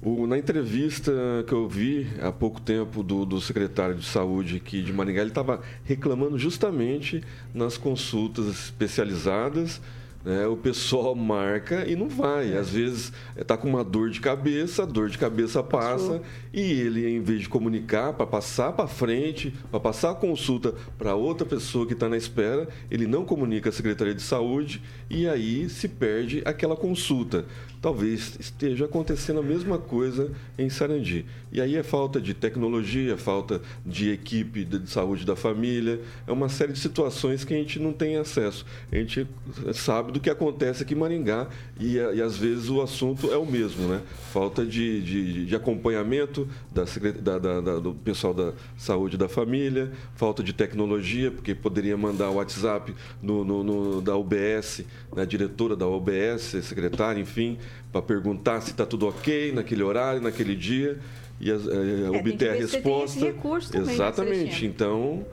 o, 0.01 0.27
na 0.27 0.38
entrevista 0.38 1.12
que 1.47 1.53
eu 1.53 1.67
vi 1.67 2.07
há 2.21 2.31
pouco 2.31 2.62
tempo 2.62 3.01
do, 3.01 3.25
do 3.25 3.41
secretário 3.41 3.95
de 3.95 4.05
saúde 4.05 4.57
aqui 4.57 4.81
de 4.81 4.93
Maringá, 4.93 5.21
ele 5.21 5.31
estava 5.31 5.62
reclamando 5.83 6.38
justamente 6.38 7.23
nas 7.53 7.77
consultas 7.77 8.47
especializadas 8.47 9.81
né, 10.27 10.45
o 10.45 10.57
pessoal 10.57 11.15
marca 11.15 11.89
e 11.89 11.95
não 11.95 12.10
vai. 12.10 12.57
Às 12.57 12.71
vezes 12.71 13.13
está 13.38 13.55
com 13.55 13.69
uma 13.69 13.81
dor 13.81 14.10
de 14.10 14.19
cabeça, 14.19 14.83
a 14.83 14.86
dor 14.86 15.10
de 15.10 15.17
cabeça 15.17 15.63
passa 15.63 16.21
e 16.53 16.60
ele, 16.60 17.10
em 17.10 17.21
vez 17.21 17.41
de 17.41 17.49
comunicar 17.49 18.12
para 18.12 18.27
passar 18.27 18.73
para 18.73 18.88
frente, 18.88 19.53
para 19.71 19.79
passar 19.79 20.12
a 20.12 20.15
consulta 20.15 20.73
para 20.97 21.15
outra 21.15 21.47
pessoa 21.47 21.88
que 21.88 21.93
está 21.93 22.10
na 22.10 22.17
espera, 22.17 22.67
ele 22.91 23.07
não 23.07 23.23
comunica 23.23 23.69
à 23.69 23.71
Secretaria 23.71 24.13
de 24.13 24.21
Saúde 24.21 24.81
e 25.10 25.27
aí 25.29 25.69
se 25.69 25.88
perde 25.88 26.41
aquela 26.43 26.75
consulta 26.75 27.45
talvez 27.82 28.38
esteja 28.40 28.86
acontecendo 28.86 29.40
a 29.40 29.44
mesma 29.44 29.78
coisa 29.78 30.32
em 30.58 30.70
Sarandi. 30.70 31.26
E 31.52 31.62
aí 31.62 31.76
é 31.76 31.84
falta 31.84 32.20
de 32.20 32.34
tecnologia, 32.34 33.13
é 33.13 33.18
falta 33.18 33.62
de 33.86 34.12
equipe 34.12 34.66
de 34.66 34.90
saúde 34.90 35.26
da 35.26 35.36
família, 35.36 36.02
é 36.26 36.32
uma 36.32 36.50
série 36.50 36.74
de 36.74 36.80
situações 36.80 37.44
que 37.44 37.54
a 37.54 37.58
gente 37.58 37.80
não 37.80 37.94
tem 37.94 38.18
acesso. 38.18 38.66
A 38.92 38.96
gente 38.96 39.28
sabe 39.74 40.12
do 40.12 40.20
que 40.20 40.30
acontece 40.30 40.84
aqui 40.84 40.94
em 40.94 40.98
Maringá 40.98 41.48
e, 41.80 41.96
e 41.96 42.22
às 42.22 42.38
vezes 42.38 42.70
o 42.70 42.82
assunto 42.82 43.32
é 43.32 43.38
o 43.38 43.46
mesmo, 43.46 43.88
né? 43.88 44.02
Falta 44.32 44.66
de, 44.66 45.02
de, 45.02 45.46
de 45.46 45.56
acompanhamento 45.56 46.48
da, 46.72 46.84
da, 47.22 47.40
da, 47.40 47.62
da, 47.62 47.80
do 47.80 47.94
pessoal 47.94 48.34
da 48.34 48.54
saúde 48.78 49.18
da 49.18 49.30
família, 49.30 49.92
falta 50.16 50.44
de 50.44 50.54
tecnologia, 50.54 51.32
porque 51.32 51.56
poderia 51.56 51.98
mandar 51.98 52.30
o 52.30 52.36
WhatsApp 52.36 52.94
no, 53.22 53.44
no, 53.44 53.63
no 53.63 54.02
da 54.02 54.16
UBS, 54.16 54.84
né? 55.16 55.26
diretora 55.26 55.76
da 55.76 55.88
UBS, 55.88 56.58
secretária, 56.63 57.20
enfim, 57.20 57.58
para 57.91 58.01
perguntar 58.01 58.62
se 58.62 58.71
está 58.71 58.86
tudo 58.86 59.08
ok 59.08 59.51
naquele 59.51 59.84
horário, 59.84 60.21
naquele 60.21 60.56
dia 60.56 60.99
e 61.39 61.51
as, 61.51 61.67
é, 61.67 62.10
obter 62.10 62.49
a 62.49 62.53
resposta. 62.53 63.19
Tem 63.19 63.30
esse 63.30 63.71
também, 63.71 63.88
né, 63.88 63.93
Exatamente. 63.93 64.65
Então, 64.65 65.25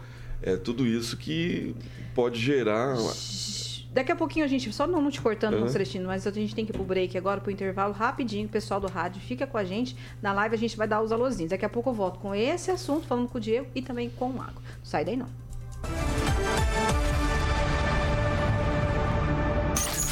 é 0.43 0.57
tudo 0.57 0.87
isso 0.87 1.17
que 1.17 1.75
pode 2.15 2.41
gerar. 2.41 2.97
Daqui 3.93 4.11
a 4.11 4.17
pouquinho 4.17 4.45
a 4.45 4.49
gente, 4.49 4.73
só 4.73 4.87
não, 4.89 5.09
te 5.09 5.21
cortando, 5.21 5.55
uhum. 5.55 5.69
Celestino, 5.69 6.07
mas 6.09 6.27
a 6.27 6.31
gente 6.33 6.55
tem 6.55 6.67
que 6.67 6.73
ir 6.73 6.75
pro 6.75 6.83
break 6.83 7.17
agora, 7.17 7.41
pro 7.41 7.51
intervalo, 7.51 7.93
rapidinho, 7.93 8.49
pessoal 8.49 8.81
do 8.81 8.89
rádio, 8.89 9.21
fica 9.21 9.47
com 9.47 9.57
a 9.57 9.65
gente. 9.65 9.97
Na 10.21 10.33
live 10.33 10.57
a 10.57 10.59
gente 10.59 10.77
vai 10.77 10.89
dar 10.89 11.01
os 11.01 11.13
alôzinhos. 11.13 11.51
Daqui 11.51 11.65
a 11.65 11.69
pouco 11.69 11.91
eu 11.91 11.95
volto 11.95 12.19
com 12.19 12.35
esse 12.35 12.71
assunto, 12.73 13.07
falando 13.07 13.29
com 13.29 13.39
o 13.39 13.41
Diego 13.41 13.69
e 13.75 13.81
também 13.81 14.11
com 14.11 14.31
o 14.31 14.33
Mago. 14.33 14.61
Não 14.61 14.85
sai 14.85 15.05
daí 15.05 15.17
não. 15.17 15.29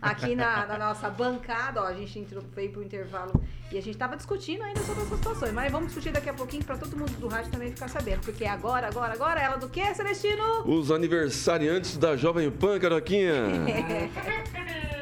aqui 0.00 0.34
na, 0.34 0.66
na, 0.66 0.78
nossa 0.78 1.10
bancada, 1.10 1.82
ó, 1.82 1.86
a 1.86 1.94
gente 1.94 2.18
entrou, 2.18 2.42
veio 2.54 2.70
pro 2.70 2.82
intervalo 2.82 3.32
e 3.70 3.78
a 3.78 3.82
gente 3.82 3.96
tava 3.98 4.16
discutindo 4.16 4.62
ainda 4.62 4.80
sobre 4.80 5.02
essas 5.02 5.18
situações, 5.18 5.52
mas 5.52 5.72
vamos 5.72 5.88
discutir 5.88 6.12
daqui 6.12 6.28
a 6.28 6.34
pouquinho 6.34 6.64
para 6.64 6.76
todo 6.76 6.96
mundo 6.96 7.12
do 7.18 7.28
rádio 7.28 7.50
também 7.50 7.70
ficar 7.70 7.88
sabendo, 7.88 8.20
porque 8.20 8.44
agora, 8.44 8.86
agora, 8.86 9.12
agora, 9.14 9.40
ela 9.40 9.56
do 9.56 9.68
que, 9.68 9.94
Celestino? 9.94 10.62
Os 10.66 10.90
aniversariantes 10.90 11.96
da 11.96 12.16
Jovem 12.16 12.50
Pan, 12.50 12.78
Caroquinha. 12.78 13.34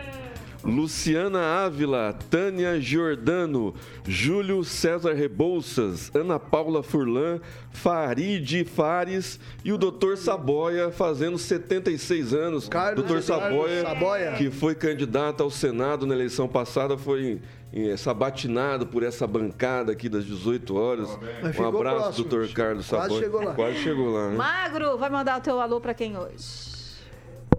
Luciana 0.64 1.40
Ávila, 1.64 2.16
Tânia 2.30 2.80
Giordano, 2.80 3.74
Júlio 4.06 4.64
César 4.64 5.12
Rebouças, 5.12 6.10
Ana 6.14 6.38
Paula 6.38 6.82
Furlan, 6.82 7.40
Farid 7.70 8.64
Fares 8.64 9.38
e 9.64 9.72
o 9.72 9.78
Dr. 9.78 10.16
Saboia 10.16 10.90
fazendo 10.90 11.36
76 11.36 12.32
anos. 12.32 12.68
Carlos 12.68 13.04
Dr. 13.04 13.20
Saboia, 13.20 13.82
Saboia, 13.82 14.32
que 14.32 14.50
foi 14.50 14.74
candidato 14.74 15.42
ao 15.42 15.50
Senado 15.50 16.06
na 16.06 16.14
eleição 16.14 16.48
passada, 16.48 16.96
foi 16.96 17.40
sabatinado 17.96 18.86
por 18.86 19.02
essa 19.02 19.26
bancada 19.26 19.92
aqui 19.92 20.08
das 20.08 20.24
18 20.24 20.76
horas. 20.76 21.08
Um 21.58 21.66
abraço, 21.66 22.24
próximo. 22.24 22.28
Dr. 22.28 22.52
Carlos 22.54 22.86
Saboia. 22.86 23.08
Quase 23.08 23.22
chegou 23.22 23.42
lá. 23.42 23.54
Quase 23.54 23.78
chegou 23.78 24.10
lá. 24.12 24.28
Né? 24.30 24.36
Magro, 24.36 24.96
vai 24.96 25.10
mandar 25.10 25.38
o 25.38 25.42
teu 25.42 25.60
alô 25.60 25.80
para 25.80 25.92
quem 25.92 26.16
hoje? 26.16 26.73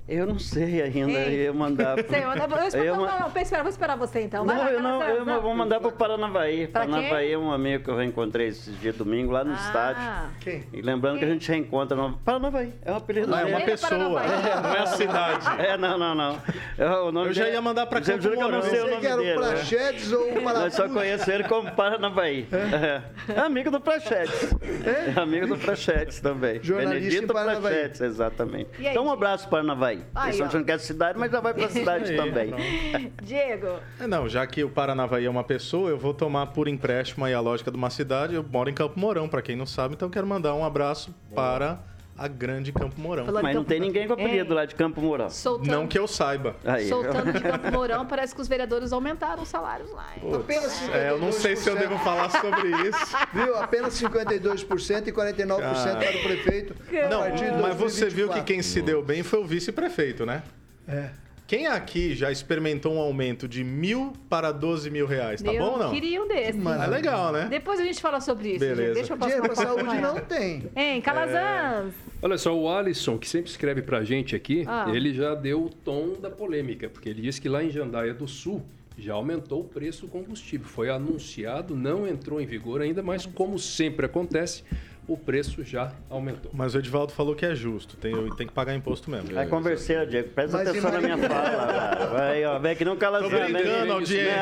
Eu 0.08 0.28
não 0.28 0.38
sei 0.38 0.84
ainda. 0.84 1.12
Ei. 1.12 1.48
Eu 1.48 1.54
mandar. 1.54 1.96
Você 2.02 2.26
manda... 2.26 2.56
Eu 2.56 2.68
espero, 2.68 2.86
eu... 2.86 2.96
Não, 2.96 3.20
não, 3.20 3.30
vou 3.30 3.70
esperar 3.70 3.98
você 3.98 4.22
então. 4.22 4.46
Vai 4.46 4.56
não, 4.56 4.63
lá, 4.63 4.72
eu 4.72 4.82
não, 4.82 5.04
eu 5.04 5.26
não, 5.26 5.41
vou 5.41 5.56
mandar 5.56 5.80
para 5.80 5.89
o 5.89 5.91
Paranavaí. 5.91 6.68
Pra 6.68 6.86
Paranavaí 6.86 7.32
é 7.32 7.38
um 7.38 7.52
amigo 7.52 7.84
que 7.84 7.89
eu 7.89 7.98
reencontrei 7.98 8.48
esse 8.48 8.72
dia 8.72 8.94
domingo 8.94 9.32
lá 9.32 9.44
no 9.44 9.54
ah. 9.54 9.56
estádio. 9.56 10.04
Quem? 10.41 10.63
E 10.72 10.82
lembrando 10.82 11.18
Quem? 11.18 11.20
que 11.20 11.26
a 11.26 11.34
gente 11.34 11.50
reencontra 11.50 11.98
no 11.98 12.18
Paranavaí. 12.18 12.74
É 12.84 12.91
um 12.91 12.98
apelido 12.98 13.28
Não, 13.28 13.39
é 13.39 13.46
uma 13.46 13.62
pessoa, 13.62 14.22
é, 14.24 14.62
não 14.62 14.76
é 14.76 14.80
a 14.80 14.86
cidade. 14.86 15.62
É, 15.62 15.78
não, 15.78 15.98
não, 15.98 16.13
não. 16.13 16.41
É, 16.78 16.88
o 16.88 17.12
nome 17.12 17.30
eu 17.30 17.34
já 17.34 17.50
ia 17.50 17.62
mandar 17.62 17.88
para 17.88 18.02
Campo 18.02 18.24
Mourão. 18.24 18.41
Eu 18.46 18.52
não 18.52 18.62
sei 18.62 18.80
o 18.82 18.88
nome 18.88 18.98
que 19.00 19.08
era 19.08 19.18
dele. 19.18 19.38
o 19.38 19.41
Prachedes 19.41 20.12
ou 20.12 20.30
o 20.30 20.34
Paraná. 20.41 20.60
Nós 20.65 20.74
só 20.74 20.88
conheço 20.88 21.32
ele 21.32 21.44
como 21.46 21.72
Paranavaí. 21.72 22.48
É. 22.52 23.34
é 23.34 23.39
amigo 23.39 23.72
do 23.72 23.82
Prachedes. 23.82 24.54
É? 24.86 25.20
amigo 25.20 25.48
do 25.48 25.58
Prachedes 25.58 26.20
também. 26.20 26.60
Jornalista 26.62 27.00
Benedito 27.00 27.34
Prachedes, 27.34 28.02
exatamente. 28.02 28.70
Então 28.80 29.06
um 29.06 29.12
abraço 29.12 29.48
para 29.50 29.60
Paranavaí. 29.60 29.94
Aí, 30.13 30.39
a 30.41 30.79
cidade, 30.79 31.17
mas 31.17 31.31
já 31.31 31.39
vai 31.39 31.53
para 31.53 31.65
a 31.65 31.69
cidade 31.69 32.12
aí, 32.12 32.17
também. 32.17 32.53
Diego. 33.21 33.79
É, 33.99 34.08
não, 34.08 34.27
já 34.27 34.45
que 34.45 34.63
o 34.63 34.69
Paranavaí 34.69 35.25
é 35.25 35.29
uma 35.29 35.43
pessoa, 35.43 35.89
eu 35.89 35.97
vou 35.97 36.13
tomar 36.13 36.47
por 36.47 36.67
empréstimo 36.67 37.25
aí 37.25 37.34
a 37.34 37.39
lógica 37.39 37.71
de 37.71 37.77
uma 37.77 37.89
cidade. 37.89 38.36
Eu 38.36 38.43
moro 38.43 38.69
em 38.69 38.73
Campo 38.73 38.99
Mourão, 38.99 39.27
para 39.27 39.41
quem 39.41 39.55
não 39.55 39.65
sabe, 39.65 39.95
então 39.95 40.10
quero 40.10 40.27
mandar 40.27 40.53
um 40.55 40.65
abraço 40.65 41.13
Boa. 41.29 41.36
para 41.36 41.79
a 42.17 42.28
grande 42.28 42.71
Campo 42.71 42.99
Mourão. 42.99 43.25
Falando 43.25 43.43
Mas 43.43 43.56
não 43.56 43.63
tem 43.63 43.80
ninguém 43.80 44.08
com 44.08 44.13
apelido 44.13 44.54
é. 44.54 44.56
lá 44.56 44.65
de 44.65 44.73
Campo 44.75 45.01
Mourão. 45.01 45.30
Soltando, 45.30 45.71
não 45.71 45.86
que 45.86 45.99
eu 45.99 46.08
saiba. 46.08 46.56
Aí. 46.63 46.88
Soltando 46.88 47.34
de 47.34 47.41
Campo 47.41 47.71
Mourão, 47.73 48.06
parece 48.06 48.34
que 48.34 48.41
os 48.41 48.47
vereadores 48.47 48.93
aumentaram 48.93 49.43
os 49.43 49.49
salários 49.49 49.91
lá. 49.91 50.13
Apenas 50.34 50.71
52%. 50.82 50.93
É, 50.93 51.10
eu 51.10 51.19
não 51.19 51.32
sei 51.32 51.56
se 51.56 51.69
eu 51.69 51.75
devo 51.75 51.97
falar 51.99 52.30
sobre 52.30 52.69
isso. 52.88 53.17
Viu? 53.34 53.58
Apenas 53.58 53.99
52% 53.99 55.08
e 55.08 55.12
49% 55.12 55.62
ah. 55.62 55.95
para 55.97 56.17
o 56.17 56.23
prefeito. 56.23 56.75
Não, 57.10 57.62
mas 57.62 57.75
você 57.75 58.08
viu 58.10 58.30
que 58.30 58.41
quem 58.43 58.62
se 58.62 58.82
deu 58.82 59.04
bem 59.04 59.21
foi 59.23 59.39
o 59.39 59.45
vice-prefeito, 59.45 60.25
né? 60.25 60.43
É. 60.88 61.10
Quem 61.47 61.67
aqui 61.67 62.15
já 62.15 62.31
experimentou 62.31 62.95
um 62.95 62.99
aumento 62.99 63.47
de 63.47 63.63
mil 63.63 64.13
para 64.27 64.51
12 64.51 64.89
mil 64.89 65.05
reais? 65.05 65.43
Tá 65.43 65.53
eu 65.53 65.63
bom 65.63 65.73
ou 65.73 65.77
não? 65.77 65.91
queria 65.91 66.23
um 66.23 66.27
desses. 66.27 66.55
Mano, 66.55 66.84
é 66.84 66.88
legal, 66.88 67.31
né? 67.31 67.47
Depois 67.49 67.79
a 67.79 67.84
gente 67.84 68.01
fala 68.01 68.19
sobre 68.19 68.49
isso. 68.49 68.60
Beleza. 68.60 68.93
Deixa 68.95 69.13
eu 69.13 69.17
passar 69.17 69.36
Dinheiro 69.36 69.55
saúde 69.55 70.01
não 70.01 70.19
tem. 70.21 70.63
Hein, 70.75 71.01
Calazans? 71.01 71.93
É... 71.93 72.15
Olha 72.23 72.38
só, 72.39 72.55
o 72.55 72.67
Alisson, 72.67 73.19
que 73.19 73.29
sempre 73.29 73.51
escreve 73.51 73.84
pra 73.84 74.03
gente 74.03 74.36
aqui, 74.36 74.63
ah. 74.67 74.88
ele 74.91 75.13
já 75.13 75.36
deu 75.36 75.65
o 75.65 75.69
tom 75.69 76.13
da 76.19 76.31
polêmica, 76.31 76.89
porque 76.89 77.10
ele 77.10 77.21
disse 77.21 77.39
que 77.39 77.47
lá 77.47 77.63
em 77.63 77.69
Jandaia 77.69 78.13
do 78.13 78.27
Sul 78.27 78.63
já 78.97 79.13
aumentou 79.13 79.62
o 79.62 79.63
preço 79.65 80.08
do 80.08 80.12
combustível. 80.12 80.65
Foi 80.65 80.89
anunciado, 80.89 81.75
não 81.75 82.08
entrou 82.08 82.41
em 82.41 82.45
vigor 82.47 82.81
ainda, 82.81 83.03
mas 83.03 83.25
como 83.25 83.60
sempre 83.60 84.08
acontece, 84.08 84.63
o 85.08 85.18
preço 85.18 85.63
já 85.63 85.91
aumentou. 86.10 86.52
Mas 86.54 86.74
o 86.74 86.80
Edivaldo 86.80 87.12
falou 87.13 87.36
que 87.36 87.46
é 87.46 87.56
justo, 87.56 87.96
tem, 87.98 88.13
tem 88.36 88.48
que 88.48 88.54
pagar 88.54 88.76
imposto 88.76 89.10
mesmo. 89.10 89.34
Vai 89.34 89.48
conversar, 89.48 90.06
Diego. 90.06 90.30
Presta 90.30 90.58
Mas 90.58 90.68
atenção 90.68 90.91
na 90.91 91.02
minha 91.02 91.18
fala. 91.18 92.10
Vai, 92.12 92.46
ó, 92.46 92.60
vem 92.60 92.76
que 92.76 92.86
não 92.86 92.96
cala 92.96 93.22
Tô 93.22 93.30
brincando, 93.30 93.94
audiência. 93.94 94.36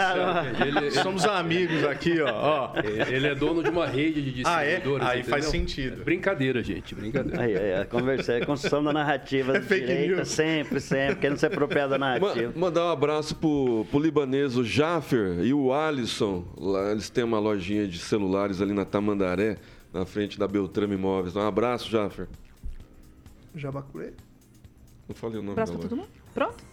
Ele, 0.65 0.91
Somos 0.91 1.25
amigos 1.25 1.83
aqui, 1.83 2.21
ó. 2.21 2.31
ó. 2.31 2.73
Ele 3.09 3.27
é 3.27 3.35
dono 3.35 3.61
de 3.63 3.69
uma 3.69 3.85
rede 3.85 4.21
de 4.21 4.31
distribuidores. 4.31 5.07
Ah, 5.07 5.13
é? 5.13 5.17
Aí 5.17 5.23
faz 5.23 5.45
sentido. 5.45 6.03
Brincadeira, 6.03 6.63
gente, 6.63 6.95
brincadeira. 6.95 7.41
Aí, 7.41 7.57
aí, 7.57 7.81
a 7.81 7.85
conversa 7.85 8.33
é 8.33 8.45
construção 8.45 8.83
da 8.83 8.93
narrativa 8.93 9.57
é 9.57 9.61
fake 9.61 9.85
direita, 9.85 10.15
news. 10.17 10.27
sempre, 10.29 10.79
sempre, 10.79 11.15
querendo 11.15 11.37
se 11.37 11.45
apropriar 11.45 11.89
da 11.89 11.97
narrativa. 11.97 12.53
Mandar 12.55 12.85
um 12.85 12.91
abraço 12.91 13.35
pro, 13.35 13.85
pro 13.89 13.99
libanês, 13.99 14.55
o 14.57 14.63
Jaffer 14.63 15.39
e 15.43 15.53
o 15.53 15.73
Alisson. 15.73 16.45
Lá 16.57 16.91
eles 16.91 17.09
têm 17.09 17.23
uma 17.23 17.39
lojinha 17.39 17.87
de 17.87 17.97
celulares 17.97 18.61
ali 18.61 18.73
na 18.73 18.85
Tamandaré 18.85 19.57
na 19.93 20.05
frente 20.05 20.39
da 20.39 20.47
Beltrame 20.47 20.95
Imóveis. 20.95 21.35
Um 21.35 21.47
abraço, 21.47 21.89
Jaffer. 21.89 22.27
Jabacurê? 23.55 24.13
Não 25.07 25.15
falei 25.15 25.37
o 25.37 25.41
nome 25.41 25.51
Abraço 25.51 25.73
pra 25.73 25.81
todo 25.81 25.95
mundo? 25.95 26.09
Pronto? 26.33 26.63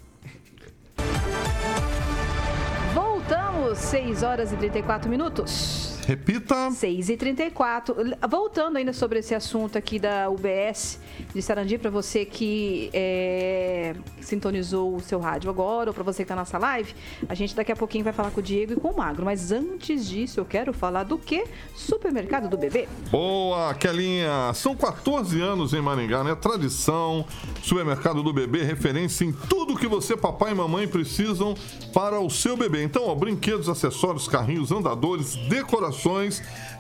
Voltamos, 2.95 3.79
6 3.79 4.23
horas 4.23 4.53
e 4.53 4.57
34 4.57 5.11
minutos. 5.11 6.00
Repita. 6.11 6.73
6 6.73 7.09
e 7.09 7.17
34 7.17 7.95
Voltando 8.29 8.79
ainda 8.79 8.93
sobre 8.93 9.21
esse 9.21 9.33
assunto 9.33 9.79
aqui 9.79 9.97
da 9.97 10.29
UBS 10.29 10.99
de 11.33 11.41
Sarandi, 11.41 11.79
para 11.79 11.89
você 11.89 12.25
que 12.25 12.91
é, 12.93 13.95
sintonizou 14.21 14.97
o 14.97 15.01
seu 15.01 15.21
rádio 15.21 15.49
agora, 15.49 15.91
ou 15.91 15.95
para 15.95 16.03
você 16.03 16.17
que 16.17 16.23
está 16.23 16.35
na 16.35 16.43
nossa 16.43 16.59
live, 16.59 16.93
a 17.29 17.35
gente 17.35 17.55
daqui 17.55 17.71
a 17.71 17.77
pouquinho 17.77 18.03
vai 18.03 18.13
falar 18.13 18.33
com 18.33 18.41
o 18.41 18.43
Diego 18.43 18.73
e 18.73 18.77
com 18.77 18.89
o 18.89 18.97
Magro. 18.97 19.25
Mas 19.25 19.53
antes 19.53 20.09
disso, 20.09 20.41
eu 20.41 20.45
quero 20.45 20.73
falar 20.73 21.05
do 21.05 21.17
que? 21.17 21.45
Supermercado 21.77 22.49
do 22.49 22.59
Bebê. 22.59 22.89
Boa, 23.09 23.73
Kelinha. 23.75 24.53
São 24.53 24.75
14 24.75 25.41
anos 25.41 25.73
em 25.75 25.81
Maringá, 25.81 26.25
né? 26.25 26.35
Tradição, 26.35 27.25
Supermercado 27.63 28.21
do 28.21 28.33
Bebê, 28.33 28.65
referência 28.65 29.25
em 29.25 29.31
tudo 29.31 29.77
que 29.77 29.87
você, 29.87 30.17
papai 30.17 30.51
e 30.51 30.55
mamãe, 30.57 30.89
precisam 30.89 31.55
para 31.95 32.19
o 32.19 32.29
seu 32.29 32.57
bebê. 32.57 32.83
Então, 32.83 33.07
ó, 33.07 33.15
brinquedos, 33.15 33.69
acessórios, 33.69 34.27
carrinhos, 34.27 34.73
andadores, 34.73 35.37
decorações 35.49 36.00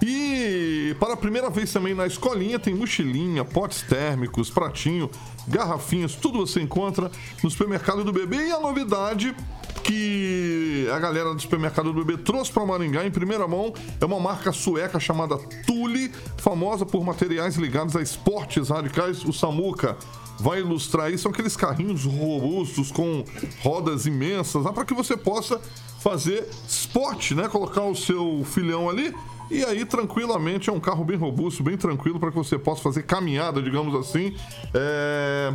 E 0.02 0.96
para 0.98 1.14
a 1.14 1.16
primeira 1.16 1.50
vez 1.50 1.72
também 1.72 1.94
na 1.94 2.06
escolinha 2.06 2.58
tem 2.58 2.74
mochilinha, 2.74 3.44
potes 3.44 3.82
térmicos, 3.82 4.48
pratinho, 4.48 5.10
garrafinhas, 5.46 6.14
tudo 6.14 6.38
você 6.38 6.60
encontra 6.60 7.10
no 7.42 7.50
supermercado 7.50 8.02
do 8.02 8.12
bebê. 8.12 8.48
E 8.48 8.52
a 8.52 8.60
novidade 8.60 9.34
que 9.82 10.88
a 10.94 10.98
galera 10.98 11.34
do 11.34 11.40
supermercado 11.40 11.92
do 11.92 12.04
bebê 12.04 12.22
trouxe 12.22 12.50
para 12.50 12.64
Maringá 12.64 13.04
em 13.04 13.10
primeira 13.10 13.46
mão 13.46 13.72
é 14.00 14.04
uma 14.04 14.20
marca 14.20 14.52
sueca 14.52 14.98
chamada 14.98 15.36
Tule, 15.66 16.12
famosa 16.36 16.86
por 16.86 17.04
materiais 17.04 17.56
ligados 17.56 17.96
a 17.96 18.02
esportes 18.02 18.68
radicais, 18.68 19.24
o 19.24 19.32
Samuca 19.32 19.96
vai 20.40 20.60
ilustrar 20.60 21.10
isso. 21.10 21.24
São 21.24 21.32
aqueles 21.32 21.56
carrinhos 21.56 22.04
robustos 22.04 22.90
com 22.90 23.24
rodas 23.62 24.06
imensas, 24.06 24.62
para 24.72 24.84
que 24.84 24.94
você 24.94 25.16
possa 25.16 25.60
fazer 26.00 26.48
esporte, 26.66 27.34
né? 27.34 27.48
Colocar 27.48 27.82
o 27.82 27.94
seu 27.94 28.42
filhão 28.44 28.88
ali 28.88 29.14
e 29.50 29.64
aí, 29.64 29.84
tranquilamente, 29.84 30.70
é 30.70 30.72
um 30.72 30.78
carro 30.78 31.04
bem 31.04 31.16
robusto, 31.16 31.62
bem 31.62 31.76
tranquilo 31.76 32.20
para 32.20 32.30
que 32.30 32.36
você 32.36 32.56
possa 32.56 32.80
fazer 32.82 33.02
caminhada, 33.02 33.60
digamos 33.60 33.94
assim. 33.96 34.34
É 34.72 35.52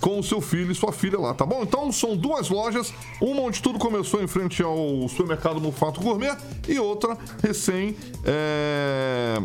com 0.00 0.18
o 0.18 0.22
seu 0.22 0.40
filho 0.40 0.70
e 0.70 0.74
sua 0.74 0.92
filha 0.92 1.18
lá, 1.18 1.34
tá 1.34 1.44
bom? 1.44 1.62
Então 1.62 1.90
são 1.90 2.16
duas 2.16 2.48
lojas, 2.48 2.94
uma 3.20 3.42
onde 3.42 3.60
tudo 3.60 3.78
começou 3.78 4.22
em 4.22 4.26
frente 4.26 4.62
ao 4.62 5.08
supermercado 5.08 5.60
Mufato 5.60 6.00
Gourmet 6.00 6.36
e 6.68 6.78
outra 6.78 7.18
recém 7.42 7.96
é, 8.24 9.42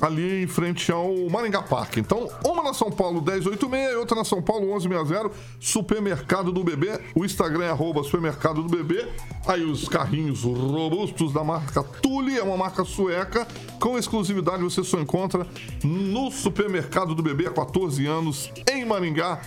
ali 0.00 0.42
em 0.42 0.46
frente 0.46 0.90
ao 0.90 1.14
Maringá 1.30 1.62
Parque. 1.62 2.00
Então, 2.00 2.28
uma 2.44 2.62
na 2.62 2.74
São 2.74 2.90
Paulo 2.90 3.22
1086 3.22 3.92
e 3.92 3.96
outra 3.96 4.16
na 4.16 4.24
São 4.24 4.40
Paulo 4.40 4.66
1160, 4.66 5.30
Supermercado 5.60 6.52
do 6.52 6.62
Bebê. 6.62 7.00
O 7.14 7.24
Instagram 7.24 7.64
é 7.64 7.70
arroba 7.70 8.02
Supermercado 8.02 8.62
do 8.62 8.68
Bebê. 8.68 9.08
Aí 9.46 9.64
os 9.64 9.88
carrinhos 9.88 10.42
robustos 10.42 11.32
da 11.32 11.42
marca 11.42 11.82
Tule, 11.82 12.38
é 12.38 12.42
uma 12.42 12.56
marca 12.56 12.84
sueca. 12.84 13.46
Com 13.80 13.98
exclusividade 13.98 14.62
você 14.62 14.82
só 14.84 14.98
encontra 15.00 15.46
no 15.82 16.30
Supermercado 16.30 17.14
do 17.14 17.22
Bebê 17.22 17.46
há 17.46 17.50
14 17.50 18.06
anos 18.06 18.50
em 18.70 18.84
Maringá. 18.84 19.40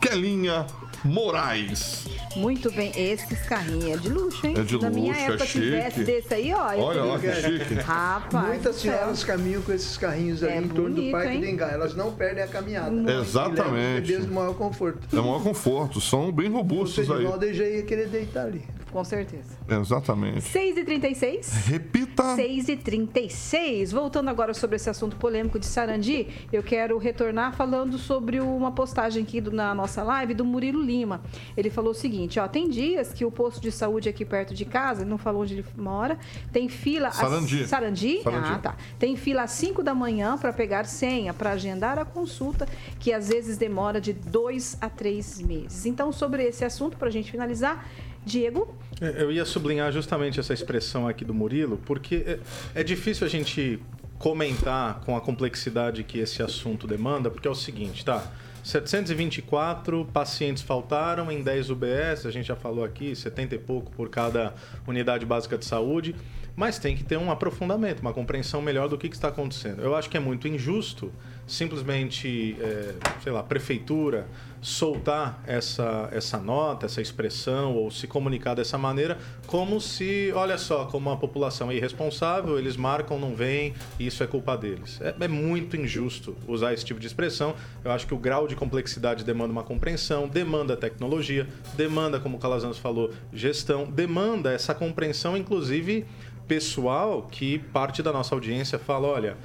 Kelinha 0.00 0.66
Moraes. 1.04 2.06
Muito 2.36 2.70
bem, 2.72 2.92
esses 2.96 3.40
carrinhos 3.42 3.84
é 3.84 3.96
de 3.96 4.08
luxo, 4.08 4.46
hein? 4.46 4.54
É 4.56 4.62
de 4.62 4.78
Na 4.78 4.90
minha 4.90 5.12
luxo, 5.12 5.20
é 5.20 5.24
época, 5.26 5.46
se 5.46 5.52
tivesse 5.52 5.90
chique. 5.98 6.04
desse 6.04 6.34
aí, 6.34 6.52
ó. 6.52 6.74
Olha 6.76 7.04
lá 7.04 7.18
que 7.18 7.32
chique. 7.32 7.74
Rapaz. 7.74 8.46
Muitas 8.48 8.76
senhoras 8.76 9.24
caminham 9.24 9.62
com 9.62 9.72
esses 9.72 9.96
carrinhos 9.96 10.42
ali 10.42 10.52
É 10.52 10.58
em 10.58 10.68
torno 10.68 10.90
do 10.90 10.94
bonito, 10.96 11.12
Parque 11.12 11.32
hein? 11.34 11.40
Dengá. 11.40 11.68
Elas 11.68 11.94
não 11.94 12.12
perdem 12.12 12.44
a 12.44 12.48
caminhada. 12.48 13.12
Exatamente. 13.12 13.62
E 13.62 13.72
levam 13.72 13.94
os 13.94 14.00
bebês 14.06 14.26
no 14.26 14.32
maior 14.34 14.54
conforto. 14.54 15.16
É 15.16 15.20
o 15.20 15.24
maior 15.24 15.42
conforto, 15.42 16.00
são 16.00 16.30
bem 16.32 16.50
robustos 16.50 17.10
aí. 17.10 17.24
volta 17.24 17.46
eu 17.46 17.54
já 17.54 17.64
ia 17.64 17.82
querer 17.82 18.08
deitar 18.08 18.46
ali. 18.46 18.64
Com 18.92 19.04
certeza. 19.04 19.56
Exatamente. 19.68 20.40
6h36. 20.40 21.50
Repita. 21.66 22.22
6h36. 22.36 23.92
Voltando 23.92 24.28
agora 24.30 24.54
sobre 24.54 24.76
esse 24.76 24.88
assunto 24.88 25.16
polêmico 25.16 25.58
de 25.58 25.66
Sarandi, 25.66 26.26
eu 26.52 26.62
quero 26.62 26.96
retornar 26.98 27.54
falando 27.54 27.98
sobre 27.98 28.40
uma 28.40 28.72
postagem 28.72 29.22
aqui 29.22 29.40
do- 29.40 29.50
na 29.52 29.74
nossa 29.74 30.02
live 30.02 30.34
do 30.34 30.44
Murilo 30.44 30.82
Lima. 30.82 31.20
Ele 31.56 31.70
falou 31.70 31.90
o 31.92 31.94
seguinte, 31.94 32.40
ó, 32.40 32.48
tem 32.48 32.68
dias 32.68 33.12
que 33.12 33.24
o 33.24 33.30
posto 33.30 33.60
de 33.60 33.70
saúde 33.70 34.08
aqui 34.08 34.24
perto 34.24 34.54
de 34.54 34.64
casa, 34.64 35.02
ele 35.02 35.10
não 35.10 35.18
falou 35.18 35.42
onde 35.42 35.54
ele 35.54 35.64
mora, 35.76 36.18
tem 36.52 36.68
fila... 36.68 37.10
Sarandi. 37.10 37.66
Sarandi? 37.66 38.22
Sarandi. 38.22 38.48
Ah, 38.52 38.58
tá. 38.58 38.76
Tem 38.98 39.16
fila 39.16 39.42
às 39.42 39.50
5 39.52 39.82
da 39.82 39.94
manhã 39.94 40.36
para 40.38 40.52
pegar 40.52 40.84
senha, 40.86 41.32
para 41.34 41.50
agendar 41.52 41.98
a 41.98 42.04
consulta, 42.04 42.66
que 42.98 43.12
às 43.12 43.28
vezes 43.28 43.56
demora 43.56 44.00
de 44.00 44.12
dois 44.12 44.76
a 44.80 44.88
três 44.88 45.40
meses. 45.40 45.86
Então, 45.86 46.12
sobre 46.12 46.42
esse 46.44 46.64
assunto, 46.64 46.96
para 46.96 47.08
a 47.08 47.10
gente 47.10 47.30
finalizar, 47.30 47.86
Diego, 48.24 48.76
É, 49.00 49.22
Eu 49.22 49.32
ia 49.32 49.44
sublinhar 49.44 49.90
justamente 49.92 50.38
essa 50.40 50.52
expressão 50.52 51.06
aqui 51.06 51.24
do 51.24 51.32
Murilo, 51.32 51.78
porque 51.84 52.24
é, 52.26 52.38
é 52.74 52.84
difícil 52.84 53.26
a 53.26 53.30
gente 53.30 53.80
comentar 54.18 55.00
com 55.00 55.16
a 55.16 55.20
complexidade 55.20 56.02
que 56.02 56.18
esse 56.18 56.42
assunto 56.42 56.86
demanda, 56.86 57.30
porque 57.30 57.46
é 57.46 57.50
o 57.50 57.54
seguinte, 57.54 58.04
tá? 58.04 58.30
724 58.64 60.04
pacientes 60.12 60.62
faltaram 60.62 61.30
em 61.30 61.42
10 61.42 61.70
UBS, 61.70 62.26
a 62.26 62.30
gente 62.30 62.46
já 62.46 62.56
falou 62.56 62.84
aqui, 62.84 63.14
70 63.14 63.54
e 63.54 63.58
pouco 63.58 63.90
por 63.92 64.10
cada 64.10 64.52
unidade 64.86 65.24
básica 65.24 65.56
de 65.56 65.64
saúde, 65.64 66.14
mas 66.54 66.78
tem 66.78 66.96
que 66.96 67.04
ter 67.04 67.16
um 67.16 67.30
aprofundamento, 67.30 68.00
uma 68.00 68.12
compreensão 68.12 68.60
melhor 68.60 68.88
do 68.88 68.98
que, 68.98 69.08
que 69.08 69.14
está 69.14 69.28
acontecendo. 69.28 69.80
Eu 69.80 69.94
acho 69.94 70.10
que 70.10 70.16
é 70.16 70.20
muito 70.20 70.48
injusto 70.48 71.12
simplesmente, 71.46 72.56
é, 72.60 72.94
sei 73.22 73.32
lá, 73.32 73.42
prefeitura 73.42 74.26
soltar 74.60 75.42
essa, 75.46 76.08
essa 76.12 76.38
nota, 76.38 76.86
essa 76.86 77.00
expressão 77.00 77.74
ou 77.74 77.90
se 77.90 78.06
comunicar 78.06 78.54
dessa 78.54 78.76
maneira, 78.76 79.18
como 79.46 79.80
se, 79.80 80.32
olha 80.34 80.58
só, 80.58 80.86
como 80.86 81.10
a 81.10 81.16
população 81.16 81.70
é 81.70 81.76
irresponsável, 81.76 82.58
eles 82.58 82.76
marcam, 82.76 83.18
não 83.18 83.34
vêm, 83.34 83.74
e 83.98 84.06
isso 84.06 84.22
é 84.22 84.26
culpa 84.26 84.56
deles. 84.56 85.00
É, 85.00 85.14
é 85.18 85.28
muito 85.28 85.76
injusto 85.76 86.36
usar 86.46 86.72
esse 86.72 86.84
tipo 86.84 87.00
de 87.00 87.06
expressão. 87.06 87.54
Eu 87.84 87.90
acho 87.90 88.06
que 88.06 88.14
o 88.14 88.18
grau 88.18 88.46
de 88.46 88.56
complexidade 88.56 89.24
demanda 89.24 89.52
uma 89.52 89.64
compreensão, 89.64 90.28
demanda 90.28 90.76
tecnologia, 90.76 91.46
demanda, 91.76 92.18
como 92.20 92.36
o 92.36 92.40
Calazans 92.40 92.78
falou, 92.78 93.10
gestão, 93.32 93.84
demanda 93.84 94.52
essa 94.52 94.74
compreensão, 94.74 95.36
inclusive 95.36 96.06
pessoal, 96.48 97.28
que 97.30 97.58
parte 97.58 98.02
da 98.02 98.10
nossa 98.10 98.34
audiência 98.34 98.78
fala, 98.78 99.06
olha, 99.06 99.36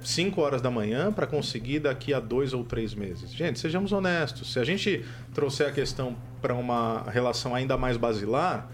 5 0.00 0.40
horas 0.40 0.62
da 0.62 0.70
manhã 0.70 1.12
para 1.12 1.26
conseguir 1.26 1.80
daqui 1.80 2.12
a 2.14 2.20
dois 2.20 2.52
ou 2.52 2.64
três 2.64 2.94
meses. 2.94 3.32
Gente, 3.32 3.58
sejamos 3.58 3.92
honestos. 3.92 4.52
Se 4.52 4.58
a 4.58 4.64
gente 4.64 5.04
trouxer 5.32 5.68
a 5.68 5.72
questão 5.72 6.16
para 6.40 6.54
uma 6.54 7.02
relação 7.10 7.54
ainda 7.54 7.76
mais 7.76 7.96
basilar, 7.96 8.70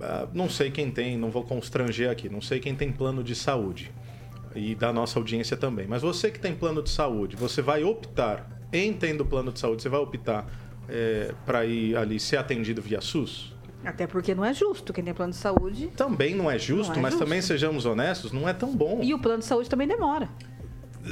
ah, 0.00 0.26
não 0.32 0.48
sei 0.48 0.70
quem 0.70 0.90
tem, 0.90 1.16
não 1.16 1.30
vou 1.30 1.42
constranger 1.42 2.10
aqui, 2.10 2.28
não 2.28 2.40
sei 2.40 2.60
quem 2.60 2.74
tem 2.74 2.92
plano 2.92 3.24
de 3.24 3.34
saúde 3.34 3.90
e 4.54 4.74
da 4.74 4.92
nossa 4.92 5.18
audiência 5.18 5.56
também. 5.56 5.86
Mas 5.86 6.02
você 6.02 6.30
que 6.30 6.38
tem 6.38 6.54
plano 6.54 6.82
de 6.82 6.90
saúde, 6.90 7.36
você 7.36 7.62
vai 7.62 7.84
optar, 7.84 8.46
em 8.72 8.92
tendo 8.92 9.24
plano 9.24 9.52
de 9.52 9.60
saúde, 9.60 9.82
você 9.82 9.88
vai 9.88 10.00
optar 10.00 10.46
para 11.44 11.64
ir 11.66 11.96
ali 11.96 12.20
ser 12.20 12.36
atendido 12.36 12.80
via 12.80 13.00
SUS? 13.00 13.55
Até 13.86 14.06
porque 14.06 14.34
não 14.34 14.44
é 14.44 14.52
justo 14.52 14.92
quem 14.92 15.02
tem 15.04 15.14
plano 15.14 15.32
de 15.32 15.38
saúde. 15.38 15.88
Também 15.96 16.34
não 16.34 16.50
é 16.50 16.58
justo, 16.58 16.90
Não 16.92 16.98
é 16.98 17.02
mas 17.02 17.12
justo. 17.12 17.24
também 17.24 17.40
sejamos 17.40 17.86
honestos, 17.86 18.32
não 18.32 18.48
é 18.48 18.52
tão 18.52 18.74
bom. 18.74 19.00
E 19.02 19.14
o 19.14 19.18
plano 19.18 19.38
de 19.38 19.44
saúde 19.46 19.68
também 19.70 19.86
demora. 19.88 20.28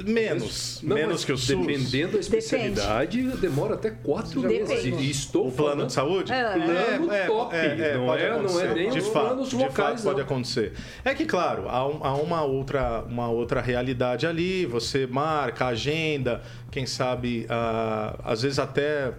Menos, 0.04 0.80
Não, 0.82 0.96
menos 0.96 1.24
que 1.24 1.30
o 1.30 1.36
SUS. 1.38 1.56
Dependendo 1.56 2.14
da 2.14 2.18
especialidade, 2.18 3.22
demora 3.36 3.74
até 3.74 3.90
quatro 3.90 4.42
Depende. 4.42 4.68
meses. 4.74 4.84
E 5.00 5.08
estou 5.10 5.46
O 5.46 5.52
plano 5.52 5.70
falando 5.72 5.86
de 5.86 5.92
saúde? 5.92 6.32
É. 6.32 6.42
Plano 6.52 7.06
top. 7.28 7.54
não, 7.54 8.06
pode 8.06 8.22
é, 8.22 8.28
não 8.30 8.36
acontecer. 8.40 8.66
é 8.66 8.74
nem 8.74 8.90
de 8.90 8.98
os 8.98 9.06
fato, 9.06 9.26
planos 9.26 9.48
de 9.50 9.56
locais. 9.56 9.76
fato 9.76 10.02
pode 10.02 10.16
não. 10.18 10.24
acontecer. 10.24 10.72
É 11.04 11.14
que, 11.14 11.24
claro, 11.24 11.68
há, 11.68 11.86
um- 11.86 12.04
há 12.04 12.12
uma, 12.16 12.42
outra, 12.42 13.04
uma 13.08 13.28
outra 13.28 13.60
realidade 13.60 14.26
ali, 14.26 14.66
você 14.66 15.06
marca, 15.06 15.66
agenda, 15.66 16.42
quem 16.72 16.86
sabe, 16.86 17.46
ah, 17.48 18.18
às 18.24 18.42
vezes 18.42 18.58
até 18.58 19.12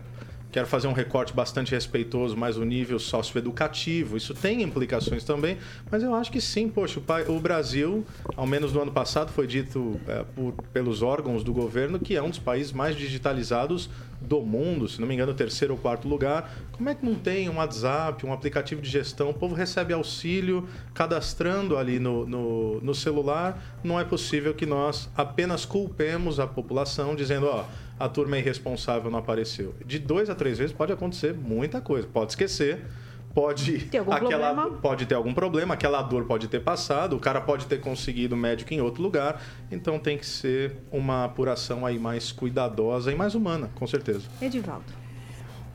quero 0.56 0.68
fazer 0.68 0.88
um 0.88 0.94
recorte 0.94 1.34
bastante 1.34 1.72
respeitoso, 1.72 2.38
mas 2.38 2.56
o 2.56 2.64
nível 2.64 2.98
socioeducativo, 2.98 4.16
isso 4.16 4.34
tem 4.34 4.62
implicações 4.62 5.26
também, 5.26 5.58
mas 5.92 6.02
eu 6.02 6.16
acho 6.16 6.32
que 6.32 6.40
sim, 6.40 6.70
poxa, 6.70 6.98
o, 6.98 7.02
pai- 7.02 7.26
o 7.28 7.38
Brasil, 7.42 8.06
ao 8.38 8.48
menos 8.48 8.72
no 8.72 8.82
ano 8.82 8.92
passado, 8.92 9.34
foi 9.34 9.46
dito 9.48 10.00
eh, 10.08 10.24
por- 10.34 10.54
pelos 10.72 11.02
órgãos 11.02 11.44
do 11.44 11.52
governo 11.52 12.00
que 12.00 12.16
é 12.16 12.24
um 12.24 12.30
dos 12.30 12.40
países 12.40 12.72
mais 12.72 12.96
digitalizados 12.96 13.90
do 14.22 14.40
mundo, 14.42 14.88
se 14.88 15.02
não 15.02 15.06
me 15.10 15.14
engano, 15.14 15.34
terceiro 15.34 15.74
ou 15.74 15.80
quarto 15.80 16.08
lugar. 16.08 16.50
Como 16.72 16.88
é 16.90 16.96
que 16.96 17.06
não 17.06 17.16
tem 17.16 17.50
um 17.50 17.58
WhatsApp, 17.58 18.26
um 18.26 18.32
aplicativo 18.32 18.82
de 18.82 18.90
gestão? 18.90 19.30
O 19.32 19.34
povo 19.34 19.54
recebe 19.54 19.94
auxílio 19.94 20.70
cadastrando 20.94 21.78
ali 21.78 22.00
no, 22.00 22.26
no, 22.26 22.80
no 22.82 22.96
celular. 22.96 23.62
Não 23.84 24.00
é 24.00 24.06
possível 24.06 24.54
que 24.54 24.66
nós 24.66 25.10
apenas 25.18 25.66
culpemos 25.66 26.40
a 26.40 26.48
população 26.48 27.14
dizendo, 27.14 27.46
ó, 27.46 27.66
a 28.00 28.10
turma 28.10 28.38
irresponsável, 28.38 29.10
não 29.10 29.20
apareceu. 29.20 29.74
De 29.86 30.00
dois 30.00 30.30
a 30.30 30.36
três 30.36 30.58
vezes 30.58 30.74
pode 30.74 30.92
acontecer 30.92 31.34
muita 31.34 31.80
coisa. 31.82 32.08
Pode 32.08 32.32
esquecer, 32.34 32.86
pode 33.34 33.80
Tem 33.86 34.00
algum 34.00 34.12
aquela 34.14 34.54
problema? 34.54 34.78
pode 34.82 35.06
ter 35.06 35.16
algum 35.16 35.34
problema, 35.34 35.74
aquela 35.74 36.02
dor 36.02 36.26
pode 36.26 36.48
ter 36.48 36.62
passado, 36.62 37.16
o 37.16 37.20
cara 37.20 37.42
pode 37.42 37.66
ter 37.68 37.80
conseguido 37.80 38.36
médico 38.36 38.74
em 38.74 38.82
outro 38.82 39.02
lugar, 39.04 39.42
então 39.72 40.00
tem 40.00 40.18
que 40.18 40.26
ser 40.26 40.78
uma 40.92 41.26
apuração 41.26 41.86
aí 41.86 42.00
mais 42.00 42.32
cuidadosa 42.32 43.12
e 43.12 43.16
mais 43.16 43.36
humana, 43.36 43.70
com 43.76 43.86
certeza. 43.86 44.24
Edivaldo. 44.42 45.05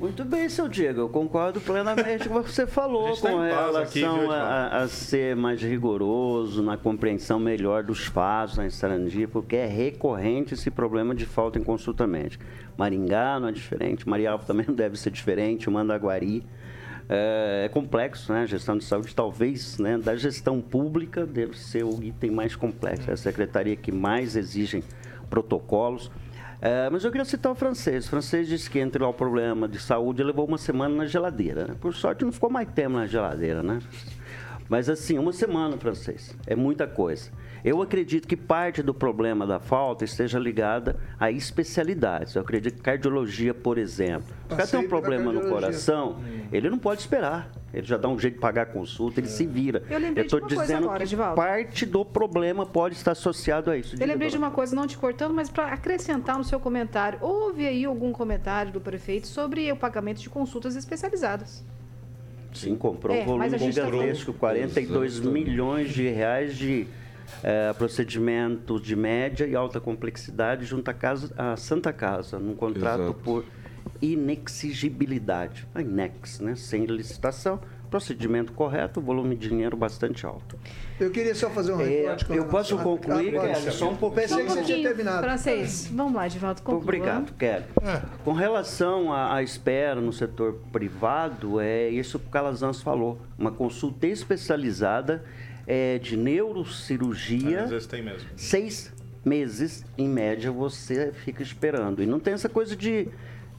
Muito 0.01 0.25
bem, 0.25 0.49
seu 0.49 0.67
Diego, 0.67 1.01
eu 1.01 1.09
concordo 1.11 1.61
plenamente 1.61 2.27
com 2.27 2.39
o 2.39 2.43
que 2.43 2.51
você 2.51 2.67
falou 2.67 3.15
tá 3.21 3.31
com 3.31 3.37
paz 3.37 3.67
relação 3.67 4.31
a, 4.31 4.79
a- 4.79 4.89
ser 4.89 5.37
mais 5.37 5.61
rigoroso 5.61 6.63
na 6.63 6.79
compreensão 6.79 7.39
melhor 7.39 7.83
dos 7.83 8.07
fatos 8.07 8.57
na 8.57 8.69
Sarandi, 8.71 9.27
porque 9.27 9.57
é 9.57 9.67
recorrente 9.67 10.55
esse 10.55 10.71
problema 10.71 11.15
de 11.15 11.27
falta 11.27 11.59
em 11.59 11.63
consulta 11.63 12.07
médica. 12.07 12.47
Maringá 12.79 13.39
não 13.39 13.49
é 13.49 13.53
diferente, 13.53 14.09
Marialva 14.09 14.43
também 14.47 14.65
não 14.67 14.75
deve 14.75 14.97
ser 14.99 15.11
diferente, 15.11 15.69
o 15.69 15.73
Mandaguari. 15.73 16.43
É, 17.07 17.65
é 17.67 17.69
complexo, 17.69 18.33
né? 18.33 18.43
A 18.43 18.47
gestão 18.47 18.79
de 18.79 18.85
saúde, 18.85 19.15
talvez, 19.15 19.79
né, 19.79 19.99
da 19.99 20.17
gestão 20.17 20.61
pública, 20.63 21.27
deve 21.27 21.59
ser 21.59 21.85
o 21.85 22.03
item 22.03 22.31
mais 22.31 22.57
complexo, 22.57 23.11
é 23.11 23.13
a 23.13 23.17
secretaria 23.19 23.77
que 23.77 23.93
mais 23.93 24.35
exigem 24.35 24.83
protocolos. 25.29 26.11
É, 26.63 26.91
mas 26.91 27.05
eu 27.05 27.11
queria 27.11 27.25
citar 27.25 27.51
o 27.51 27.55
francês. 27.55 28.07
O 28.07 28.11
francês 28.11 28.47
disse 28.47 28.69
que 28.69 28.79
entre 28.79 29.03
lá 29.03 29.09
o 29.09 29.15
problema 29.15 29.67
de 29.67 29.79
saúde 29.79 30.23
levou 30.23 30.47
uma 30.47 30.59
semana 30.59 30.95
na 30.95 31.07
geladeira. 31.07 31.67
né? 31.67 31.77
Por 31.81 31.95
sorte, 31.95 32.25
não 32.25 32.33
ficou 32.33 32.51
mais 32.51 32.69
tempo 32.69 32.97
na 32.97 33.07
geladeira, 33.07 33.63
né? 33.63 33.79
Mas 34.69 34.89
assim, 34.89 35.19
uma 35.19 35.33
semana, 35.33 35.77
francês, 35.79 36.37
é 36.47 36.55
muita 36.55 36.87
coisa. 36.87 37.31
Eu 37.65 37.83
acredito 37.83 38.27
que 38.27 38.37
parte 38.37 38.83
do 38.83 38.95
problema 38.95 39.47
da 39.47 39.59
falta 39.61 40.05
esteja 40.05 40.39
ligada 40.39 40.99
a 41.19 41.31
especialidades. 41.31 42.35
Eu 42.35 42.43
acredito 42.43 42.77
que 42.77 42.83
cardiologia, 42.83 43.53
por 43.53 43.77
exemplo. 43.79 44.29
Se 44.49 44.55
o 44.55 44.57
cara 44.57 44.67
tem 44.67 44.81
um 44.81 44.89
problema 44.89 45.33
no 45.33 45.49
coração, 45.49 46.21
ele 46.53 46.71
não 46.71 46.79
pode 46.79 47.01
esperar. 47.01 47.51
Ele 47.73 47.87
já 47.87 47.97
dá 47.97 48.09
um 48.09 48.19
jeito 48.19 48.35
de 48.35 48.41
pagar 48.41 48.63
a 48.63 48.67
consulta, 48.67 49.21
ele 49.21 49.29
se 49.29 49.47
vira. 49.47 49.83
Eu 49.89 49.99
lembrei 49.99 50.25
de 50.27 50.35
estou 50.35 50.41
uma 50.41 50.49
coisa 50.49 50.63
dizendo 50.63 50.85
agora, 50.85 50.99
que 50.99 51.05
Edivaldo. 51.05 51.37
parte 51.37 51.87
do 51.87 52.05
problema 52.05 52.67
pode 52.67 52.97
estar 52.97 53.13
associado 53.13 53.71
a 53.71 53.77
isso. 53.77 53.95
Eu 54.01 54.07
lembrei 54.07 54.29
de 54.29 54.37
uma 54.37 54.51
coisa, 54.51 54.75
não 54.75 54.87
te 54.87 54.99
cortando, 54.99 55.33
mas 55.33 55.49
para 55.49 55.67
acrescentar 55.67 56.37
no 56.37 56.43
seu 56.43 56.59
comentário. 56.59 57.19
Houve 57.23 57.67
aí 57.67 57.85
algum 57.85 58.11
comentário 58.11 58.73
do 58.73 58.81
prefeito 58.81 59.29
sobre 59.29 59.71
o 59.71 59.77
pagamento 59.77 60.21
de 60.21 60.29
consultas 60.29 60.75
especializadas? 60.75 61.65
Sim, 62.53 62.75
comprou 62.75 63.15
É, 63.17 63.23
um 63.23 63.27
volume 63.27 63.51
tá 63.51 63.59
gigantesco, 63.59 64.33
42 64.33 65.13
Exatamente. 65.13 65.49
milhões 65.51 65.91
de 65.91 66.09
reais 66.09 66.57
de 66.57 66.89
eh, 67.43 67.73
procedimentos 67.75 68.81
de 68.83 68.95
média 68.97 69.47
e 69.47 69.55
alta 69.57 69.81
complexidade 69.81 70.65
junto 70.65 70.89
à, 70.91 70.95
casa, 70.95 71.33
à 71.37 71.57
Santa 71.57 71.93
Casa, 71.93 72.39
num 72.39 72.55
contrato 72.55 73.03
Exato. 73.03 73.19
por 73.23 73.45
inexigibilidade. 74.03 75.67
A 75.75 75.81
inex, 75.83 76.41
né? 76.41 76.55
Sem 76.55 76.85
licitação, 76.85 77.61
procedimento 77.91 78.53
correto, 78.53 79.01
volume 79.01 79.35
de 79.37 79.49
dinheiro 79.49 79.77
bastante 79.77 80.25
alto. 80.25 80.57
Eu 80.99 81.11
queria 81.11 81.35
só 81.35 81.51
fazer 81.51 81.73
um 81.73 81.81
É, 81.81 81.85
recorte. 81.85 82.25
com 82.27 82.35
eu 82.35 82.43
relação 82.47 82.51
posso 82.59 82.79
a- 82.79 82.83
concluir, 82.83 83.37
Ah. 83.37 83.41
Kelly? 83.55 83.71
Só 83.73 83.91
um 83.91 83.97
pouquinho. 83.97 84.23
Pensei 84.29 84.45
que 84.45 84.51
você 84.51 84.63
tinha 84.63 84.83
terminado. 84.89 85.23
Francês, 85.23 85.91
vamos 85.93 86.15
lá, 86.15 86.27
Edivaldo, 86.27 86.63
conclua. 86.63 86.83
Obrigado, 86.83 87.33
Kelly. 87.35 87.65
Com 88.25 88.33
relação 88.33 89.13
à, 89.13 89.35
à 89.37 89.43
espera 89.43 90.01
no 90.01 90.13
setor 90.13 90.61
privado, 90.73 91.59
é 91.61 91.89
isso 91.89 92.19
que 92.19 92.27
o 92.27 92.31
Calazans 92.31 92.81
falou. 92.83 93.19
Uma 93.39 93.51
consulta 93.51 94.07
especializada 94.07 95.25
é, 95.67 95.99
de 95.99 96.17
neurocirurgia. 96.17 97.65
Às 97.65 97.71
vezes 97.71 97.87
tem 97.87 98.03
mesmo. 98.03 98.29
Seis 98.37 98.93
meses, 99.25 99.85
em 99.99 100.09
média, 100.09 100.51
você 100.51 101.13
fica 101.13 101.43
esperando. 101.43 102.03
E 102.03 102.07
não 102.07 102.19
tem 102.19 102.35
essa 102.35 102.49
coisa 102.49 102.75
de, 102.75 103.09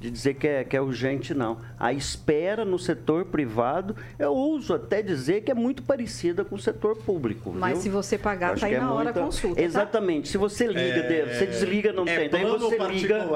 de 0.02 0.10
dizer 0.10 0.34
que 0.34 0.48
é, 0.48 0.64
que 0.64 0.76
é 0.76 0.82
urgente, 0.82 1.32
não. 1.32 1.60
A 1.80 1.94
espera 1.94 2.66
no 2.66 2.80
setor 2.80 3.26
privado, 3.26 3.96
eu 4.18 4.34
uso 4.34 4.74
até 4.74 5.00
dizer 5.04 5.42
que 5.42 5.52
é 5.52 5.54
muito 5.54 5.84
parecida 5.84 6.44
com 6.44 6.56
o 6.56 6.60
setor 6.60 6.98
público. 6.98 7.52
Mas 7.56 7.74
viu? 7.74 7.82
se 7.84 7.90
você 7.90 8.18
pagar, 8.18 8.54
Acho 8.54 8.62
tá 8.62 8.68
aí 8.68 8.74
é 8.74 8.80
na 8.80 8.92
hora 8.92 9.12
a 9.12 9.14
consulta. 9.14 9.58
tá? 9.58 9.62
Exatamente. 9.62 10.28
Se 10.28 10.40
você 10.40 10.66
liga, 10.66 10.82
É, 10.82 11.36
você 11.36 11.46
desliga, 11.46 11.94
não 11.94 12.04
é 12.08 12.18
tem. 12.18 12.30
Daí 12.30 12.46
você 12.46 12.78
liga. 12.88 13.28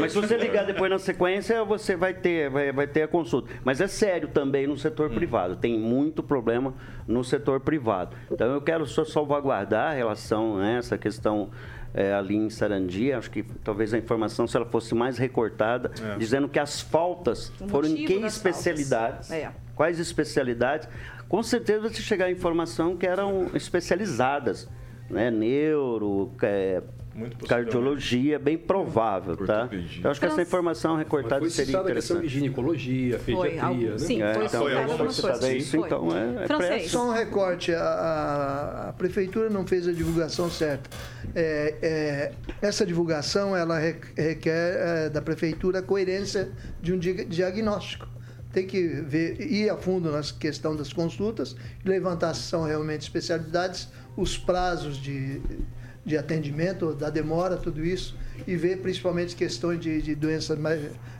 Mas 0.00 0.12
se 0.12 0.18
você 0.20 0.38
ligar 0.38 0.64
depois 0.64 0.90
na 0.90 0.98
sequência, 0.98 1.62
você 1.62 1.94
vai 1.94 2.14
ter, 2.14 2.48
vai, 2.48 2.72
vai 2.72 2.86
ter 2.86 3.02
a 3.02 3.08
consulta. 3.08 3.52
Mas 3.62 3.82
é 3.82 3.86
sério 3.86 4.28
também 4.28 4.66
no 4.66 4.78
setor 4.78 5.10
Hum. 5.10 5.14
privado. 5.14 5.56
Tem 5.56 5.78
muito 5.78 6.22
problema 6.22 6.72
no 7.06 7.22
setor 7.22 7.60
privado. 7.60 8.16
Então 8.30 8.50
eu 8.54 8.62
quero 8.62 8.86
só 8.86 9.04
salvaguardar 9.04 9.90
a 9.90 9.94
relação 9.94 10.56
a 10.56 10.66
essa 10.68 10.96
questão. 10.96 11.50
É, 11.94 12.12
ali 12.12 12.34
em 12.36 12.50
Sarandi, 12.50 13.12
acho 13.12 13.30
que 13.30 13.44
talvez 13.62 13.94
a 13.94 13.98
informação, 13.98 14.46
se 14.48 14.56
ela 14.56 14.66
fosse 14.66 14.94
mais 14.94 15.16
recortada, 15.16 15.92
É. 16.02 16.18
dizendo 16.18 16.48
que 16.48 16.58
as 16.58 16.80
faltas 16.80 17.52
O 17.60 17.68
foram 17.68 17.88
em 17.88 18.04
que 18.04 18.14
especialidades. 18.14 19.30
É. 19.30 19.52
quais 19.76 19.98
especialidades, 20.00 20.88
com 21.28 21.42
certeza 21.42 21.88
se 21.88 22.02
chegar 22.02 22.26
a 22.26 22.30
informação 22.30 22.96
que 22.96 23.06
eram 23.06 23.48
especializadas, 23.54 24.68
né? 25.08 25.30
Neuro, 25.30 26.32
é, 26.42 26.82
Muito 27.14 27.46
cardiologia, 27.46 28.40
bem 28.40 28.58
provável, 28.58 29.36
tá? 29.36 29.68
Eu 30.02 30.10
acho 30.10 30.18
que 30.18 30.26
essa 30.26 30.42
informação 30.42 30.96
recortada 30.96 31.40
foi 31.42 31.50
seria 31.50 31.76
de 31.78 31.82
interessante. 31.84 32.26
ginecologia, 32.28 33.20
pediatria, 33.20 33.90
né? 33.92 33.98
sim, 33.98 34.20
É, 34.20 34.34
foi 34.34 34.44
então, 34.46 34.62
citada 34.66 34.82
foi 34.82 34.92
algumas 34.92 35.14
citada 35.14 35.38
coisas. 35.38 35.62
isso, 35.62 35.76
Foi. 35.78 35.86
então 35.86 36.08
é- 36.16 36.74
é. 36.76 36.88
Só 36.88 37.08
um 37.08 37.12
recorte, 37.12 37.72
a, 37.72 38.88
a- 38.88 38.92
prefeitura 38.94 39.48
não 39.48 39.64
fez 39.64 39.86
a 39.86 39.92
divulgação 39.92 40.50
certa. 40.50 40.90
É, 41.36 41.74
é, 41.82 42.32
essa 42.60 42.84
divulgação 42.84 43.56
ela 43.56 43.78
re- 43.78 43.96
requer 44.16 44.76
é, 44.76 45.08
da 45.08 45.22
prefeitura 45.22 45.78
a 45.78 45.82
coerência 45.82 46.50
de 46.82 46.92
um 46.92 46.98
di- 46.98 47.24
diagnóstico. 47.26 48.08
Tem 48.52 48.66
que 48.66 48.86
ver, 48.86 49.40
ir 49.40 49.68
a 49.70 49.76
fundo 49.76 50.10
na 50.10 50.20
questão 50.22 50.74
das 50.76 50.92
consultas, 50.92 51.54
levantar 51.84 52.34
se 52.34 52.42
são 52.42 52.64
realmente 52.64 53.02
especialidades, 53.02 53.88
os 54.16 54.38
prazos 54.38 54.96
de, 54.96 55.40
de 56.04 56.16
atendimento, 56.16 56.94
da 56.94 57.10
demora, 57.10 57.56
tudo 57.56 57.84
isso, 57.84 58.16
e 58.46 58.56
ver 58.56 58.78
principalmente 58.78 59.34
questões 59.34 59.80
de, 59.80 60.02
de 60.02 60.14
doenças, 60.14 60.58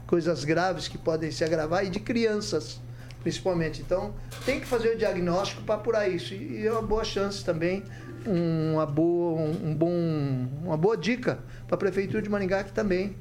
coisas 0.06 0.44
graves 0.44 0.88
que 0.88 0.98
podem 0.98 1.30
se 1.30 1.42
agravar 1.42 1.84
e 1.84 1.90
de 1.90 2.00
crianças 2.00 2.80
principalmente. 3.24 3.80
Então, 3.80 4.14
tem 4.44 4.60
que 4.60 4.66
fazer 4.66 4.90
o 4.90 4.98
diagnóstico 4.98 5.62
para 5.62 5.76
apurar 5.76 6.08
isso. 6.08 6.34
E 6.34 6.64
é 6.64 6.70
uma 6.70 6.82
boa 6.82 7.02
chance 7.02 7.42
também, 7.42 7.82
uma 8.26 8.86
boa, 8.86 9.40
um 9.40 9.74
bom, 9.74 10.46
uma 10.62 10.76
boa 10.76 10.96
dica 10.96 11.38
para 11.66 11.74
a 11.74 11.78
Prefeitura 11.78 12.22
de 12.22 12.28
Maringá, 12.28 12.62
que 12.62 12.72
também 12.72 13.16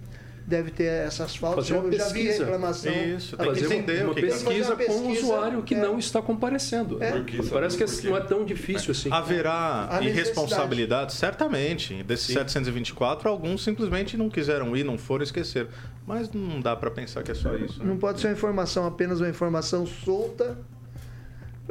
deve 0.46 0.72
ter 0.72 0.86
essas 0.86 1.36
faltas. 1.36 1.68
Fazer 1.68 1.80
uma 1.80 1.88
Eu 1.92 1.98
já 1.98 2.06
vi 2.10 2.14
pesquisa. 2.24 2.44
reclamação. 2.46 2.92
Isso, 2.94 3.38
tem 3.38 3.54
que 3.54 3.60
Fazer 3.62 3.76
entender 3.76 4.04
uma 4.06 4.14
que 4.14 4.22
que 4.22 4.28
pesquisa 4.28 4.76
que 4.76 4.84
fazer 4.84 4.86
com 4.86 4.94
o 4.94 5.08
pesquisa, 5.10 5.26
usuário 5.26 5.64
que 5.64 5.76
é. 5.76 5.82
não 5.82 5.98
está 6.00 6.22
comparecendo. 6.22 7.02
É. 7.04 7.12
Parece 7.52 7.78
que 8.02 8.08
não 8.10 8.18
é 8.18 8.22
tão 8.22 8.44
difícil 8.46 8.92
assim. 8.92 9.10
Haverá 9.12 10.00
irresponsabilidade? 10.02 11.14
Certamente. 11.14 12.04
Desses 12.04 12.28
724, 12.34 13.30
alguns 13.30 13.64
simplesmente 13.64 14.18
não 14.18 14.30
quiseram 14.30 14.76
ir, 14.76 14.84
não 14.84 14.98
foram 14.98 15.24
esquecer. 15.24 15.68
Mas 16.06 16.32
não 16.32 16.60
dá 16.60 16.76
para 16.76 16.92
pensar 16.92 17.24
que 17.24 17.32
é 17.32 17.36
só 17.36 17.56
isso. 17.56 17.80
né? 17.80 17.86
Não 17.86 17.98
pode 17.98 18.20
ser 18.20 18.28
uma 18.28 18.34
informação, 18.34 18.86
apenas 18.86 19.20
uma 19.22 19.30
informação 19.30 19.86
solta, 19.86 20.58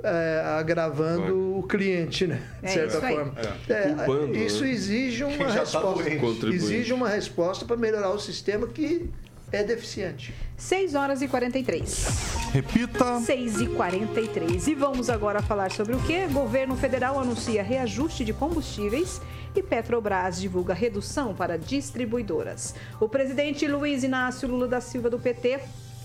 é, 0.03 0.43
agravando 0.59 1.59
o 1.59 1.62
cliente, 1.64 2.26
né? 2.26 2.43
De 2.61 2.66
É 2.66 2.68
certa 2.68 3.01
forma. 3.01 3.34
É. 3.68 3.82
Culpando, 3.95 4.36
isso 4.36 4.64
né? 4.64 4.70
exige 4.70 5.24
uma 5.24 5.36
tá 5.47 5.53
resposta. 5.53 6.11
Contribuinte. 6.18 6.55
exige 6.55 6.93
uma 6.93 7.09
resposta 7.09 7.64
para 7.64 7.76
melhorar 7.76 8.11
o 8.11 8.18
sistema 8.18 8.66
que 8.66 9.11
é 9.51 9.62
deficiente. 9.62 10.34
6 10.57 10.95
horas 10.95 11.20
e 11.20 11.28
43. 11.28 12.07
Repita. 12.53 13.20
6 13.20 13.61
e 13.61 13.66
43. 13.66 14.66
E 14.66 14.74
vamos 14.74 15.11
agora 15.11 15.43
falar 15.43 15.70
sobre 15.70 15.95
o 15.95 16.01
que? 16.01 16.26
Governo 16.28 16.76
federal 16.76 17.18
anuncia 17.20 17.62
reajuste 17.62 18.24
de 18.24 18.32
combustíveis 18.32 19.20
e 19.55 19.62
Petrobras 19.62 20.40
divulga 20.40 20.72
redução 20.72 21.34
para 21.34 21.59
distribuidoras. 21.59 22.74
O 22.99 23.09
presidente 23.09 23.66
Luiz 23.68 24.03
Inácio 24.03 24.49
Lula 24.49 24.66
da 24.66 24.80
Silva 24.80 25.11
do 25.11 25.18
PT 25.18 25.61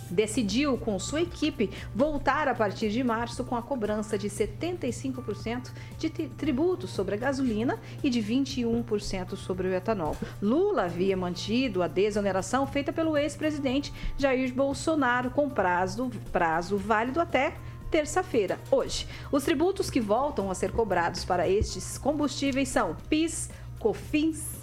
decidiu, 0.09 0.77
com 0.77 0.97
sua 0.99 1.21
equipe, 1.21 1.69
voltar 1.93 2.47
a 2.47 2.55
partir 2.55 2.89
de 2.89 3.03
março 3.03 3.43
com 3.43 3.55
a 3.55 3.61
cobrança 3.61 4.17
de 4.17 4.29
75% 4.29 5.71
de 5.97 6.09
tri- 6.09 6.29
tributos 6.37 6.89
sobre 6.89 7.15
a 7.15 7.17
gasolina 7.17 7.79
e 8.03 8.09
de 8.09 8.21
21% 8.21 9.35
sobre 9.35 9.67
o 9.67 9.73
etanol. 9.73 10.15
Lula 10.41 10.83
havia 10.83 11.15
mantido 11.17 11.81
a 11.83 11.87
desoneração 11.87 12.65
feita 12.67 12.91
pelo 12.93 13.17
ex-presidente 13.17 13.93
Jair 14.17 14.53
Bolsonaro 14.53 15.29
com 15.29 15.49
prazo, 15.49 16.09
prazo 16.31 16.77
válido 16.77 17.19
até 17.19 17.53
terça-feira, 17.89 18.59
hoje. 18.69 19.07
Os 19.31 19.43
tributos 19.43 19.89
que 19.89 20.01
voltam 20.01 20.51
a 20.51 20.55
ser 20.55 20.71
cobrados 20.71 21.23
para 21.23 21.47
estes 21.47 21.97
combustíveis 21.97 22.67
são 22.69 22.95
PIS, 23.09 23.49
COFINS 23.79 24.56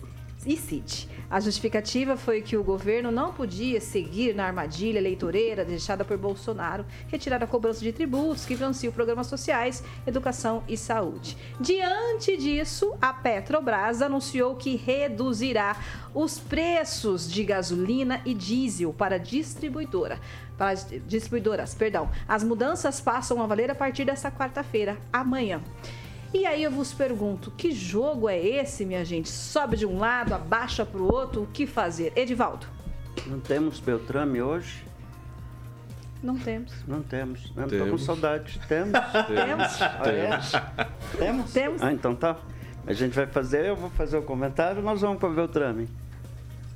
e 0.47 0.57
CIT. 0.57 1.09
A 1.31 1.41
justificativa 1.41 2.17
foi 2.17 2.43
que 2.43 2.57
o 2.57 2.63
governo 2.63 3.11
não 3.11 3.33
podia 3.33 3.81
seguir 3.81 4.35
na 4.35 4.47
armadilha 4.47 4.99
eleitoreira 4.99 5.65
deixada 5.65 6.05
por 6.05 6.17
Bolsonaro, 6.17 6.87
retirar 7.09 7.43
a 7.43 7.47
cobrança 7.47 7.81
de 7.81 7.93
tributos 7.93 8.45
que 8.45 8.55
financiam 8.55 8.93
programas 8.93 9.27
sociais, 9.27 9.83
educação 10.07 10.63
e 10.69 10.77
saúde. 10.77 11.37
Diante 11.61 12.37
disso, 12.37 12.95
a 13.01 13.13
Petrobras 13.13 14.03
anunciou 14.03 14.55
que 14.55 14.77
reduzirá 14.77 15.77
os 16.15 16.39
preços 16.39 17.31
de 17.31 17.43
gasolina 17.43 18.21
e 18.25 18.35
diesel 18.35 18.93
para 18.93 19.19
distribuidora. 19.19 20.21
Para 20.57 20.71
as 20.71 20.87
distribuidoras, 21.09 21.75
perdão. 21.75 22.09
As 22.29 22.45
mudanças 22.45 23.01
passam 23.01 23.43
a 23.43 23.47
valer 23.47 23.71
a 23.71 23.75
partir 23.75 24.05
desta 24.05 24.31
quarta-feira, 24.31 24.97
amanhã. 25.13 25.61
E 26.35 26.45
aí 26.45 26.65
eu 26.65 26.71
vos 26.71 26.93
pergunto, 26.93 27.53
que 27.53 27.71
jogo 27.71 28.29
é 28.29 28.37
esse, 28.37 28.85
minha 28.85 29.05
gente? 29.05 29.29
Sobe 29.29 29.77
de 29.77 29.87
um 29.87 29.99
lado, 29.99 30.35
abaixa 30.35 30.85
para 30.85 31.01
o 31.01 31.05
outro, 31.05 31.45
o 31.45 31.47
que 31.47 31.65
fazer? 31.65 32.13
Edivaldo? 32.17 32.67
Não 33.25 33.39
temos 33.39 33.79
Beltrame 33.79 34.43
hoje? 34.43 34.85
Não 36.21 36.37
temos. 36.37 36.73
Não 36.89 37.03
temos. 37.03 37.41
Estou 37.45 37.63
com 37.65 37.69
Temos. 37.69 38.03
saudade. 38.05 38.61
Temos? 38.67 38.99
Temos? 39.29 39.81
Ah, 39.81 40.03
é? 40.09 41.17
Temos? 41.19 41.53
Temos. 41.53 41.83
Ah, 41.83 41.93
então 41.93 42.17
tá. 42.17 42.37
A 42.87 42.93
gente 42.93 43.13
vai 43.15 43.27
fazer, 43.27 43.67
eu 43.67 43.77
vou 43.77 43.91
fazer 43.91 44.17
o 44.17 44.23
comentário, 44.23 44.83
nós 44.83 45.03
vamos 45.03 45.19
para 45.19 45.29
Beltrame. 45.29 45.89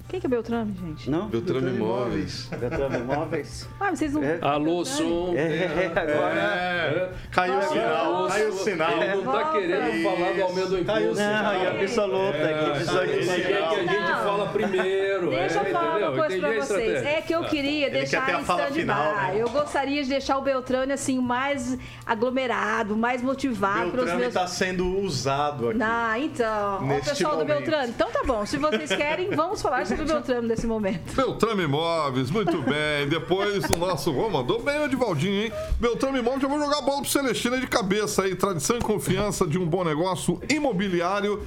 Quem 0.09 0.19
que 0.19 0.27
é 0.27 0.31
Beltrame, 0.31 0.75
gente? 0.75 1.11
Não? 1.11 1.29
Beltrame 1.29 1.69
Imóveis. 1.69 2.49
Beltrame 2.59 2.97
Imóveis? 2.97 3.69
Ah, 3.79 3.91
vocês 3.91 4.13
não... 4.13 4.23
É. 4.25 4.39
Alô, 4.43 4.85
som. 4.85 5.35
É, 5.37 5.87
agora... 5.87 6.41
É, 6.41 7.13
caiu 7.31 7.59
o 7.59 7.63
sinal, 7.63 8.29
caiu 8.29 8.49
o 8.49 8.53
sinal. 8.53 9.03
Ele 9.03 9.15
não 9.23 9.33
tá 9.33 9.53
querendo 9.53 10.03
falar 10.03 10.33
do 10.33 10.43
aumento 10.43 10.69
do 10.69 10.85
Caiu 10.85 11.09
o 11.09 11.13
imposto. 11.13 11.25
Não, 11.25 11.63
e 11.63 11.67
absoluta 11.67 12.39
aqui, 12.39 13.13
Ele 13.13 13.43
quer 13.43 13.69
que 13.69 13.75
a 13.75 13.81
gente 13.81 14.23
fala 14.23 14.49
primeiro. 14.49 15.08
Zero. 15.21 15.31
Deixa 15.31 15.59
é, 15.61 15.69
eu 15.69 15.73
falar 15.73 15.89
entendeu? 15.91 16.09
uma 16.09 16.19
coisa 16.19 16.37
Entendi 16.37 16.57
pra 16.57 16.65
vocês. 16.67 17.03
É 17.07 17.21
que 17.23 17.35
eu 17.35 17.41
Ah. 17.43 17.45
queria 17.45 17.87
Ele 17.87 17.99
deixar 17.99 18.27
quer 18.27 18.35
em 18.37 18.41
stand-by. 18.43 18.73
final, 18.73 19.15
né? 19.17 19.35
Eu 19.39 19.49
gostaria 19.51 20.03
de 20.03 20.09
deixar 20.09 20.39
o 20.39 20.43
Beltrame 20.43 20.93
assim 20.93 21.19
mais 21.21 21.77
aglomerado, 22.07 22.97
mais 22.97 23.23
motivado 23.23 23.87
os 23.87 23.93
Beltrame 23.93 24.21
meus. 24.21 24.29
está 24.35 24.47
sendo 24.47 24.99
usado 25.01 25.71
aqui. 25.71 25.79
Ah, 25.83 26.19
então. 26.19 26.79
Ó, 26.83 26.97
o 26.99 27.05
pessoal 27.05 27.33
do 27.37 27.39
momento. 27.39 27.59
Beltrame. 27.59 27.89
Então 27.91 28.11
tá 28.11 28.23
bom. 28.25 28.45
Se 28.47 28.57
vocês 28.57 28.89
querem, 28.95 29.31
vamos 29.31 29.61
falar 29.63 29.87
sobre 29.87 30.05
o 30.05 30.07
Beltrame 30.09 30.49
nesse 30.49 30.67
momento. 30.67 31.15
Beltrame 31.15 31.65
Imóveis, 31.65 32.31
muito 32.31 32.61
bem. 32.63 33.09
Depois 33.09 33.65
do 33.65 33.77
nosso. 33.77 34.13
Ô, 34.13 34.29
mandou 34.31 34.63
bem 34.63 34.81
o 34.81 34.85
Edivaldinho, 34.85 35.45
hein? 35.45 35.53
Beltrame 35.81 36.19
Imóveis, 36.19 36.43
já 36.43 36.49
vou 36.49 36.59
jogar 36.59 36.79
a 36.79 36.83
bola 36.83 37.01
pro 37.03 37.11
Celestina 37.11 37.59
de 37.59 37.67
cabeça 37.67 38.23
aí. 38.25 38.35
Tradição 38.35 38.77
e 38.77 38.81
confiança 38.81 39.47
de 39.47 39.59
um 39.59 39.67
bom 39.67 39.85
negócio 39.85 40.41
imobiliário 40.49 41.43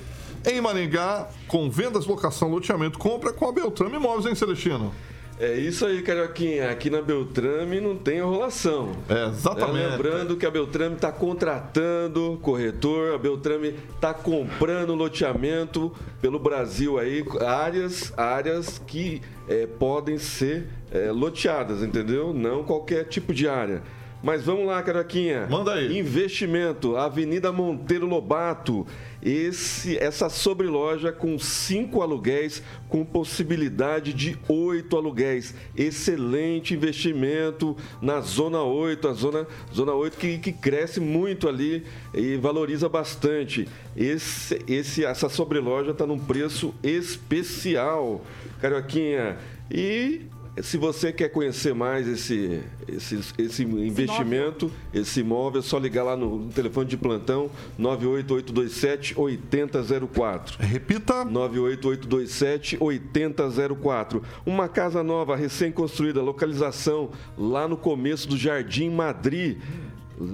em 0.46 0.60
Maringá, 0.62 1.28
com 1.48 1.70
vendas, 1.70 2.06
locação, 2.06 2.50
loteamento, 2.50 2.98
compra 2.98 3.32
com 3.34 3.48
a 3.48 3.52
Beltrame 3.52 3.96
Imóveis, 3.96 4.26
hein, 4.26 4.36
Celestino? 4.36 4.94
É 5.42 5.58
isso 5.58 5.88
aí, 5.88 6.04
Carioquinha. 6.04 6.70
Aqui 6.70 6.92
na 6.92 7.02
Beltrame 7.02 7.82
não 7.82 7.98
tem 7.98 8.20
enrolação. 8.20 8.92
É, 9.10 9.26
exatamente. 9.26 9.86
É, 9.86 9.88
lembrando 9.88 10.38
que 10.38 10.46
a 10.46 10.52
Beltrame 10.52 10.96
está 10.96 11.12
contratando 11.12 12.38
corretor, 12.44 13.16
a 13.16 13.18
Beltrame 13.18 13.74
está 13.96 14.14
comprando 14.14 14.94
loteamento 14.94 15.92
pelo 16.22 16.38
Brasil 16.38 17.00
aí, 17.00 17.26
áreas, 17.44 18.14
áreas 18.16 18.80
que 18.86 19.20
é, 19.48 19.66
podem 19.66 20.20
ser 20.20 20.68
é, 20.92 21.12
loteadas, 21.12 21.82
entendeu? 21.82 22.36
Não 22.36 22.64
qualquer 22.64 23.06
tipo 23.06 23.34
de 23.34 23.48
área. 23.48 23.82
Mas 24.24 24.44
vamos 24.44 24.68
lá, 24.68 24.82
Carioquinha. 24.84 25.48
Manda 25.50 25.74
aí. 25.74 25.98
Investimento, 25.98 26.96
Avenida 26.96 27.52
Monteiro 27.52 28.06
Lobato. 28.06 28.86
Esse, 29.22 29.98
essa 29.98 30.30
sobreloja 30.30 31.12
com 31.12 31.38
cinco 31.40 32.02
aluguéis, 32.02 32.62
com 32.88 33.04
possibilidade 33.04 34.14
de 34.14 34.38
oito 34.48 34.96
aluguéis. 34.96 35.56
Excelente 35.76 36.74
investimento 36.74 37.76
na 38.02 38.20
Zona 38.22 38.62
8, 38.62 39.08
a 39.08 39.14
Zona, 39.14 39.48
zona 39.74 39.94
8 39.94 40.18
que, 40.18 40.38
que 40.38 40.52
cresce 40.52 41.00
muito 41.00 41.48
ali 41.48 41.84
e 42.14 42.36
valoriza 42.38 42.88
bastante. 42.88 43.68
Esse, 43.96 44.60
esse, 44.68 45.04
essa 45.04 45.30
sobreloja 45.30 45.92
está 45.92 46.06
num 46.06 46.20
preço 46.20 46.74
especial, 46.84 48.24
Carioquinha. 48.60 49.38
E 49.70 50.22
se 50.62 50.78
você 50.78 51.14
quer 51.14 51.30
conhecer 51.30 51.74
mais 51.74 52.08
esse, 52.08 52.62
esse, 52.88 53.20
esse 53.38 53.64
investimento, 53.64 54.70
esse 54.94 55.22
imóvel, 55.22 55.60
é 55.60 55.64
só 55.64 55.78
ligar 55.78 56.04
lá 56.04 56.18
no, 56.18 56.40
no 56.40 56.52
telefone 56.52 56.90
de 56.90 56.98
plantão 56.98 57.50
98827 57.78 59.18
8004. 59.18 60.58
Repita. 60.60 61.24
98827 61.24 62.78
8004. 62.80 64.22
Uma 64.46 64.68
casa 64.68 65.02
nova, 65.02 65.38
recém-construída, 65.38 66.22
localização 66.22 67.12
lá 67.38 67.68
no 67.68 67.78
começo 67.78 68.28
do 68.28 68.38
Jardim 68.38 68.90
Madrid. 68.90 69.58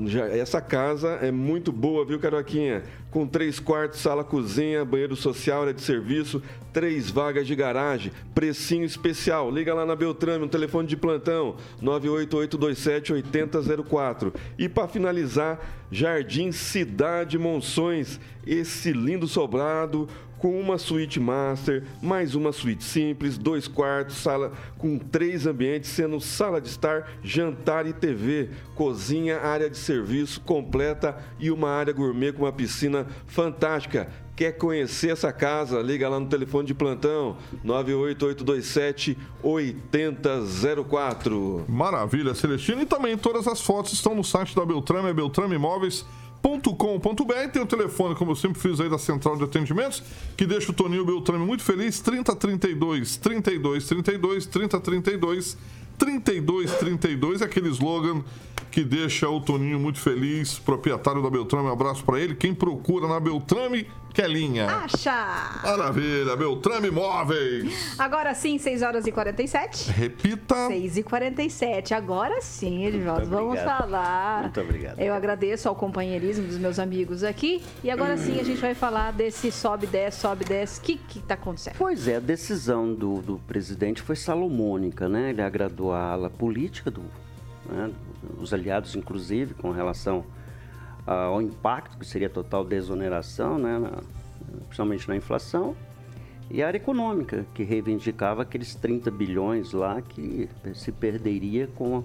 Já- 0.08 0.28
Essa 0.28 0.60
casa 0.62 1.10
é 1.22 1.32
muito 1.32 1.72
boa, 1.72 2.04
viu, 2.06 2.20
Carioquinha? 2.20 2.84
Com 3.12 3.26
três 3.28 3.60
quartos, 3.60 4.00
sala, 4.00 4.24
cozinha, 4.24 4.84
banheiro 4.84 5.16
social, 5.16 5.62
área 5.62 5.74
de 5.74 5.82
serviço, 5.82 6.42
três 6.74 7.10
vagas 7.10 7.48
de 7.48 7.56
garagem, 7.56 8.12
precinho 8.36 8.84
especial. 8.86 9.50
Liga 9.50 9.74
lá 9.74 9.86
na 9.86 9.96
Beltrame, 9.96 10.40
no 10.40 10.50
telefone 10.50 10.88
de 10.88 10.98
plantão, 10.98 11.56
98827-8004. 11.82 14.34
E 14.58 14.68
para 14.70 14.88
finalizar, 14.88 15.60
Jardim 15.92 16.52
Cidade 16.52 17.38
Monções, 17.38 18.20
esse 18.46 18.92
lindo 18.92 19.28
sobrado 19.28 20.08
com 20.40 20.60
uma 20.60 20.78
suíte 20.78 21.20
master, 21.20 21.84
mais 22.02 22.36
uma 22.36 22.52
suíte 22.52 22.84
simples, 22.84 23.38
dois 23.38 23.68
quartos, 23.68 24.18
sala 24.18 24.52
com 24.78 24.98
três 24.98 25.48
ambientes, 25.48 25.90
sendo 25.90 26.20
sala 26.20 26.60
de 26.62 26.68
estar, 26.68 27.10
jantar 27.24 27.88
e 27.88 27.94
TV, 27.94 28.50
cozinha, 28.76 29.40
área 29.40 29.70
de 29.70 29.78
serviço 29.78 30.42
completa 30.42 31.18
e 31.40 31.52
uma 31.52 31.70
área 31.70 31.94
gourmet 31.94 32.32
com 32.32 32.44
uma 32.44 32.52
piscina 32.52 33.08
fantástica. 33.26 34.10
Quer 34.36 34.52
conhecer 34.52 35.10
essa 35.10 35.34
casa? 35.34 35.82
Liga 35.82 36.08
lá 36.08 36.20
no 36.20 36.28
telefone 36.28 36.68
de 36.68 36.76
plantão 36.76 37.38
98827 37.64 39.18
8004. 39.42 41.66
Maravilha, 41.68 42.36
Celestino. 42.36 42.84
E 42.84 42.86
também 42.86 43.18
todas 43.18 43.48
as 43.48 43.60
fotos 43.60 43.94
estão 43.94 44.14
no 44.14 44.24
site 44.24 44.56
da 44.56 44.64
Beltrame, 44.64 45.10
é 45.10 45.14
beltrameimóveis.com.br. 46.42 47.52
Tem 47.52 47.62
o 47.62 47.66
telefone, 47.66 48.16
como 48.16 48.32
eu 48.32 48.36
sempre 48.36 48.60
fiz 48.60 48.80
aí 48.80 48.90
da 48.90 48.98
central 48.98 49.36
de 49.38 49.44
atendimentos, 49.44 50.04
que 50.36 50.46
deixa 50.46 50.72
o 50.72 50.74
Toninho 50.74 51.06
Beltrame 51.06 51.46
muito 51.46 51.64
feliz: 51.64 52.00
3032 52.00 53.18
3232 53.18 54.46
3032 54.46 55.58
3232, 55.98 57.42
aquele 57.42 57.70
slogan 57.70 58.24
que 58.72 58.84
deixa 58.84 59.28
o 59.28 59.42
Toninho 59.42 59.80
muito 59.80 60.00
feliz, 60.00 60.60
proprietário 60.60 61.22
da 61.22 61.30
Beltrame. 61.30 61.68
Um 61.68 61.72
abraço 61.72 62.04
pra 62.04 62.20
ele. 62.20 62.36
Quem 62.36 62.54
procura 62.54 63.08
na 63.08 63.20
Beltrame, 63.20 63.88
Kelinha. 64.18 64.66
Acha! 64.66 65.60
Maravilha, 65.62 66.36
Beltrame 66.36 66.88
Imóveis. 66.88 67.94
Agora 68.00 68.34
sim, 68.34 68.58
6 68.58 68.82
horas 68.82 69.06
e 69.06 69.12
47. 69.12 69.92
Repita. 69.92 70.56
6 70.70 70.98
e 70.98 71.04
47. 71.04 71.94
Agora 71.94 72.42
sim, 72.42 72.84
Edivaldo, 72.84 73.28
Muito 73.28 73.30
vamos 73.30 73.60
obrigado. 73.60 73.78
falar. 73.78 74.42
Muito 74.42 74.60
obrigado. 74.60 75.00
Eu 75.00 75.14
agradeço 75.14 75.70
ao 75.70 75.76
companheirismo 75.76 76.48
dos 76.48 76.58
meus 76.58 76.80
amigos 76.80 77.24
aqui. 77.24 77.62
E 77.84 77.92
agora 77.92 78.18
sim 78.18 78.40
a 78.40 78.44
gente 78.44 78.60
vai 78.60 78.74
falar 78.74 79.14
desse 79.14 79.52
sobe, 79.52 79.86
desce, 79.86 80.20
sobe, 80.22 80.46
desce. 80.46 80.80
O 80.80 80.84
que 80.84 80.98
que 80.98 81.20
tá 81.20 81.36
acontecendo? 81.36 81.76
Pois 81.78 82.08
é, 82.08 82.16
a 82.16 82.20
decisão 82.20 82.92
do, 82.92 83.22
do 83.22 83.38
presidente 83.48 84.02
foi 84.02 84.16
salomônica, 84.16 85.08
né? 85.08 85.30
Ele 85.30 85.44
agradou 85.44 85.94
a 85.94 86.14
ala 86.14 86.30
política, 86.32 86.90
do, 86.90 87.04
né, 87.70 87.92
os 88.40 88.52
aliados, 88.52 88.96
inclusive, 88.96 89.54
com 89.54 89.70
relação 89.70 90.26
ao 91.08 91.42
impacto, 91.42 91.98
que 91.98 92.06
seria 92.06 92.28
a 92.28 92.30
total 92.30 92.66
desoneração, 92.66 93.58
né, 93.58 93.80
na- 93.80 94.04
principalmente 94.66 95.08
na 95.08 95.16
inflação, 95.16 95.76
e 96.50 96.62
a 96.62 96.68
área 96.68 96.78
econômica, 96.78 97.46
que 97.54 97.64
reivindicava 97.64 98.42
aqueles 98.42 98.76
30 98.76 99.10
bilhões 99.10 99.72
lá 99.72 100.02
que 100.02 100.50
se 100.74 100.92
perderia 100.92 101.68
com 101.68 102.04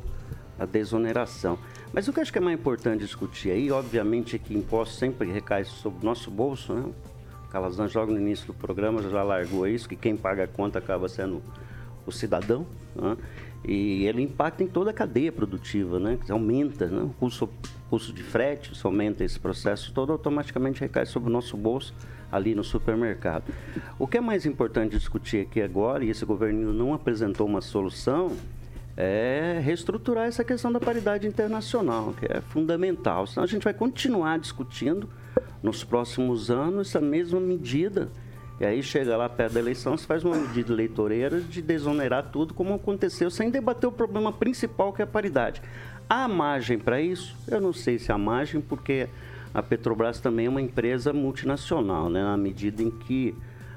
a 0.59 0.65
desoneração. 0.65 1.59
Mas 1.93 2.09
o 2.09 2.13
que 2.13 2.19
eu 2.19 2.23
acho 2.23 2.33
que 2.33 2.39
é 2.39 2.41
mais 2.41 2.59
importante 2.59 3.01
discutir 3.01 3.51
aí, 3.51 3.71
obviamente, 3.71 4.37
é 4.37 4.39
que 4.39 4.55
imposto 4.55 4.95
sempre 4.95 5.31
recai 5.31 5.65
sobre 5.65 6.01
o 6.03 6.05
nosso 6.05 6.31
bolso, 6.31 6.73
né? 6.73 6.91
Calazan 7.51 7.87
joga 7.87 8.13
no 8.13 8.19
início 8.19 8.47
do 8.47 8.55
programa, 8.55 9.03
já 9.03 9.23
largou 9.23 9.67
isso, 9.67 9.89
que 9.89 9.95
quem 9.97 10.17
paga 10.17 10.45
a 10.45 10.47
conta 10.49 10.79
acaba 10.79 11.09
sendo 11.09 11.43
o 12.07 12.11
cidadão, 12.11 12.67
né? 12.97 13.17
E 13.65 14.05
ele 14.07 14.23
impacta 14.23 14.65
em 14.65 14.67
toda 14.67 14.91
a 14.91 14.93
cadeia 14.93 15.31
produtiva, 15.31 16.01
né? 16.01 16.19
Aumenta, 16.29 16.87
né? 16.87 17.03
O 17.03 17.11
custo, 17.11 17.49
custo 17.89 18.13
de 18.13 18.23
frete, 18.23 18.73
isso 18.73 18.87
aumenta 18.87 19.23
esse 19.23 19.39
processo 19.39 19.93
todo, 19.93 20.11
automaticamente 20.13 20.81
recai 20.81 21.07
sobre 21.07 21.29
o 21.29 21.33
nosso 21.33 21.57
bolso 21.57 21.95
ali 22.31 22.55
no 22.55 22.65
supermercado. 22.65 23.45
O 23.99 24.07
que 24.07 24.17
é 24.17 24.21
mais 24.21 24.47
importante 24.47 24.97
discutir 24.97 25.43
aqui 25.43 25.61
agora, 25.61 26.05
e 26.05 26.11
esse 26.11 26.25
governo 26.25 26.73
não 26.73 26.93
apresentou 26.93 27.47
uma 27.47 27.61
solução, 27.61 28.33
é 28.97 29.61
reestruturar 29.63 30.27
essa 30.27 30.43
questão 30.43 30.73
da 30.73 30.81
paridade 30.81 31.27
internacional, 31.27 32.15
que 32.19 32.27
é 32.27 32.41
fundamental. 32.41 33.27
Senão 33.27 33.45
a 33.45 33.47
gente 33.47 33.63
vai 33.63 33.75
continuar 33.75 34.39
discutindo 34.39 35.09
nos 35.63 35.85
próximos 35.85 36.51
anos 36.51 36.89
essa 36.89 37.01
mesma 37.01 37.39
medida. 37.39 38.11
E 38.63 38.65
aí 38.65 38.81
chega 38.81 39.17
lá 39.17 39.29
perto 39.29 39.55
da 39.55 39.59
eleição, 39.59 39.97
se 39.97 40.07
faz 40.07 40.23
uma 40.23 40.37
medida 40.37 40.73
eleitoreira 40.73 41.41
de 41.41 41.61
desonerar 41.61 42.31
tudo, 42.31 42.55
como 42.55 42.73
aconteceu, 42.73 43.29
sem 43.29 43.51
debater 43.51 43.89
o 43.89 43.93
problema 43.93 44.33
principal, 44.33 44.93
que 44.93 45.03
é 45.03 45.05
a 45.05 45.07
paridade. 45.07 45.61
Há 46.09 46.29
margem 46.29 46.79
para 46.79 47.01
isso? 47.01 47.37
Eu 47.49 47.61
não 47.61 47.73
sei 47.73 47.99
se 47.99 48.13
há 48.13 48.17
margem, 48.17 48.61
porque 48.61 49.09
a 49.53 49.61
Petrobras 49.65 50.21
também 50.21 50.47
é 50.47 50.49
uma 50.49 50.63
empresa 50.63 51.13
multinacional, 51.13 52.09
né? 52.09 52.23
na 52.23 52.37
medida 52.37 52.85
em 52.85 52.91
que 52.93 53.35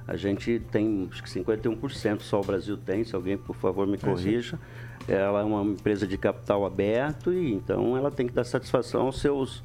a 0.08 0.16
gente 0.16 0.62
tem, 0.72 1.10
acho 1.12 1.24
que 1.24 1.30
51% 1.32 2.20
só 2.22 2.40
o 2.40 2.44
Brasil 2.44 2.78
tem, 2.78 3.04
se 3.04 3.16
alguém, 3.16 3.40
por 3.40 3.56
favor, 3.56 3.88
me 3.88 3.98
corrija. 3.98 4.60
Ela 5.08 5.42
é 5.42 5.44
uma 5.44 5.64
empresa 5.64 6.06
de 6.06 6.16
capital 6.16 6.64
aberto 6.64 7.34
e 7.34 7.52
então 7.52 7.98
ela 7.98 8.12
tem 8.12 8.28
que 8.28 8.34
dar 8.34 8.44
satisfação 8.44 9.08
aos 9.08 9.20
seus 9.20 9.64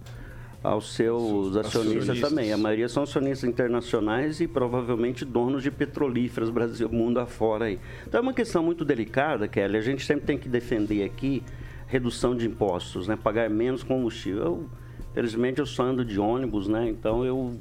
aos 0.62 0.94
seus 0.94 1.56
acionistas, 1.56 2.02
acionistas. 2.02 2.28
também. 2.28 2.52
A 2.52 2.56
maioria 2.58 2.88
são 2.88 3.02
acionistas 3.02 3.48
internacionais 3.48 4.40
e 4.40 4.46
provavelmente 4.46 5.24
donos 5.24 5.62
de 5.62 5.70
petrolíferas 5.70 6.50
Brasil, 6.50 6.88
mundo 6.88 7.18
afora 7.18 7.66
aí. 7.66 7.78
Então 8.06 8.18
é 8.18 8.22
uma 8.22 8.34
questão 8.34 8.62
muito 8.62 8.84
delicada, 8.84 9.48
Kelly. 9.48 9.76
A 9.76 9.82
gente 9.82 10.04
sempre 10.04 10.26
tem 10.26 10.38
que 10.38 10.48
defender 10.48 11.04
aqui 11.04 11.42
redução 11.86 12.36
de 12.36 12.46
impostos, 12.46 13.08
né? 13.08 13.16
Pagar 13.16 13.48
menos 13.48 13.82
combustível. 13.82 14.42
Eu, 14.42 14.66
felizmente 15.14 15.58
eu 15.58 15.66
só 15.66 15.84
ando 15.84 16.04
de 16.04 16.20
ônibus, 16.20 16.68
né? 16.68 16.88
Então 16.88 17.24
eu 17.24 17.58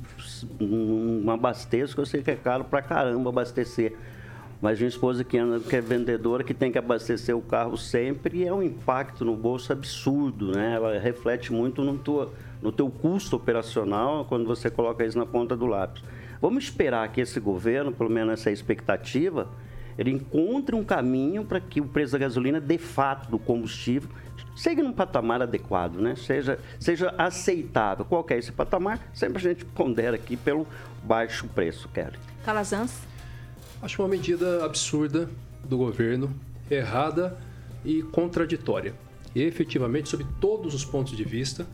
não 0.59 1.31
abasteço, 1.31 1.99
eu 1.99 2.05
sei 2.05 2.21
que 2.21 2.31
é 2.31 2.35
caro 2.35 2.65
pra 2.65 2.81
caramba 2.81 3.29
abastecer. 3.29 3.95
Mas 4.61 4.77
minha 4.77 4.89
esposa 4.89 5.23
que, 5.23 5.37
anda, 5.37 5.59
que 5.59 5.75
é 5.75 5.79
vendedora, 5.79 6.43
que 6.43 6.53
tem 6.53 6.71
que 6.71 6.77
abastecer 6.77 7.35
o 7.35 7.41
carro 7.41 7.77
sempre, 7.77 8.45
é 8.45 8.53
um 8.53 8.61
impacto 8.61 9.23
no 9.23 9.35
bolso 9.35 9.71
absurdo, 9.71 10.51
né? 10.51 10.73
Ela 10.75 10.99
reflete 10.99 11.53
muito 11.53 11.81
no, 11.81 11.97
tua, 11.97 12.33
no 12.61 12.71
teu 12.71 12.89
custo 12.89 13.37
operacional 13.37 14.25
quando 14.25 14.45
você 14.45 14.69
coloca 14.69 15.05
isso 15.05 15.17
na 15.17 15.25
ponta 15.25 15.55
do 15.55 15.65
lápis. 15.65 16.03
Vamos 16.41 16.65
esperar 16.65 17.09
que 17.09 17.21
esse 17.21 17.39
governo, 17.39 17.91
pelo 17.91 18.09
menos 18.09 18.33
essa 18.33 18.49
é 18.49 18.51
a 18.51 18.53
expectativa, 18.53 19.47
ele 19.97 20.11
encontre 20.11 20.75
um 20.75 20.83
caminho 20.83 21.45
para 21.45 21.59
que 21.61 21.79
o 21.79 21.85
preço 21.85 22.13
da 22.13 22.17
gasolina, 22.17 22.59
de 22.59 22.77
fato, 22.77 23.29
do 23.29 23.39
combustível, 23.39 24.09
seja 24.55 24.83
num 24.83 24.91
patamar 24.91 25.41
adequado, 25.41 25.95
né? 25.95 26.15
seja, 26.15 26.59
seja 26.79 27.13
aceitável. 27.17 28.03
Qual 28.03 28.25
é 28.29 28.37
esse 28.37 28.51
patamar? 28.51 28.99
Sempre 29.13 29.37
a 29.37 29.41
gente 29.41 29.63
pondera 29.63 30.15
aqui 30.15 30.35
pelo 30.35 30.67
baixo 31.03 31.47
preço, 31.47 31.87
Kelly. 31.89 32.17
Calazans? 32.45 33.08
Acho 33.81 34.01
uma 34.01 34.09
medida 34.09 34.65
absurda 34.65 35.29
do 35.63 35.77
governo, 35.77 36.33
errada 36.69 37.37
e 37.85 38.01
contraditória. 38.03 38.93
E, 39.33 39.41
efetivamente, 39.41 40.09
sob 40.09 40.25
todos 40.41 40.73
os 40.73 40.83
pontos 40.83 41.15
de 41.15 41.23
vista, 41.23 41.65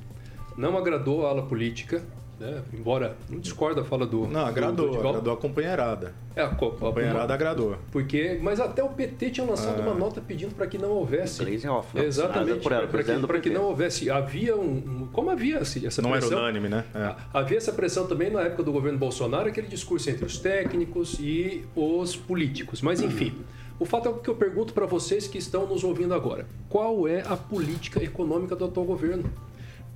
não 0.55 0.77
agradou 0.77 1.25
a 1.25 1.29
ala 1.29 1.47
política, 1.47 2.03
né? 2.39 2.61
embora 2.73 3.15
não 3.29 3.39
discorda 3.39 3.81
a 3.81 3.83
fala 3.86 4.05
do. 4.05 4.27
Não, 4.27 4.45
agradou, 4.45 4.88
do, 4.91 4.97
do 5.01 5.07
agradou 5.07 5.33
a 5.33 5.38
companheirada. 5.38 6.13
É, 6.36 6.41
a, 6.41 6.47
a 6.47 6.49
companheirada 6.55 7.33
agradou. 7.33 7.77
Porque, 7.91 8.38
mas 8.41 8.59
até 8.59 8.83
o 8.83 8.89
PT 8.89 9.29
tinha 9.31 9.47
lançado 9.47 9.79
Ah. 9.79 9.83
uma 9.83 9.93
nota 9.93 10.19
pedindo 10.21 10.53
para 10.53 10.67
que 10.67 10.77
não 10.77 10.89
houvesse. 10.89 11.41
Hoffmann, 11.67 12.05
Exatamente, 12.05 12.59
por 12.59 12.71
ela, 12.71 12.88
para 12.88 13.03
que, 13.03 13.27
pra 13.27 13.39
que 13.39 13.49
não 13.49 13.63
houvesse. 13.63 14.09
Havia 14.09 14.55
um. 14.57 15.07
como 15.13 15.29
havia 15.29 15.59
assim, 15.59 15.86
essa 15.88 16.01
Não 16.01 16.09
era 16.11 16.19
pressão. 16.19 16.38
unânime, 16.39 16.67
né? 16.69 16.83
É. 16.93 17.15
Havia 17.33 17.57
essa 17.57 17.71
pressão 17.71 18.05
também 18.07 18.29
na 18.29 18.41
época 18.41 18.63
do 18.63 18.71
governo 18.71 18.97
Bolsonaro, 18.97 19.47
aquele 19.47 19.67
discurso 19.67 20.09
entre 20.09 20.25
os 20.25 20.38
técnicos 20.38 21.17
e 21.19 21.63
os 21.75 22.15
políticos. 22.15 22.81
Mas, 22.81 23.01
enfim, 23.01 23.33
o 23.79 23.86
fato 23.86 24.09
é 24.09 24.13
que 24.13 24.29
eu 24.29 24.36
pergunto 24.36 24.73
para 24.73 24.86
vocês 24.86 25.27
que 25.27 25.38
estão 25.38 25.65
nos 25.65 25.83
ouvindo 25.83 26.13
agora: 26.13 26.45
qual 26.69 27.07
é 27.07 27.21
a 27.21 27.38
política 27.38 28.03
econômica 28.03 28.55
do 28.55 28.65
atual 28.65 28.86
governo? 28.86 29.23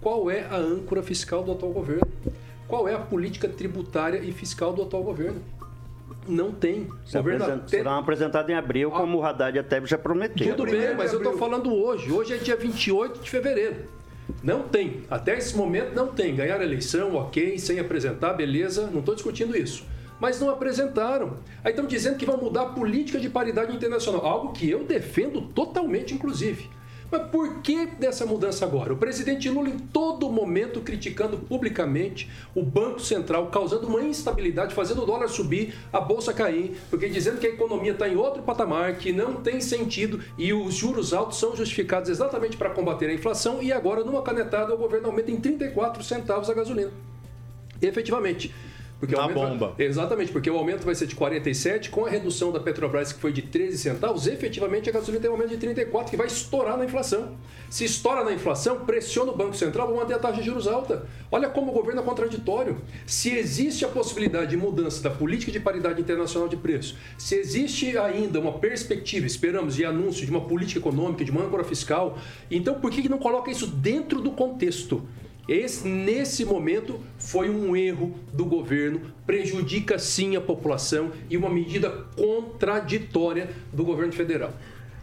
Qual 0.02 0.32
é 0.32 0.46
a 0.50 0.56
âncora 0.56 1.04
fiscal 1.04 1.44
do 1.44 1.52
atual 1.52 1.72
governo? 1.72 2.08
Qual 2.68 2.88
é 2.88 2.94
a 2.94 3.00
política 3.00 3.50
tributária 3.50 4.20
e 4.20 4.32
fiscal 4.32 4.72
do 4.72 4.84
atual 4.84 5.04
governo? 5.04 5.42
Não 6.28 6.52
tem. 6.52 6.88
Se 7.06 7.18
Governo 7.18 7.68
Será 7.68 7.98
apresentado 7.98 8.50
em 8.50 8.54
abril, 8.54 8.92
como 8.92 9.18
o 9.18 9.26
Haddad 9.26 9.58
até 9.58 9.84
já 9.86 9.98
prometeu. 9.98 10.56
tudo 10.56 10.72
bem, 10.72 10.96
mas 10.96 11.12
eu 11.12 11.20
estou 11.20 11.38
falando 11.38 11.74
hoje. 11.74 12.12
Hoje 12.12 12.34
é 12.34 12.38
dia 12.38 12.56
28 12.56 13.22
de 13.22 13.30
fevereiro. 13.30 13.78
Não 14.44 14.64
tem. 14.64 15.02
Até 15.10 15.38
esse 15.38 15.58
momento 15.58 15.96
não 15.96 16.08
tem. 16.08 16.36
Ganharam 16.36 16.62
a 16.62 16.66
eleição, 16.66 17.16
ok, 17.16 17.58
sem 17.58 17.80
apresentar, 17.80 18.34
beleza. 18.34 18.90
Não 18.92 19.00
estou 19.00 19.16
discutindo 19.16 19.58
isso. 19.58 19.84
Mas 20.20 20.40
não 20.40 20.50
apresentaram. 20.50 21.38
Aí 21.64 21.72
estão 21.72 21.88
dizendo 21.88 22.18
que 22.18 22.26
vão 22.26 22.38
mudar 22.38 22.62
a 22.62 22.66
política 22.68 23.20
de 23.20 23.30
paridade 23.30 23.76
internacional. 23.76 24.24
Algo 24.26 24.54
que 24.54 24.70
eu 24.70 24.84
defendo 24.84 25.42
totalmente, 25.42 26.14
inclusive. 26.14 26.70
Mas 27.12 27.24
por 27.30 27.62
que 27.62 27.88
dessa 27.88 28.26
mudança 28.26 28.66
agora? 28.66 28.94
O 28.94 28.98
presidente 28.98 29.50
Lula, 29.50 29.70
em 29.70 29.80
todo 29.80 30.30
momento, 30.30 30.82
criticando 30.82 31.38
publicamente 31.38 32.30
o 32.54 32.62
Banco 32.62 33.00
Central, 33.00 33.48
causando 33.48 33.88
uma 33.88 34.02
instabilidade, 34.02 34.76
fazendo 34.76 35.02
o 35.02 35.06
dólar 35.06 35.28
subir, 35.28 35.74
a 35.92 36.00
bolsa 36.00 36.34
cair, 36.34 36.78
porque 36.90 37.10
dizendo 37.10 37.40
que 37.40 37.48
a 37.48 37.50
economia 37.50 37.94
está 37.94 38.08
em 38.08 38.16
outro 38.16 38.44
patamar, 38.44 38.98
que 38.98 39.12
não 39.12 39.36
tem 39.36 39.60
sentido 39.60 40.20
e 40.38 40.54
os 40.54 40.76
juros 40.76 41.14
altos 41.14 41.40
são 41.40 41.56
justificados 41.56 42.10
exatamente 42.10 42.58
para 42.58 42.70
combater 42.70 43.10
a 43.10 43.14
inflação. 43.14 43.62
E 43.62 43.72
agora, 43.74 44.04
numa 44.04 44.22
canetada, 44.22 44.74
o 44.74 44.78
governo 44.78 45.08
aumenta 45.08 45.32
em 45.32 45.40
34 45.40 46.04
centavos 46.04 46.50
a 46.50 46.54
gasolina. 46.54 46.92
Efetivamente. 47.82 48.54
Porque 49.00 49.16
Na 49.16 49.22
aumento 49.22 49.40
vai- 49.40 49.50
bomba. 49.52 49.76
Exatamente, 49.80 50.32
porque 50.32 50.50
o 50.52 50.58
aumento 50.58 50.84
vai 50.84 50.94
ser 50.94 51.08
de 51.08 51.16
47, 51.16 51.90
com 51.90 52.06
a 52.06 52.10
redução 52.10 52.52
da 52.52 52.60
Petrobras, 52.60 53.14
que 53.14 53.20
foi 53.22 53.32
de 53.32 53.42
13 53.44 53.78
centavos, 53.78 54.28
efetivamente 54.28 54.90
a 54.90 54.92
gasolina 54.92 55.22
tem 55.22 55.30
um 55.30 55.34
aumento 55.34 55.52
de 55.52 55.58
34, 55.58 56.12
que 56.12 56.18
vai 56.18 56.28
estourar 56.28 56.78
na 56.78 56.84
inflação. 56.84 57.38
Se 57.70 57.86
estoura 57.86 58.26
na 58.26 58.34
inflação, 58.34 58.82
pressiona 58.86 59.32
o 59.32 59.38
Banco 59.38 59.56
Central, 59.56 59.88
vão 59.88 59.96
manter 59.98 60.16
a 60.16 60.20
taxa 60.20 60.42
de 60.42 60.46
juros 60.46 60.68
alta. 60.68 61.06
Olha 61.32 61.48
como 61.48 61.72
o 61.72 61.74
governo 61.74 62.02
é 62.02 62.04
contraditório. 62.04 62.82
Se 63.06 63.30
existe 63.30 63.86
a 63.86 63.88
possibilidade 63.88 64.50
de 64.50 64.58
mudança 64.58 65.02
da 65.02 65.10
política 65.10 65.50
de 65.52 65.62
paridade 65.62 66.02
internacional 66.02 66.50
de 66.50 66.58
preço, 66.58 66.98
se 67.18 67.36
existe 67.36 67.98
ainda 67.98 68.40
uma 68.40 68.54
perspectiva, 68.60 69.26
esperamos, 69.26 69.80
e 69.80 69.86
anúncio 69.86 70.26
de 70.26 70.32
uma 70.32 70.42
política 70.42 70.80
econômica, 70.80 71.24
de 71.24 71.32
uma 71.32 71.44
âncora 71.46 71.64
fiscal, 71.64 72.18
então 72.52 72.74
por 72.76 72.92
que 72.92 73.08
não 73.08 73.18
coloca 73.18 73.50
isso 73.50 73.66
dentro 73.66 74.20
do 74.20 74.32
contexto? 74.32 75.02
Esse, 75.50 75.88
nesse 75.88 76.46
momento 76.46 77.00
foi 77.18 77.50
um 77.50 77.76
erro 77.76 78.14
do 78.32 78.46
governo, 78.46 79.02
prejudica 79.26 79.98
sim 79.98 80.36
a 80.36 80.42
população 80.42 81.12
e 81.28 81.36
uma 81.36 81.50
medida 81.50 81.90
contraditória 82.16 83.50
do 83.74 83.84
governo 83.84 84.14
federal. 84.14 84.52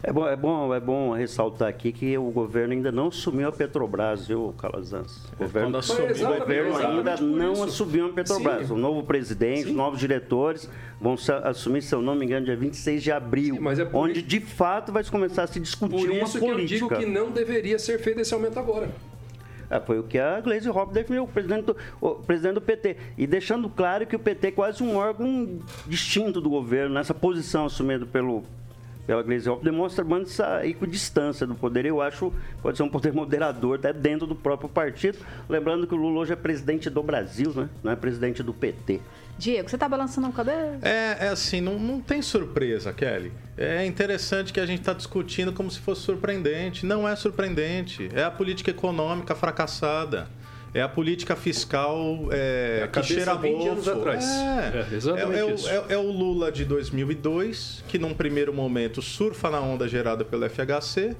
É 0.01 0.13
bom, 0.13 0.25
é, 0.27 0.35
bom, 0.37 0.73
é 0.73 0.79
bom 0.79 1.11
ressaltar 1.11 1.67
aqui 1.67 1.91
que 1.91 2.17
o 2.17 2.29
governo 2.29 2.71
ainda 2.71 2.91
não 2.93 3.07
assumiu 3.07 3.49
a 3.49 3.51
Petrobras, 3.51 4.27
viu, 4.27 4.53
Calazans? 4.57 5.25
O 5.33 5.37
governo, 5.37 5.67
quando 5.69 5.77
assumir- 5.79 6.11
o 6.13 6.39
governo 6.39 6.77
ainda 6.77 7.17
não 7.17 7.53
isso. 7.53 7.63
assumiu 7.63 8.05
a 8.05 8.09
Petrobras. 8.13 8.67
Sim. 8.67 8.73
O 8.73 8.77
novo 8.77 9.03
presidente, 9.03 9.65
os 9.65 9.73
novos 9.75 9.99
diretores 9.99 10.69
vão 11.01 11.17
se- 11.17 11.31
assumir, 11.31 11.81
se 11.81 11.93
eu 11.93 12.01
não 12.01 12.15
me 12.15 12.25
engano, 12.25 12.45
dia 12.45 12.55
26 12.55 13.03
de 13.03 13.11
abril, 13.11 13.55
Sim, 13.55 13.59
mas 13.61 13.79
é 13.79 13.89
onde 13.91 14.21
de 14.21 14.39
fato 14.39 14.93
vai 14.93 15.03
começar 15.03 15.43
a 15.43 15.47
se 15.47 15.59
discutir 15.59 15.95
Por 15.97 16.09
uma 16.09 16.23
isso 16.23 16.39
que 16.39 16.45
eu 16.45 16.51
política. 16.53 16.87
digo 16.95 16.99
que 17.01 17.05
não 17.05 17.31
deveria 17.31 17.77
ser 17.79 17.99
feito 17.99 18.21
esse 18.21 18.33
aumento 18.33 18.57
agora. 18.59 18.89
É, 19.69 19.79
foi 19.79 19.99
o 19.99 20.03
que 20.03 20.17
a 20.17 20.39
Gleisi 20.39 20.69
Hoppe 20.69 20.93
definiu, 20.93 21.23
o 21.23 21.27
presidente, 21.27 21.65
do, 21.65 21.77
o 21.99 22.15
presidente 22.15 22.55
do 22.55 22.61
PT. 22.61 22.97
E 23.17 23.27
deixando 23.27 23.69
claro 23.69 24.05
que 24.05 24.15
o 24.15 24.19
PT 24.19 24.47
é 24.47 24.51
quase 24.51 24.83
um 24.83 24.95
órgão 24.95 25.59
distinto 25.85 26.39
do 26.39 26.49
governo, 26.49 26.95
nessa 26.95 27.13
posição 27.13 27.65
assumida 27.65 28.05
pelo, 28.05 28.43
pela 29.07 29.23
Gleisi 29.23 29.49
demonstra 29.63 30.05
essa 30.21 30.67
equidistância 30.67 31.47
do 31.47 31.55
poder. 31.55 31.85
Eu 31.85 32.01
acho 32.01 32.29
que 32.29 32.61
pode 32.61 32.75
ser 32.75 32.83
um 32.83 32.89
poder 32.89 33.13
moderador, 33.13 33.79
até 33.79 33.93
dentro 33.93 34.27
do 34.27 34.35
próprio 34.35 34.67
partido. 34.67 35.17
Lembrando 35.47 35.87
que 35.87 35.95
o 35.95 35.97
Lula 35.97 36.19
hoje 36.19 36.33
é 36.33 36.35
presidente 36.35 36.89
do 36.89 37.01
Brasil, 37.01 37.53
né? 37.55 37.69
não 37.81 37.93
é 37.93 37.95
presidente 37.95 38.43
do 38.43 38.53
PT. 38.53 38.99
Diego, 39.39 39.69
você 39.69 39.77
tá 39.77 39.87
balançando 39.87 40.27
o 40.27 40.33
cabelo? 40.33 40.79
É, 40.81 41.25
é 41.25 41.27
assim, 41.29 41.61
não, 41.61 41.79
não 41.79 42.01
tem 42.01 42.21
surpresa, 42.21 42.91
Kelly. 42.91 43.31
É 43.55 43.85
interessante 43.85 44.51
que 44.51 44.59
a 44.59 44.65
gente 44.65 44.79
está 44.79 44.93
discutindo 44.93 45.53
como 45.53 45.71
se 45.71 45.79
fosse 45.79 46.01
surpreendente. 46.01 46.85
Não 46.85 47.07
é 47.07 47.15
surpreendente. 47.15 48.09
É 48.13 48.23
a 48.23 48.31
política 48.31 48.71
econômica 48.71 49.35
fracassada. 49.35 50.27
É 50.73 50.81
a 50.81 50.87
política 50.89 51.35
fiscal 51.35 52.27
é, 52.29 52.79
É 52.81 52.83
a 52.83 52.87
que 52.87 53.01
cheira 53.03 53.33
20 53.35 53.53
mofo. 53.57 53.71
anos 53.71 53.87
atrás. 53.87 54.25
É, 54.25 54.85
É, 54.91 54.95
exatamente 54.95 55.35
é, 55.35 55.39
é 55.39 55.45
o- 55.45 55.55
isso. 55.55 55.69
é- 55.69 55.83
é 55.89 55.97
o 55.97 56.11
Lula 56.11 56.51
de 56.51 56.65
2002, 56.65 57.83
que 57.87 57.97
num 57.97 58.13
primeiro 58.13 58.53
momento 58.53 59.01
surfa 59.01 59.49
na 59.49 59.59
onda 59.59 59.87
gerada 59.87 60.23
pelo 60.25 60.45
FHC, 60.45 61.15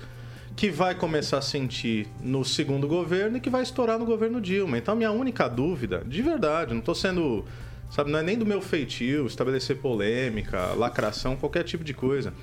que 0.56 0.70
vai 0.70 0.94
começar 0.96 1.38
a 1.38 1.42
sentir 1.42 2.08
no 2.22 2.44
segundo 2.44 2.88
governo 2.88 3.38
e 3.38 3.40
que 3.40 3.50
vai 3.50 3.62
estourar 3.64 3.98
no 3.98 4.06
governo 4.06 4.42
Dilma. 4.42 4.78
Então, 4.78 4.94
a 4.94 4.98
minha 4.98 5.12
única 5.12 5.48
dúvida, 5.48 6.04
de 6.06 6.22
verdade, 6.22 6.72
não 6.74 6.80
estou 6.80 6.96
sendo. 6.96 7.46
Sabe, 7.90 8.12
não 8.12 8.20
é 8.20 8.24
nem 8.24 8.38
do 8.38 8.46
meu 8.46 8.60
feitio 8.62 9.26
estabelecer 9.28 9.78
polêmica, 9.78 10.74
lacração, 10.76 11.38
qualquer 11.38 11.64
tipo 11.64 11.84
de 11.86 11.94
coisa. 11.94 12.34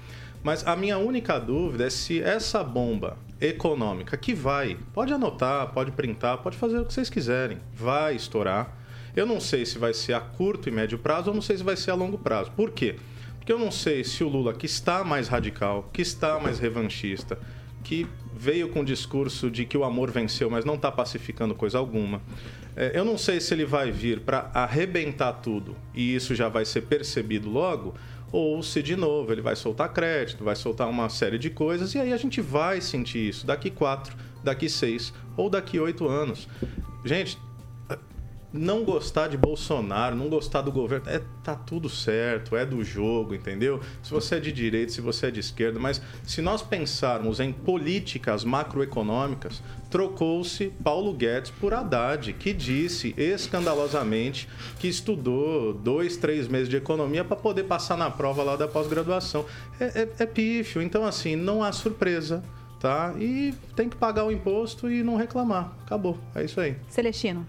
Mas 0.44 0.66
a 0.66 0.76
minha 0.76 0.98
única 0.98 1.38
dúvida 1.38 1.86
é 1.86 1.90
se 1.90 2.22
essa 2.22 2.62
bomba 2.62 3.16
econômica 3.40 4.14
que 4.14 4.34
vai, 4.34 4.76
pode 4.92 5.10
anotar, 5.10 5.72
pode 5.72 5.90
printar, 5.90 6.36
pode 6.36 6.58
fazer 6.58 6.78
o 6.78 6.84
que 6.84 6.92
vocês 6.92 7.08
quiserem, 7.08 7.58
vai 7.72 8.14
estourar. 8.14 8.76
Eu 9.16 9.24
não 9.24 9.40
sei 9.40 9.64
se 9.64 9.78
vai 9.78 9.94
ser 9.94 10.12
a 10.12 10.20
curto 10.20 10.68
e 10.68 10.72
médio 10.72 10.98
prazo, 10.98 11.30
ou 11.30 11.34
não 11.34 11.40
sei 11.40 11.56
se 11.56 11.62
vai 11.62 11.76
ser 11.76 11.92
a 11.92 11.94
longo 11.94 12.18
prazo. 12.18 12.50
Por 12.50 12.72
quê? 12.72 12.96
Porque 13.38 13.50
eu 13.50 13.58
não 13.58 13.70
sei 13.70 14.04
se 14.04 14.22
o 14.22 14.28
Lula, 14.28 14.52
que 14.52 14.66
está 14.66 15.02
mais 15.02 15.28
radical, 15.28 15.88
que 15.90 16.02
está 16.02 16.38
mais 16.38 16.58
revanchista, 16.58 17.38
que 17.82 18.06
veio 18.34 18.68
com 18.68 18.80
o 18.80 18.84
discurso 18.84 19.50
de 19.50 19.64
que 19.64 19.78
o 19.78 19.84
amor 19.84 20.10
venceu, 20.10 20.50
mas 20.50 20.64
não 20.64 20.74
está 20.74 20.92
pacificando 20.92 21.54
coisa 21.54 21.78
alguma. 21.78 22.20
É, 22.76 22.92
eu 22.98 23.04
não 23.04 23.16
sei 23.16 23.40
se 23.40 23.54
ele 23.54 23.64
vai 23.64 23.90
vir 23.90 24.20
para 24.20 24.50
arrebentar 24.52 25.32
tudo 25.34 25.76
e 25.94 26.14
isso 26.14 26.34
já 26.34 26.48
vai 26.48 26.64
ser 26.64 26.82
percebido 26.82 27.48
logo, 27.48 27.94
ou 28.34 28.60
se 28.64 28.82
de 28.82 28.96
novo 28.96 29.30
ele 29.30 29.40
vai 29.40 29.54
soltar 29.54 29.92
crédito, 29.92 30.42
vai 30.42 30.56
soltar 30.56 30.88
uma 30.88 31.08
série 31.08 31.38
de 31.38 31.50
coisas 31.50 31.94
e 31.94 32.00
aí 32.00 32.12
a 32.12 32.16
gente 32.16 32.40
vai 32.40 32.80
sentir 32.80 33.28
isso 33.28 33.46
daqui 33.46 33.70
quatro, 33.70 34.16
daqui 34.42 34.68
seis 34.68 35.14
ou 35.36 35.48
daqui 35.48 35.78
oito 35.78 36.08
anos. 36.08 36.48
Gente, 37.04 37.38
não 38.54 38.84
gostar 38.84 39.26
de 39.26 39.36
Bolsonaro, 39.36 40.14
não 40.14 40.28
gostar 40.28 40.60
do 40.60 40.70
governo, 40.70 41.10
é, 41.10 41.20
tá 41.42 41.56
tudo 41.56 41.88
certo, 41.88 42.54
é 42.54 42.64
do 42.64 42.84
jogo, 42.84 43.34
entendeu? 43.34 43.80
Se 44.00 44.12
você 44.12 44.36
é 44.36 44.40
de 44.40 44.52
direita, 44.52 44.92
se 44.92 45.00
você 45.00 45.26
é 45.26 45.30
de 45.32 45.40
esquerda, 45.40 45.80
mas 45.80 46.00
se 46.22 46.40
nós 46.40 46.62
pensarmos 46.62 47.40
em 47.40 47.52
políticas 47.52 48.44
macroeconômicas, 48.44 49.60
trocou-se 49.90 50.68
Paulo 50.84 51.12
Guedes 51.12 51.50
por 51.50 51.74
Haddad, 51.74 52.32
que 52.34 52.52
disse 52.52 53.12
escandalosamente 53.18 54.48
que 54.78 54.86
estudou 54.86 55.74
dois, 55.74 56.16
três 56.16 56.46
meses 56.46 56.68
de 56.68 56.76
economia 56.76 57.24
para 57.24 57.36
poder 57.36 57.64
passar 57.64 57.98
na 57.98 58.08
prova 58.08 58.44
lá 58.44 58.54
da 58.54 58.68
pós-graduação. 58.68 59.44
É, 59.80 60.02
é, 60.02 60.08
é 60.20 60.26
pífio, 60.26 60.80
então 60.80 61.04
assim, 61.04 61.34
não 61.34 61.60
há 61.60 61.72
surpresa. 61.72 62.42
Tá? 62.78 63.14
E 63.18 63.54
tem 63.74 63.88
que 63.88 63.96
pagar 63.96 64.26
o 64.26 64.30
imposto 64.30 64.90
e 64.90 65.02
não 65.02 65.16
reclamar. 65.16 65.72
Acabou. 65.86 66.18
É 66.34 66.44
isso 66.44 66.60
aí. 66.60 66.76
Celestino. 66.90 67.46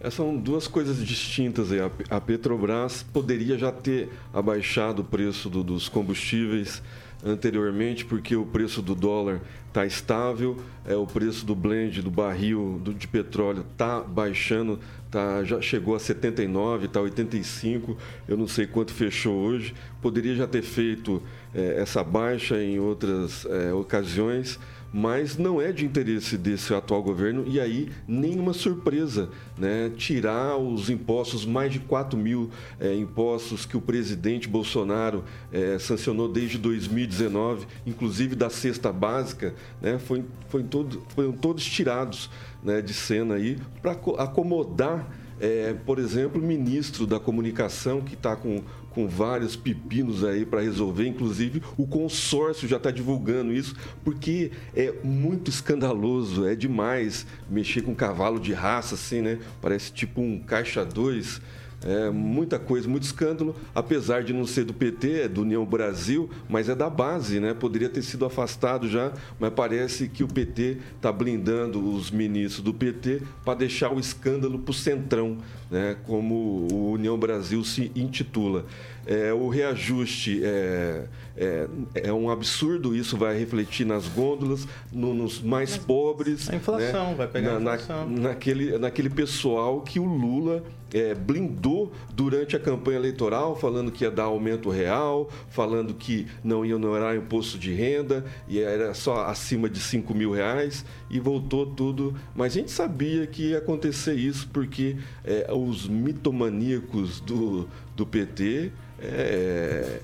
É, 0.00 0.08
São 0.10 0.36
duas 0.36 0.66
coisas 0.66 1.04
distintas 1.04 1.68
A 2.08 2.20
Petrobras 2.20 3.02
poderia 3.12 3.58
já 3.58 3.70
ter 3.70 4.08
abaixado 4.32 5.02
o 5.02 5.04
preço 5.04 5.50
do- 5.50 5.62
dos 5.62 5.88
combustíveis 5.88 6.82
anteriormente, 7.22 8.06
porque 8.06 8.34
o 8.34 8.46
preço 8.46 8.80
do 8.80 8.94
dólar 8.94 9.42
está 9.68 9.84
estável, 9.84 10.56
é, 10.86 10.96
o 10.96 11.06
preço 11.06 11.44
do 11.44 11.54
blend, 11.54 12.00
do 12.00 12.10
barril 12.10 12.80
do, 12.82 12.94
de 12.94 13.06
petróleo 13.06 13.62
está 13.70 14.00
baixando, 14.00 14.80
tá, 15.10 15.44
já 15.44 15.60
chegou 15.60 15.94
a 15.94 15.98
79, 15.98 16.86
está 16.86 16.98
85, 16.98 17.94
eu 18.26 18.38
não 18.38 18.48
sei 18.48 18.66
quanto 18.66 18.94
fechou 18.94 19.34
hoje. 19.34 19.74
Poderia 20.00 20.34
já 20.34 20.46
ter 20.46 20.62
feito 20.62 21.22
é, 21.54 21.74
essa 21.78 22.02
baixa 22.02 22.60
em 22.62 22.78
outras 22.80 23.44
é, 23.44 23.70
ocasiões 23.74 24.58
mas 24.92 25.36
não 25.36 25.60
é 25.60 25.72
de 25.72 25.84
interesse 25.84 26.36
desse 26.36 26.74
atual 26.74 27.02
governo 27.02 27.44
e 27.46 27.60
aí 27.60 27.90
nenhuma 28.06 28.52
surpresa, 28.52 29.30
né? 29.56 29.90
Tirar 29.96 30.56
os 30.56 30.90
impostos, 30.90 31.46
mais 31.46 31.72
de 31.72 31.80
4 31.80 32.18
mil 32.18 32.50
é, 32.80 32.94
impostos 32.94 33.64
que 33.64 33.76
o 33.76 33.80
presidente 33.80 34.48
Bolsonaro 34.48 35.24
é, 35.52 35.78
sancionou 35.78 36.28
desde 36.28 36.58
2019, 36.58 37.66
inclusive 37.86 38.34
da 38.34 38.50
cesta 38.50 38.92
básica, 38.92 39.54
né? 39.80 39.98
Foi, 39.98 40.24
foi 40.48 40.62
todo, 40.64 41.02
foram 41.14 41.32
todos 41.32 41.64
tirados 41.64 42.30
né, 42.62 42.82
de 42.82 42.92
cena 42.92 43.36
aí 43.36 43.58
para 43.80 43.92
acomodar 43.92 45.08
é, 45.40 45.74
por 45.86 45.98
exemplo, 45.98 46.40
o 46.40 46.44
ministro 46.44 47.06
da 47.06 47.18
Comunicação, 47.18 48.02
que 48.02 48.12
está 48.12 48.36
com 48.36 48.62
com 48.90 49.08
vários 49.08 49.56
pepinos 49.56 50.24
aí 50.24 50.44
para 50.44 50.60
resolver, 50.60 51.06
inclusive 51.06 51.62
o 51.76 51.86
consórcio 51.86 52.68
já 52.68 52.76
está 52.76 52.90
divulgando 52.90 53.52
isso, 53.52 53.74
porque 54.04 54.50
é 54.74 54.92
muito 55.02 55.50
escandaloso, 55.50 56.46
é 56.46 56.54
demais 56.54 57.26
mexer 57.48 57.82
com 57.82 57.94
cavalo 57.94 58.38
de 58.40 58.52
raça 58.52 58.94
assim, 58.94 59.20
né? 59.20 59.38
Parece 59.60 59.92
tipo 59.92 60.20
um 60.20 60.38
caixa 60.38 60.84
2 60.84 61.40
é, 61.84 62.10
muita 62.10 62.58
coisa, 62.58 62.88
muito 62.88 63.04
escândalo, 63.04 63.56
apesar 63.74 64.22
de 64.22 64.32
não 64.32 64.46
ser 64.46 64.64
do 64.64 64.74
PT, 64.74 65.22
é 65.22 65.28
do 65.28 65.42
União 65.42 65.64
Brasil, 65.64 66.28
mas 66.48 66.68
é 66.68 66.74
da 66.74 66.90
base, 66.90 67.40
né? 67.40 67.54
Poderia 67.54 67.88
ter 67.88 68.02
sido 68.02 68.24
afastado 68.24 68.88
já, 68.88 69.12
mas 69.38 69.52
parece 69.52 70.08
que 70.08 70.22
o 70.22 70.28
PT 70.28 70.76
está 70.96 71.10
blindando 71.10 71.94
os 71.94 72.10
ministros 72.10 72.62
do 72.62 72.74
PT 72.74 73.22
para 73.44 73.54
deixar 73.54 73.92
o 73.92 73.98
escândalo 73.98 74.58
para 74.58 74.70
o 74.70 74.74
centrão, 74.74 75.38
né? 75.70 75.96
Como 76.04 76.68
o 76.70 76.92
União 76.92 77.18
Brasil 77.18 77.64
se 77.64 77.90
intitula. 77.96 78.66
É, 79.06 79.32
o 79.32 79.48
reajuste 79.48 80.40
é, 80.44 81.06
é, 81.40 81.66
é, 81.94 82.12
um 82.12 82.28
absurdo, 82.28 82.94
isso 82.94 83.16
vai 83.16 83.38
refletir 83.38 83.86
nas 83.86 84.06
gôndolas, 84.06 84.68
no, 84.92 85.14
nos 85.14 85.40
mais 85.40 85.74
pobres. 85.74 86.50
A 86.50 86.56
inflação, 86.56 87.08
né? 87.08 87.14
vai 87.14 87.26
pegar 87.26 87.58
na, 87.58 87.72
a 87.72 87.74
inflação. 87.76 88.10
Na, 88.10 88.28
naquele, 88.28 88.76
naquele 88.76 89.08
pessoal 89.08 89.80
que 89.80 89.98
o 89.98 90.04
Lula 90.04 90.62
é, 90.92 91.14
blindou 91.14 91.92
durante 92.12 92.56
a 92.56 92.60
campanha 92.60 92.98
eleitoral, 92.98 93.56
falando 93.56 93.90
que 93.90 94.04
ia 94.04 94.10
dar 94.10 94.24
aumento 94.24 94.68
real, 94.68 95.30
falando 95.48 95.94
que 95.94 96.26
não 96.44 96.62
ia 96.62 96.76
onerar 96.76 97.16
imposto 97.16 97.58
de 97.58 97.72
renda, 97.72 98.22
e 98.46 98.60
era 98.60 98.92
só 98.92 99.24
acima 99.24 99.70
de 99.70 99.80
5 99.80 100.12
mil 100.12 100.32
reais, 100.32 100.84
e 101.08 101.18
voltou 101.18 101.64
tudo. 101.64 102.14
Mas 102.34 102.52
a 102.52 102.56
gente 102.56 102.70
sabia 102.70 103.26
que 103.26 103.52
ia 103.52 103.58
acontecer 103.58 104.12
isso, 104.12 104.46
porque 104.52 104.98
é, 105.24 105.50
os 105.50 105.88
mitomaníacos 105.88 107.18
do, 107.18 107.66
do 107.96 108.04
PT 108.04 108.72
é, 108.98 110.00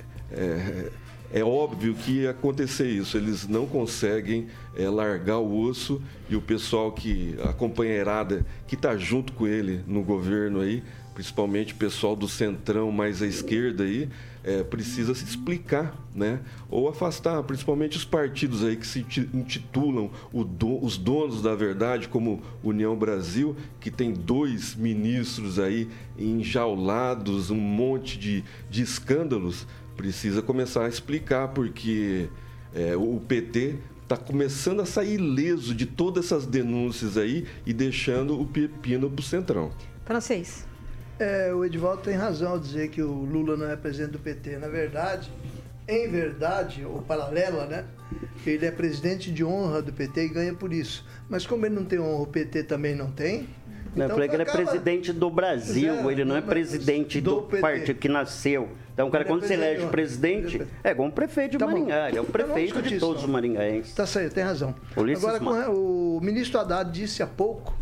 é, 1.33 1.43
óbvio 1.43 1.95
que 1.95 2.21
ia 2.23 2.31
acontecer 2.31 2.89
isso. 2.89 3.17
Eles 3.17 3.47
não 3.47 3.67
conseguem 3.67 4.47
é, 4.77 4.89
largar 4.89 5.39
o 5.39 5.61
osso 5.61 6.01
e 6.29 6.37
o 6.37 6.41
pessoal 6.41 6.93
que, 6.93 7.35
a 7.45 7.53
companheirada 7.53 8.45
que 8.67 8.75
está 8.75 8.97
junto 8.97 9.33
com 9.33 9.47
ele 9.47 9.83
no 9.87 10.03
governo 10.03 10.61
aí, 10.61 10.83
principalmente 11.15 11.73
o 11.73 11.77
pessoal 11.77 12.15
do 12.15 12.29
centrão 12.29 12.93
mais 12.93 13.23
à 13.23 13.27
esquerda 13.27 13.85
aí, 13.85 14.09
é, 14.45 14.63
precisa 14.63 15.13
se 15.13 15.25
explicar, 15.25 15.97
né? 16.15 16.39
Ou 16.71 16.89
afastar, 16.89 17.43
principalmente 17.43 17.97
os 17.97 18.05
partidos 18.05 18.63
aí 18.63 18.77
que 18.77 18.87
se 18.87 19.01
intitulam 19.35 20.09
do, 20.33 20.85
os 20.85 20.97
donos 20.97 21.43
da 21.43 21.55
verdade, 21.57 22.07
como 22.07 22.41
União 22.63 22.95
Brasil, 22.95 23.57
que 23.81 23.91
tem 23.91 24.13
dois 24.13 24.77
ministros 24.77 25.59
aí 25.59 25.89
enjaulados, 26.17 27.51
um 27.51 27.57
monte 27.57 28.17
de, 28.19 28.45
de 28.71 28.83
escândalos, 28.83 29.67
precisa 29.97 30.43
começar 30.43 30.85
a 30.85 30.89
explicar, 30.89 31.49
porque 31.49 32.29
é, 32.75 32.97
o 32.97 33.21
PT 33.21 33.77
está 34.03 34.17
começando 34.17 34.81
a 34.81 34.87
sair 34.87 35.15
ileso 35.15 35.75
de 35.75 35.87
todas 35.87 36.27
essas 36.27 36.47
denúncias 36.47 37.17
aí 37.17 37.47
e 37.65 37.73
deixando 37.73 38.41
o 38.41 38.47
pepino 38.47 39.11
para 39.11 39.21
o 39.21 39.25
centrão. 39.25 39.73
Francês. 40.05 40.67
É, 41.19 41.53
o 41.53 41.65
Edivaldo 41.65 42.03
tem 42.03 42.15
razão 42.15 42.53
ao 42.53 42.59
dizer 42.59 42.89
que 42.91 43.03
o 43.03 43.11
Lula 43.11 43.57
não 43.57 43.71
é 43.71 43.77
presidente 43.77 44.13
do 44.13 44.19
PT. 44.19 44.59
Na 44.59 44.69
verdade, 44.69 45.31
em 45.89 46.09
verdade, 46.09 46.85
ou 46.85 47.01
paralela, 47.03 47.67
né? 47.67 47.85
Ele 48.47 48.67
é 48.67 48.71
presidente 48.71 49.33
de 49.33 49.45
honra 49.45 49.83
do 49.83 49.93
PT 49.93 50.25
e 50.25 50.29
ganha 50.29 50.55
por 50.55 50.73
isso. 50.73 51.05
Mas 51.29 51.47
como 51.47 51.67
ele 51.67 51.75
não 51.75 51.85
tem 51.85 51.99
honra, 51.99 52.23
o 52.23 52.27
PT 52.27 52.65
também 52.65 52.95
não 52.95 53.11
tem. 53.11 53.49
Não, 53.95 54.05
então, 54.05 54.23
ele 54.23 54.43
é 54.43 54.45
presidente 54.45 55.13
do 55.13 55.31
Brasil, 55.31 55.95
é, 55.95 56.13
ele 56.13 56.25
não 56.25 56.37
é 56.37 56.43
presidente 56.43 57.19
do, 57.19 57.41
do 57.41 57.59
partido 57.59 57.99
que 57.99 58.09
nasceu. 58.09 58.69
Então, 58.97 59.09
o 59.09 59.11
cara, 59.11 59.27
quando 59.27 59.47
se 59.47 59.53
elege 59.53 59.87
presidente, 59.89 60.67
é 60.83 60.91
igual 60.91 61.09
um 61.09 61.11
prefeito 61.11 61.53
de 61.53 61.59
tá 61.59 61.67
Maringá, 61.67 62.09
ele 62.09 62.17
é 62.17 62.21
o 62.23 62.25
prefeito 62.25 62.81
de 62.81 62.99
todos 62.99 63.25
os 63.25 63.29
maringaenses. 63.29 63.95
Tá 63.95 64.07
certo, 64.07 64.33
tem 64.33 64.43
razão. 64.43 64.75
Ulisses 64.97 65.23
Agora, 65.23 65.71
o 65.71 66.19
ministro 66.23 66.59
Haddad 66.59 66.91
disse 66.91 67.23
há 67.23 67.27
pouco 67.27 67.77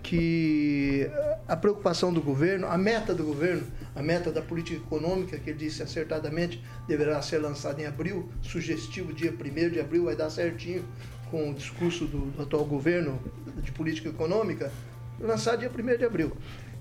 que 0.00 1.10
a 1.48 1.56
preocupação 1.56 2.12
do 2.12 2.22
governo, 2.22 2.68
a 2.68 2.78
meta 2.78 3.12
do 3.12 3.24
governo, 3.24 3.64
a 3.96 4.00
meta 4.00 4.30
da 4.30 4.40
política 4.40 4.76
econômica, 4.76 5.36
que 5.38 5.50
ele 5.50 5.58
disse 5.58 5.82
acertadamente 5.82 6.62
deverá 6.86 7.20
ser 7.20 7.38
lançada 7.38 7.82
em 7.82 7.86
abril, 7.86 8.28
sugestivo 8.40 9.12
dia 9.12 9.32
1 9.32 9.70
de 9.70 9.80
abril, 9.80 10.04
vai 10.04 10.14
dar 10.14 10.30
certinho 10.30 10.84
com 11.32 11.50
o 11.50 11.54
discurso 11.54 12.04
do, 12.04 12.30
do 12.30 12.42
atual 12.44 12.64
governo 12.64 13.18
de 13.60 13.72
política 13.72 14.08
econômica, 14.08 14.70
lançar 15.18 15.56
dia 15.56 15.68
1 15.68 15.98
de 15.98 16.04
abril. 16.04 16.32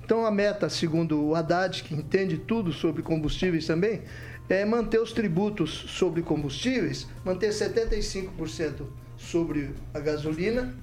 Então 0.10 0.26
a 0.26 0.32
meta, 0.32 0.68
segundo 0.70 1.24
o 1.24 1.36
Haddad, 1.36 1.84
que 1.84 1.94
entende 1.94 2.36
tudo 2.36 2.74
sobre 2.74 3.04
combustíveis 3.04 3.68
também, 3.68 4.02
é 4.50 4.66
manter 4.66 5.00
os 5.00 5.12
tributos 5.12 5.70
sobre 5.70 6.24
combustíveis, 6.24 7.06
manter 7.24 7.52
75% 7.52 8.88
sobre 9.16 9.70
a 9.94 10.00
gasolina 10.00 10.76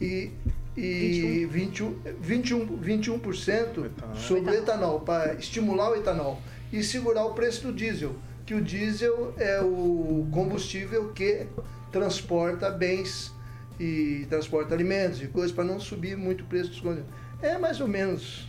e 0.00 0.32
e 0.76 1.46
21, 1.48 2.00
21, 2.20 2.78
21% 2.78 3.90
sobre 4.16 4.50
o 4.50 4.54
etanol, 4.54 4.98
para 4.98 5.34
estimular 5.34 5.92
o 5.92 5.94
etanol 5.94 6.42
e 6.72 6.82
segurar 6.82 7.24
o 7.26 7.34
preço 7.34 7.68
do 7.68 7.72
diesel, 7.72 8.16
que 8.44 8.54
o 8.54 8.60
diesel 8.60 9.32
é 9.38 9.60
o 9.60 10.26
combustível 10.32 11.12
que 11.12 11.46
transporta 11.92 12.68
bens 12.68 13.32
e 13.78 14.26
transporta 14.28 14.74
alimentos 14.74 15.22
e 15.22 15.28
coisas 15.28 15.52
para 15.52 15.62
não 15.62 15.78
subir 15.78 16.16
muito 16.16 16.42
o 16.42 16.46
preço 16.48 16.70
dos 16.70 16.80
combustíveis. 16.80 17.21
É 17.42 17.58
mais 17.58 17.80
ou 17.80 17.88
menos. 17.88 18.46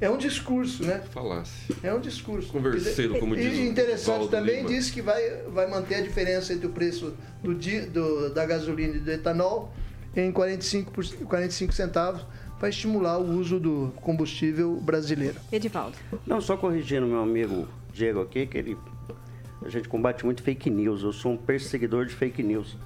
É 0.00 0.10
um 0.10 0.16
discurso, 0.18 0.82
né? 0.82 1.00
Falasse. 1.10 1.72
É 1.82 1.94
um 1.94 2.00
discurso. 2.00 2.50
Converseiro, 2.50 3.20
como 3.20 3.36
diz 3.36 3.56
E 3.56 3.60
interessante 3.68 4.28
também, 4.28 4.56
Lima. 4.56 4.68
diz 4.68 4.90
que 4.90 5.00
vai, 5.00 5.42
vai 5.48 5.70
manter 5.70 5.96
a 5.96 6.00
diferença 6.00 6.52
entre 6.52 6.66
o 6.66 6.70
preço 6.70 7.14
do, 7.40 7.54
do, 7.54 8.34
da 8.34 8.44
gasolina 8.44 8.96
e 8.96 8.98
do 8.98 9.10
etanol 9.12 9.72
em 10.16 10.32
45, 10.32 10.92
45 11.24 11.72
centavos 11.72 12.26
para 12.58 12.68
estimular 12.68 13.18
o 13.18 13.30
uso 13.38 13.60
do 13.60 13.92
combustível 13.96 14.74
brasileiro. 14.80 15.36
Edivaldo. 15.52 15.96
Não, 16.26 16.40
só 16.40 16.56
corrigindo 16.56 17.06
meu 17.06 17.20
amigo 17.20 17.68
Diego 17.92 18.22
aqui, 18.22 18.46
que 18.46 18.58
ele 18.58 18.76
a 19.64 19.68
gente 19.68 19.88
combate 19.88 20.24
muito 20.24 20.42
fake 20.42 20.70
news. 20.70 21.02
Eu 21.02 21.12
sou 21.12 21.32
um 21.32 21.36
perseguidor 21.36 22.06
de 22.06 22.14
fake 22.14 22.42
news. 22.42 22.76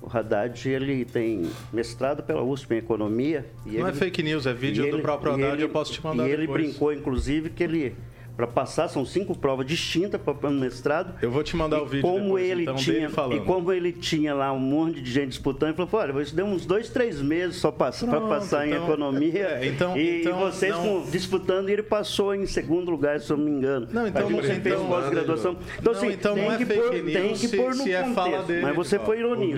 O 0.00 0.08
Haddad, 0.14 0.68
ele 0.68 1.04
tem 1.04 1.48
mestrado 1.72 2.22
pela 2.22 2.42
USP 2.42 2.74
em 2.74 2.78
Economia. 2.78 3.44
Não 3.64 3.72
ele, 3.72 3.82
é 3.82 3.92
fake 3.92 4.22
news, 4.22 4.46
é 4.46 4.52
vídeo 4.52 4.84
do 4.90 4.96
ele, 4.96 5.02
próprio 5.02 5.32
Haddad, 5.32 5.54
ele, 5.54 5.64
eu 5.64 5.68
posso 5.68 5.92
te 5.92 6.04
mandar 6.04 6.28
E 6.28 6.30
ele 6.30 6.46
depois. 6.46 6.62
brincou, 6.64 6.92
inclusive, 6.92 7.50
que 7.50 7.62
ele 7.64 7.96
para 8.36 8.46
passar, 8.46 8.88
são 8.88 9.04
cinco 9.04 9.36
provas 9.36 9.66
distintas 9.66 10.20
para 10.20 10.48
o 10.48 10.50
mestrado. 10.52 11.14
Eu 11.22 11.30
vou 11.30 11.42
te 11.42 11.56
mandar 11.56 11.78
e 11.78 11.80
o 11.80 11.86
vídeo 11.86 12.02
como 12.02 12.24
depois, 12.24 12.50
ele 12.50 12.62
então, 12.62 12.74
tinha 12.74 13.10
E 13.32 13.40
como 13.40 13.72
ele 13.72 13.92
tinha 13.92 14.34
lá 14.34 14.52
um 14.52 14.58
monte 14.58 15.00
de 15.00 15.10
gente 15.10 15.28
disputando, 15.28 15.70
ele 15.70 15.86
falou, 15.86 16.06
olha, 16.06 16.22
isso 16.22 16.36
deu 16.36 16.44
uns 16.44 16.66
dois, 16.66 16.90
três 16.90 17.22
meses 17.22 17.56
só 17.56 17.70
para 17.70 17.90
passar 17.92 18.66
então, 18.66 18.78
em 18.78 18.84
economia. 18.84 19.46
É, 19.46 19.66
então, 19.66 19.96
e, 19.96 20.20
então, 20.20 20.38
vocês 20.38 20.74
não... 20.74 21.02
disputando, 21.02 21.70
e 21.70 21.72
ele 21.72 21.82
passou 21.82 22.34
em 22.34 22.46
segundo 22.46 22.90
lugar, 22.90 23.20
se 23.20 23.30
eu 23.30 23.36
não 23.36 23.44
me 23.44 23.50
engano. 23.50 23.88
Não, 23.90 24.06
então, 24.06 24.28
não, 24.28 24.42
você 24.42 24.60
fez 24.60 24.80
pós-graduação. 24.80 25.56
Então, 25.78 25.92
assim, 25.92 26.08
então 26.08 26.34
tem, 26.34 26.44
não 26.44 26.52
é 26.52 26.58
que 26.58 26.66
pôr, 26.66 26.92
news 26.92 27.12
tem 27.12 27.34
que 27.34 27.56
pôr 27.56 27.74
no 27.74 27.82
se 27.82 27.92
é 27.92 28.04
fala 28.12 28.42
dele, 28.42 28.62
Mas 28.62 28.76
você 28.76 28.98
foi 28.98 29.18
ironia. 29.18 29.56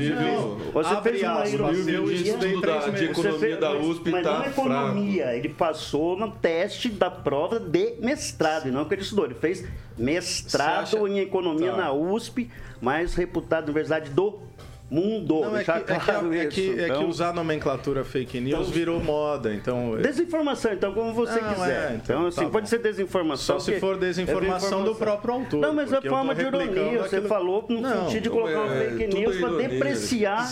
Você 0.72 1.02
fez 1.02 1.22
uma 1.22 1.48
ironia. 1.48 2.92
de 2.92 3.04
economia 3.04 3.56
da 3.56 3.72
USP 3.74 4.10
Mas 4.10 4.24
não 4.24 4.42
é 4.42 4.48
economia, 4.48 5.36
ele 5.36 5.48
passou 5.48 6.16
no 6.16 6.30
teste 6.30 6.88
da 6.88 7.10
prova 7.10 7.58
de 7.58 7.96
mestrado, 8.00 8.67
e 8.68 8.72
não 8.72 8.84
que 8.84 8.94
ele 8.94 9.02
estudou. 9.02 9.24
Ele 9.24 9.34
fez 9.34 9.66
mestrado 9.96 11.06
em 11.08 11.18
economia 11.18 11.72
tá. 11.72 11.76
na 11.76 11.92
USP, 11.92 12.50
mais 12.80 13.14
reputado 13.14 13.64
Universidade 13.64 14.10
do 14.10 14.47
mundo. 14.90 15.40
Não, 15.40 15.56
é 15.56 15.60
que, 15.60 15.66
já 15.66 15.76
é 15.76 15.80
que- 15.80 15.84
claro 16.04 16.34
é 16.34 16.46
que- 16.46 16.60
isso. 16.60 16.72
é 16.80 16.84
que 16.84 16.90
Então, 16.90 17.08
usar 17.08 17.28
a 17.30 17.32
nomenclatura 17.32 18.04
fake 18.04 18.40
news 18.40 18.60
Então- 18.60 18.72
virou 18.72 19.00
moda, 19.00 19.52
então... 19.54 19.96
Desinformação, 20.00 20.72
então, 20.72 20.92
como 20.94 21.12
você 21.12 21.40
Não, 21.40 21.52
quiser. 21.54 21.70
é, 21.92 21.94
então, 21.94 22.16
então, 22.16 22.26
assim, 22.26 22.44
tá 22.44 22.50
pode 22.50 22.64
bom. 22.64 22.70
ser 22.70 22.78
desinformação. 22.78 23.58
Só 23.58 23.64
se 23.64 23.78
for 23.78 23.96
desinformação 23.98 24.84
do 24.84 24.94
próprio 24.94 25.34
autor, 25.34 25.60
Não, 25.60 25.74
mas 25.74 25.92
é 25.92 26.00
forma 26.00 26.34
de 26.34 26.42
ironia. 26.42 26.98
Você 27.02 27.16
aquilo- 27.16 27.28
falou 27.28 27.64
no 27.68 27.80
Não, 27.80 28.04
sentido 28.06 28.22
de 28.22 28.30
colocar 28.30 28.60
uma 28.60 28.74
é, 28.74 28.90
fake 28.90 29.14
news 29.14 29.36
é 29.36 29.40
para 29.40 29.48
depreciar, 29.56 30.48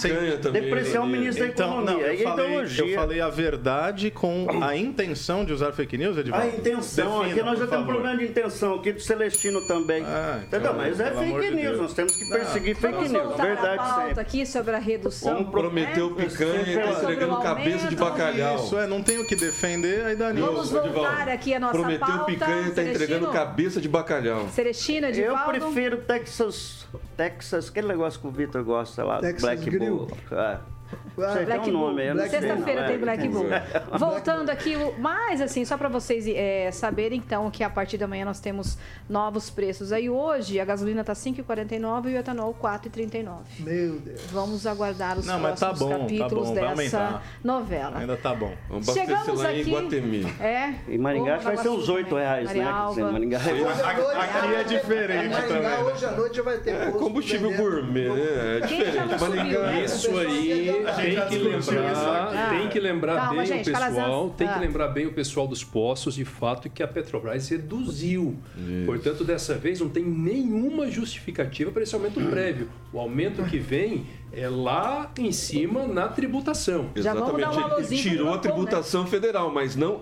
depreciar 0.53 1.03
o 1.03 1.07
ministro 1.07 1.45
da 1.45 1.51
Então, 1.51 1.67
Economia. 1.69 1.95
não, 1.95 2.01
eu 2.01 2.13
é 2.13 2.17
falei, 2.17 2.45
ideologia. 2.47 2.85
eu 2.87 2.95
falei 2.95 3.21
a 3.21 3.29
verdade 3.29 4.11
com 4.11 4.47
a 4.63 4.77
intenção 4.77 5.45
de 5.45 5.53
usar 5.53 5.73
fake 5.73 5.97
news, 5.97 6.17
Edivaldo. 6.19 6.47
A 6.47 6.49
intenção, 6.51 7.19
Defina, 7.21 7.33
aqui 7.33 7.43
nós 7.43 7.59
já 7.59 7.67
temos 7.67 7.85
um 7.85 7.87
problema 7.87 8.17
de 8.19 8.25
intenção, 8.25 8.75
aqui 8.75 8.93
do 8.93 9.01
Celestino 9.01 9.67
também. 9.67 10.03
Ah, 10.05 10.41
então? 10.47 10.75
Mas 10.75 11.01
é 11.01 11.11
fake 11.11 11.51
news, 11.55 11.79
nós 11.79 11.95
temos 11.95 12.17
que 12.17 12.29
perseguir 12.29 12.77
fake 12.77 13.09
news. 13.09 13.37
Verdade 13.37 13.95
sempre. 13.95 14.26
Aqui 14.27 14.45
sobre 14.45 14.75
a 14.75 14.79
redução. 14.79 15.35
Vamos 15.35 15.51
prometer 15.51 16.03
o 16.03 16.11
né? 16.15 16.25
picanha 16.25 16.63
e 16.63 16.75
tá 16.75 16.87
o 16.87 17.03
entregando 17.03 17.37
cabeça 17.41 17.89
de 17.89 17.97
bacalhau. 17.97 18.57
Isso 18.57 18.79
é, 18.79 18.87
não 18.87 19.03
tem 19.03 19.19
o 19.19 19.27
que 19.27 19.37
defender, 19.37 20.05
aí 20.05 20.17
dá. 20.17 20.33
Vamos 20.33 20.71
voltar 20.71 21.29
aqui 21.29 21.55
a 21.55 21.61
nossa 21.61 21.73
Prometeu 21.73 22.07
pauta. 22.07 22.25
picanha 22.25 22.69
e 22.69 22.71
tá 22.73 22.83
entregando 22.83 23.27
Celestino? 23.27 23.33
cabeça 23.33 23.81
de 23.81 23.89
bacalhau. 23.89 24.49
Celestino, 24.49 25.07
Eu 25.07 25.11
Edivaldo. 25.11 25.51
prefiro 25.51 25.99
Texas, 25.99 26.87
Texas, 27.17 27.69
aquele 27.69 27.87
negócio 27.87 28.21
que 28.21 28.27
o 28.27 28.31
Vitor 28.31 28.63
gosta 28.65 29.05
lá, 29.05 29.21
Texas 29.21 29.43
Black 29.43 29.71
Grill. 29.71 29.97
Bull. 29.97 30.11
É. 30.33 30.76
Black 31.17 31.71
um 31.71 31.73
nome 31.73 32.29
Sexta-feira 32.29 32.85
tem. 32.85 32.99
Black 32.99 33.29
Bull. 33.29 33.47
Voltando 33.99 34.51
aqui, 34.51 34.75
mas 34.99 35.41
assim, 35.41 35.65
só 35.65 35.79
para 35.79 35.89
vocês 35.89 36.27
é, 36.29 36.71
saberem 36.71 37.19
então 37.19 37.51
que 37.51 37.65
a 37.65 37.71
partir 37.71 37.97
da 37.97 38.07
manhã 38.07 38.25
nós 38.25 38.39
temos 38.39 38.77
novos 39.09 39.49
preços. 39.49 39.93
Aí 39.93 40.11
hoje 40.11 40.61
a 40.61 40.65
gasolina 40.65 41.03
tá 41.03 41.15
5,49 41.15 42.11
e 42.11 42.15
o 42.15 42.19
etanol 42.19 42.55
4,39. 42.63 43.29
Meu 43.61 43.99
Deus. 43.99 44.21
Vamos 44.31 44.67
aguardar 44.67 45.19
os 45.19 45.27
Não, 45.27 45.41
tá 45.41 45.49
próximos 45.49 45.79
bom, 45.79 45.89
tá 45.91 45.99
capítulos 46.01 46.49
bom, 46.49 46.55
vai 46.55 46.77
dessa 46.77 47.23
novela. 47.43 47.99
Ainda 47.99 48.17
tá 48.17 48.35
bom. 48.35 48.53
Vamos 48.69 48.87
Chegamos 48.87 49.41
lá 49.41 49.53
em 49.53 49.61
aqui. 49.63 49.71
Guatemi. 49.71 50.27
É. 50.41 50.75
Em 50.89 50.99
Maringá 50.99 51.39
vai 51.39 51.57
ser 51.57 51.69
uns 51.71 51.89
Nova 51.89 51.93
8 52.01 52.15
reais, 52.15 52.53
né? 52.53 52.65
Maringá 53.11 53.39
Aqui 53.39 54.55
é 54.55 54.65
diferente 54.65 55.29
Maringá, 55.31 55.43
também? 55.43 55.85
Hoje 55.85 56.05
à 56.05 56.11
noite 56.13 56.41
vai 56.43 56.59
ter 56.59 56.71
É 56.71 56.91
combustível 56.91 57.57
gourmet, 57.57 58.09
né? 58.09 58.59
É 58.59 58.67
diferente. 58.67 59.21
Maringá. 59.21 59.61
né? 59.61 59.85
Isso 59.85 60.19
aí 60.19 60.76
tem 60.85 61.29
que 61.29 61.39
lembrar, 61.39 62.51
tem 62.51 62.69
que 62.69 62.81
lembrar 62.81 63.17
Calma, 63.17 63.37
bem 63.37 63.47
gente, 63.47 63.71
o 63.71 63.73
pessoal, 63.73 64.31
tem 64.31 64.49
que 64.49 64.59
lembrar 64.59 64.89
bem 64.89 65.07
o 65.07 65.13
pessoal 65.13 65.47
dos 65.47 65.65
postos, 65.65 66.15
de 66.15 66.25
fato, 66.25 66.69
que 66.69 66.83
a 66.83 66.89
Petrobras 66.89 67.49
reduziu. 67.49 68.37
Portanto, 68.85 69.25
dessa 69.25 69.55
vez 69.55 69.81
não 69.81 69.89
tem 69.89 70.05
nenhuma 70.05 70.91
justificativa 70.91 71.71
para 71.71 71.83
esse 71.83 71.95
aumento 71.95 72.21
prévio. 72.21 72.69
O 72.93 72.99
aumento 72.99 73.43
que 73.45 73.59
vem 73.59 74.07
é 74.33 74.49
lá 74.49 75.11
em 75.19 75.33
cima 75.33 75.87
na 75.87 76.09
tributação. 76.09 76.91
Já 76.97 77.15
vamos 77.15 77.41
dar 77.41 77.51
Exatamente. 77.51 77.93
Ele 77.93 78.03
tirou 78.03 78.29
a 78.29 78.37
né? 78.37 78.43
tributação 78.43 79.07
federal, 79.07 79.53
mas 79.53 79.77
não, 79.77 80.01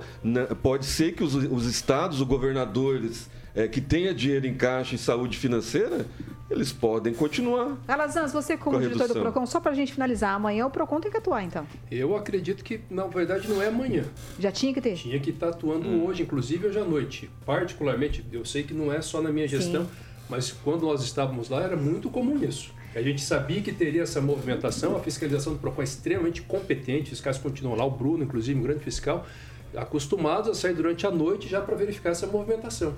pode 0.63 0.87
ser 0.87 1.13
que 1.13 1.23
os, 1.23 1.35
os 1.35 1.67
estados, 1.67 2.21
os 2.21 2.27
governadores 2.27 3.31
é, 3.55 3.69
que 3.69 3.81
tenha 3.81 4.13
dinheiro 4.13 4.47
em 4.47 4.55
caixa 4.55 4.95
e 4.95 4.99
saúde 4.99 5.39
financeira, 5.39 6.07
eles 6.51 6.73
podem 6.73 7.15
continuar. 7.15 7.77
Calazans, 7.87 8.33
você 8.33 8.57
como 8.57 8.79
Com 8.79 8.85
a 8.85 8.89
diretor 8.89 9.09
do. 9.09 9.21
PROCON, 9.21 9.47
só 9.47 9.61
pra 9.61 9.73
gente 9.73 9.93
finalizar, 9.93 10.35
amanhã 10.35 10.67
o 10.67 10.71
PROCON 10.71 11.01
tem 11.01 11.11
que 11.11 11.17
atuar 11.17 11.43
então. 11.43 11.67
Eu 11.91 12.17
acredito 12.17 12.63
que, 12.63 12.81
na 12.91 13.07
verdade, 13.07 13.49
não 13.49 13.63
é 13.63 13.69
amanhã. 13.69 14.05
Já 14.39 14.53
tinha 14.53 14.73
que 14.73 14.81
ter. 14.81 14.95
Tinha 14.95 15.19
que 15.19 15.31
estar 15.31 15.49
atuando 15.49 16.05
hoje, 16.05 16.23
inclusive 16.23 16.67
hoje 16.67 16.79
à 16.79 16.85
noite. 16.85 17.31
Particularmente, 17.47 18.25
eu 18.31 18.45
sei 18.45 18.63
que 18.63 18.75
não 18.75 18.93
é 18.93 19.01
só 19.01 19.23
na 19.23 19.31
minha 19.31 19.49
gestão, 19.49 19.87
mas 20.29 20.53
quando 20.53 20.83
nós 20.83 21.03
estávamos 21.03 21.49
lá 21.49 21.63
era 21.63 21.77
muito 21.77 22.11
comum 22.11 22.43
isso. 22.45 22.73
A 22.95 23.03
gente 23.03 23.23
sabia 23.23 23.61
que 23.61 23.73
teria 23.73 24.03
essa 24.03 24.21
movimentação, 24.21 24.97
a 24.97 25.01
fiscalização 25.01 25.55
do 25.55 25.59
PROCON 25.59 25.81
é 25.81 25.85
extremamente 25.85 26.43
competente, 26.43 27.13
os 27.13 27.21
caras 27.21 27.39
continuam 27.39 27.77
lá, 27.77 27.85
o 27.85 27.91
Bruno, 27.91 28.23
inclusive, 28.23 28.59
um 28.59 28.63
grande 28.63 28.85
fiscal, 28.85 29.27
acostumados 29.77 30.49
a 30.51 30.55
sair 30.55 30.75
durante 30.75 31.05
a 31.05 31.11
noite 31.11 31.49
já 31.49 31.61
para 31.61 31.75
verificar 31.75 32.11
essa 32.11 32.27
movimentação. 32.27 32.95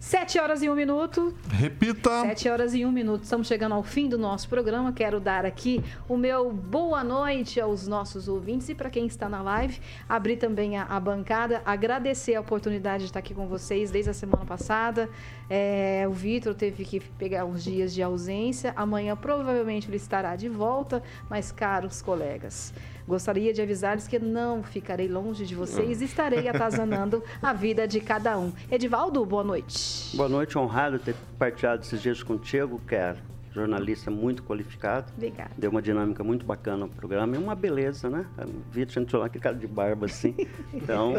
7 0.00 0.38
horas 0.38 0.62
e 0.62 0.70
um 0.70 0.74
minuto. 0.74 1.34
Repita. 1.50 2.22
7 2.22 2.48
horas 2.48 2.74
e 2.74 2.84
um 2.84 2.92
minuto. 2.92 3.24
Estamos 3.24 3.48
chegando 3.48 3.74
ao 3.74 3.82
fim 3.82 4.08
do 4.08 4.16
nosso 4.16 4.48
programa. 4.48 4.92
Quero 4.92 5.18
dar 5.18 5.44
aqui 5.44 5.82
o 6.08 6.16
meu 6.16 6.52
boa 6.52 7.02
noite 7.02 7.60
aos 7.60 7.88
nossos 7.88 8.28
ouvintes 8.28 8.68
e 8.68 8.74
para 8.76 8.90
quem 8.90 9.06
está 9.06 9.28
na 9.28 9.42
live. 9.42 9.80
Abrir 10.08 10.36
também 10.36 10.76
a, 10.76 10.84
a 10.84 11.00
bancada. 11.00 11.60
Agradecer 11.64 12.36
a 12.36 12.40
oportunidade 12.40 13.04
de 13.04 13.10
estar 13.10 13.18
aqui 13.18 13.34
com 13.34 13.48
vocês 13.48 13.90
desde 13.90 14.10
a 14.10 14.14
semana 14.14 14.46
passada. 14.46 15.10
É, 15.50 16.04
o 16.08 16.12
Vitor 16.12 16.54
teve 16.54 16.84
que 16.84 17.00
pegar 17.00 17.44
uns 17.44 17.64
dias 17.64 17.92
de 17.92 18.00
ausência. 18.00 18.72
Amanhã 18.76 19.16
provavelmente 19.16 19.88
ele 19.88 19.96
estará 19.96 20.36
de 20.36 20.48
volta. 20.48 21.02
Mas, 21.28 21.50
caros 21.50 22.00
colegas, 22.00 22.72
gostaria 23.08 23.54
de 23.54 23.62
avisar-lhes 23.62 24.06
que 24.06 24.18
não 24.18 24.62
ficarei 24.62 25.08
longe 25.08 25.46
de 25.46 25.54
vocês 25.54 26.02
e 26.02 26.04
estarei 26.04 26.46
atazanando 26.46 27.24
a 27.42 27.52
vida 27.54 27.88
de 27.88 28.00
cada 28.00 28.38
um. 28.38 28.52
Edivaldo, 28.70 29.24
boa 29.24 29.42
noite. 29.42 30.14
Boa 30.14 30.28
noite, 30.28 30.58
honrado 30.58 30.98
ter 30.98 31.16
partilhado 31.38 31.82
esses 31.82 32.02
dias 32.02 32.22
contigo, 32.22 32.78
que 32.86 32.94
é 32.94 33.16
jornalista 33.50 34.10
muito 34.10 34.42
qualificado. 34.42 35.10
Obrigada. 35.16 35.50
Deu 35.56 35.70
uma 35.70 35.80
dinâmica 35.80 36.22
muito 36.22 36.44
bacana 36.44 36.76
no 36.78 36.88
programa 36.88 37.34
e 37.34 37.38
uma 37.38 37.54
beleza, 37.54 38.10
né? 38.10 38.26
O 38.38 38.70
Vitor 38.70 39.02
entrou 39.02 39.20
lá, 39.20 39.26
aquele 39.26 39.42
cara 39.42 39.56
de 39.56 39.66
barba 39.66 40.06
assim. 40.06 40.36
Então, 40.72 41.14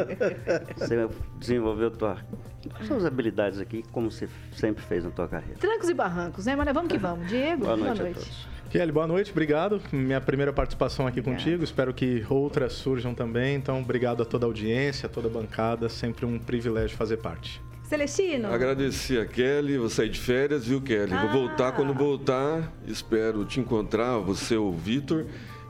você 0.78 1.10
desenvolveu 1.40 1.90
tua, 1.90 2.18
suas 2.86 3.04
habilidades 3.04 3.60
aqui, 3.60 3.84
como 3.92 4.12
você 4.12 4.30
sempre 4.54 4.84
fez 4.84 5.04
na 5.04 5.10
tua 5.10 5.28
carreira. 5.28 5.58
Trancos 5.60 5.90
e 5.90 5.94
barrancos, 5.94 6.46
né? 6.46 6.56
Mas 6.56 6.72
vamos 6.72 6.92
que 6.92 6.98
vamos. 6.98 7.28
Diego, 7.28 7.66
Boa 7.66 7.76
noite 7.76 8.02
a 8.02 8.06
todos. 8.06 8.48
Kelly, 8.70 8.92
boa 8.92 9.08
noite, 9.08 9.32
obrigado. 9.32 9.82
Minha 9.92 10.22
primeira 10.22 10.54
participação 10.54 11.08
aqui 11.08 11.22
contigo, 11.24 11.64
espero 11.64 11.92
que 11.94 12.24
outras 12.30 12.74
surjam 12.74 13.16
também. 13.16 13.56
Então, 13.56 13.80
obrigado 13.82 14.22
a 14.22 14.26
toda 14.26 14.46
a 14.46 14.48
audiência, 14.48 15.08
a 15.08 15.10
toda 15.10 15.28
a 15.28 15.32
bancada, 15.32 15.90
sempre 15.90 16.24
um 16.26 16.38
privilégio 16.38 16.96
fazer 16.96 17.18
parte. 17.18 17.60
Celestino. 17.84 18.54
Agradecer 18.54 19.20
a 19.20 19.26
Kelly, 19.26 19.78
vou 19.80 19.90
sair 19.90 20.10
de 20.10 20.20
férias, 20.20 20.68
viu, 20.68 20.80
Kelly? 20.80 21.12
Ah. 21.12 21.26
Vou 21.26 21.48
voltar 21.48 21.72
quando 21.72 21.92
voltar. 21.96 22.72
Espero 22.88 23.44
te 23.44 23.60
encontrar, 23.60 24.18
você 24.20 24.56
o 24.56 24.72
Vitor. 24.72 25.26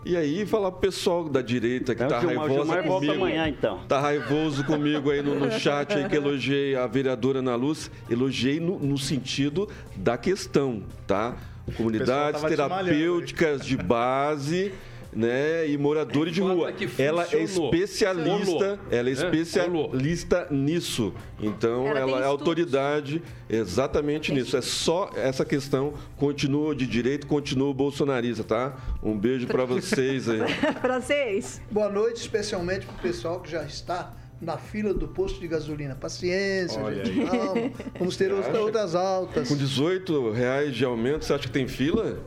E 0.06 0.18
aí, 0.18 0.45
falar 0.45 0.72
pro 0.72 0.82
pessoal 0.82 1.30
da 1.30 1.41
direita 1.41 1.95
que 1.95 2.04
É, 2.04 2.08
tá 2.08 2.20
Gilmar- 2.20 2.36
o 2.36 2.39
raivosa 2.39 2.64
Gilmar 2.66 2.84
volta 2.86 3.06
comigo. 3.06 3.26
amanhã, 3.26 3.47
então. 3.47 3.80
Tá 3.88 4.00
raivoso 4.02 4.66
comigo 4.66 5.10
aí 5.12 5.22
no, 5.22 5.36
no 5.36 5.50
chat 5.52 5.93
aí 5.93 6.10
que 6.10 6.16
elogiei 6.18 6.76
a 6.76 6.86
vereadora 6.88 7.39
Ana 7.39 7.56
Luz. 7.56 7.89
Elogiei 8.10 8.60
no, 8.60 8.78
no 8.78 8.97
sentido 8.97 9.70
da 9.95 10.18
questão, 10.18 10.84
tá? 11.08 11.38
Comunidades 11.72 12.42
tava 12.42 12.54
te 12.54 12.58
malhando, 12.58 12.86
terapêuticas 12.86 13.66
de 13.66 13.78
base. 13.78 14.72
Né, 15.12 15.68
e 15.68 15.76
moradores 15.76 16.36
de 16.36 16.40
rua. 16.40 16.72
que 16.72 16.88
Ela 17.02 17.28
é 17.32 17.42
especialista, 17.42 18.80
ela 18.92 19.10
é 19.10 19.12
É, 19.12 19.14
especialista 19.14 20.48
nisso. 20.52 21.16
Então, 21.42 21.88
Ela 21.88 22.00
ela 22.00 22.22
é 22.22 22.26
autoridade 22.26 23.20
exatamente 23.50 24.32
nisso. 24.32 24.56
É 24.56 24.62
só 24.62 25.10
essa 25.16 25.44
questão. 25.44 25.96
Continua 26.16 26.76
de 26.76 26.86
direito, 26.86 27.26
continua 27.26 27.74
bolsonarista, 27.74 28.44
tá? 28.44 28.78
Um 29.02 29.18
beijo 29.18 29.48
pra 29.48 29.66
vocês 29.66 30.30
aí. 30.30 30.42
Francês. 30.80 31.60
Boa 31.72 31.90
noite, 31.90 32.18
especialmente 32.18 32.86
para 32.86 32.96
o 32.96 33.00
pessoal 33.00 33.40
que 33.40 33.50
já 33.50 33.64
está 33.64 34.14
na 34.42 34.58
fila 34.58 34.94
do 34.94 35.08
posto 35.08 35.40
de 35.40 35.48
gasolina. 35.48 35.96
Paciência, 35.96 36.82
Olha 36.82 37.04
gente. 37.06 37.26
Calma. 37.30 37.72
Vamos 37.98 38.16
ter 38.18 38.32
outra- 38.32 38.60
outras 38.60 38.96
altas. 38.96 39.48
Com 39.50 39.56
18 39.58 40.32
reais 40.32 40.74
de 40.76 40.86
aumento, 40.86 41.26
você 41.26 41.34
acha 41.34 41.44
que 41.44 41.52
tem 41.52 41.68
fila? 41.68 42.20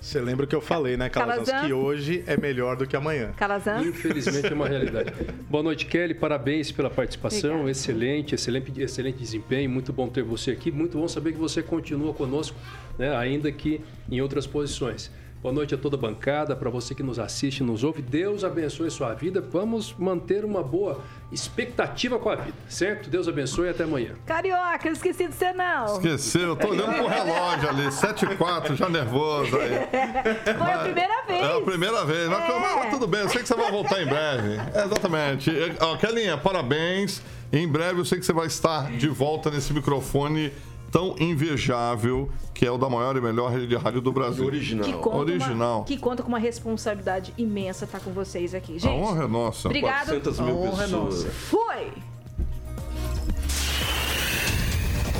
Você 0.00 0.20
lembra 0.20 0.44
o 0.44 0.48
que 0.48 0.54
eu 0.54 0.60
falei, 0.60 0.96
né, 0.98 1.08
Calazans? 1.08 1.46
Calazans? 1.48 1.66
Que 1.66 1.72
hoje 1.72 2.24
é 2.26 2.36
melhor 2.36 2.76
do 2.76 2.86
que 2.86 2.94
amanhã. 2.94 3.32
Calazan. 3.36 3.82
Infelizmente 3.82 4.46
é 4.46 4.54
uma 4.54 4.68
realidade. 4.68 5.12
Boa 5.48 5.62
noite, 5.62 5.86
Kelly. 5.86 6.12
Parabéns 6.14 6.70
pela 6.70 6.90
participação. 6.90 7.50
Obrigada. 7.50 7.70
Excelente, 7.70 8.34
excelente, 8.34 8.80
excelente 8.82 9.18
desempenho. 9.18 9.68
Muito 9.70 9.92
bom 9.94 10.08
ter 10.08 10.22
você 10.22 10.50
aqui. 10.50 10.70
Muito 10.70 10.98
bom 10.98 11.08
saber 11.08 11.32
que 11.32 11.38
você 11.38 11.62
continua 11.62 12.12
conosco, 12.12 12.56
né, 12.98 13.14
ainda 13.16 13.50
que 13.50 13.80
em 14.10 14.20
outras 14.20 14.46
posições. 14.46 15.10
Boa 15.44 15.52
noite 15.52 15.74
a 15.74 15.76
toda 15.76 15.94
a 15.94 16.00
bancada, 16.00 16.56
para 16.56 16.70
você 16.70 16.94
que 16.94 17.02
nos 17.02 17.18
assiste, 17.18 17.62
nos 17.62 17.84
ouve. 17.84 18.00
Deus 18.00 18.42
abençoe 18.44 18.90
sua 18.90 19.12
vida. 19.12 19.42
Vamos 19.42 19.94
manter 19.98 20.42
uma 20.42 20.62
boa 20.62 21.02
expectativa 21.30 22.18
com 22.18 22.30
a 22.30 22.34
vida, 22.34 22.56
certo? 22.66 23.10
Deus 23.10 23.28
abençoe 23.28 23.66
e 23.66 23.68
até 23.68 23.84
amanhã. 23.84 24.14
Carioca, 24.24 24.88
eu 24.88 24.94
esqueci 24.94 25.28
de 25.28 25.34
você 25.34 25.52
não. 25.52 25.96
Esqueceu, 25.98 26.48
eu 26.48 26.56
tô 26.56 26.68
olhando 26.68 26.94
pro 26.94 27.06
relógio 27.06 27.68
ali, 27.68 27.92
7 27.92 28.24
e 28.24 28.36
4, 28.36 28.74
já 28.74 28.88
nervoso 28.88 29.54
aí. 29.58 29.70
Foi 30.56 30.72
a 30.72 30.78
primeira 30.78 31.22
vez. 31.26 31.42
É 31.42 31.56
a 31.58 31.60
primeira 31.60 32.04
vez, 32.06 32.26
mas, 32.30 32.42
É. 32.50 32.58
mas 32.76 32.90
tudo 32.90 33.06
bem, 33.06 33.20
eu 33.20 33.28
sei 33.28 33.42
que 33.42 33.48
você 33.48 33.54
vai 33.54 33.70
voltar 33.70 34.02
em 34.02 34.06
breve. 34.06 34.56
É, 34.72 34.84
exatamente. 34.86 35.52
Ó, 35.78 35.94
Kelinha, 35.98 36.38
parabéns. 36.38 37.20
Em 37.52 37.68
breve 37.68 38.00
eu 38.00 38.04
sei 38.06 38.18
que 38.18 38.24
você 38.24 38.32
vai 38.32 38.46
estar 38.46 38.90
de 38.92 39.08
volta 39.08 39.50
nesse 39.50 39.74
microfone 39.74 40.50
tão 40.94 41.16
invejável 41.18 42.30
que 42.54 42.64
é 42.64 42.70
o 42.70 42.78
da 42.78 42.88
maior 42.88 43.16
e 43.16 43.20
melhor 43.20 43.50
rede 43.50 43.66
de 43.66 43.74
rádio 43.74 44.00
do 44.00 44.12
Brasil. 44.12 44.46
Original. 44.46 44.84
Que 44.84 44.92
conta, 44.92 45.16
Original. 45.16 45.78
Uma, 45.78 45.84
que 45.84 45.96
conta 45.96 46.22
com 46.22 46.28
uma 46.28 46.38
responsabilidade 46.38 47.34
imensa 47.36 47.84
estar 47.84 47.98
com 47.98 48.12
vocês 48.12 48.54
aqui. 48.54 48.76
A 48.76 48.78
Gente, 48.78 49.02
honra 49.02 49.24
é 49.24 49.26
nossa. 49.26 49.66
Obrigado. 49.66 50.06
400 50.06 50.38
mil 50.38 50.54
A 50.54 50.58
honra 50.60 50.84
é 50.84 50.86
pessoas. 50.86 51.24
nossa. 51.24 51.30
fui! 51.30 51.92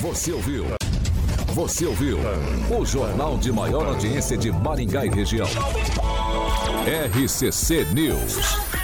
Você 0.00 0.32
ouviu? 0.32 0.64
Você 1.54 1.86
ouviu 1.86 2.18
o 2.70 2.86
jornal 2.86 3.36
de 3.36 3.50
maior 3.50 3.84
audiência 3.88 4.36
de 4.38 4.52
Maringá 4.52 5.04
e 5.04 5.08
região. 5.08 5.48
RCC 6.86 7.84
News. 7.92 8.83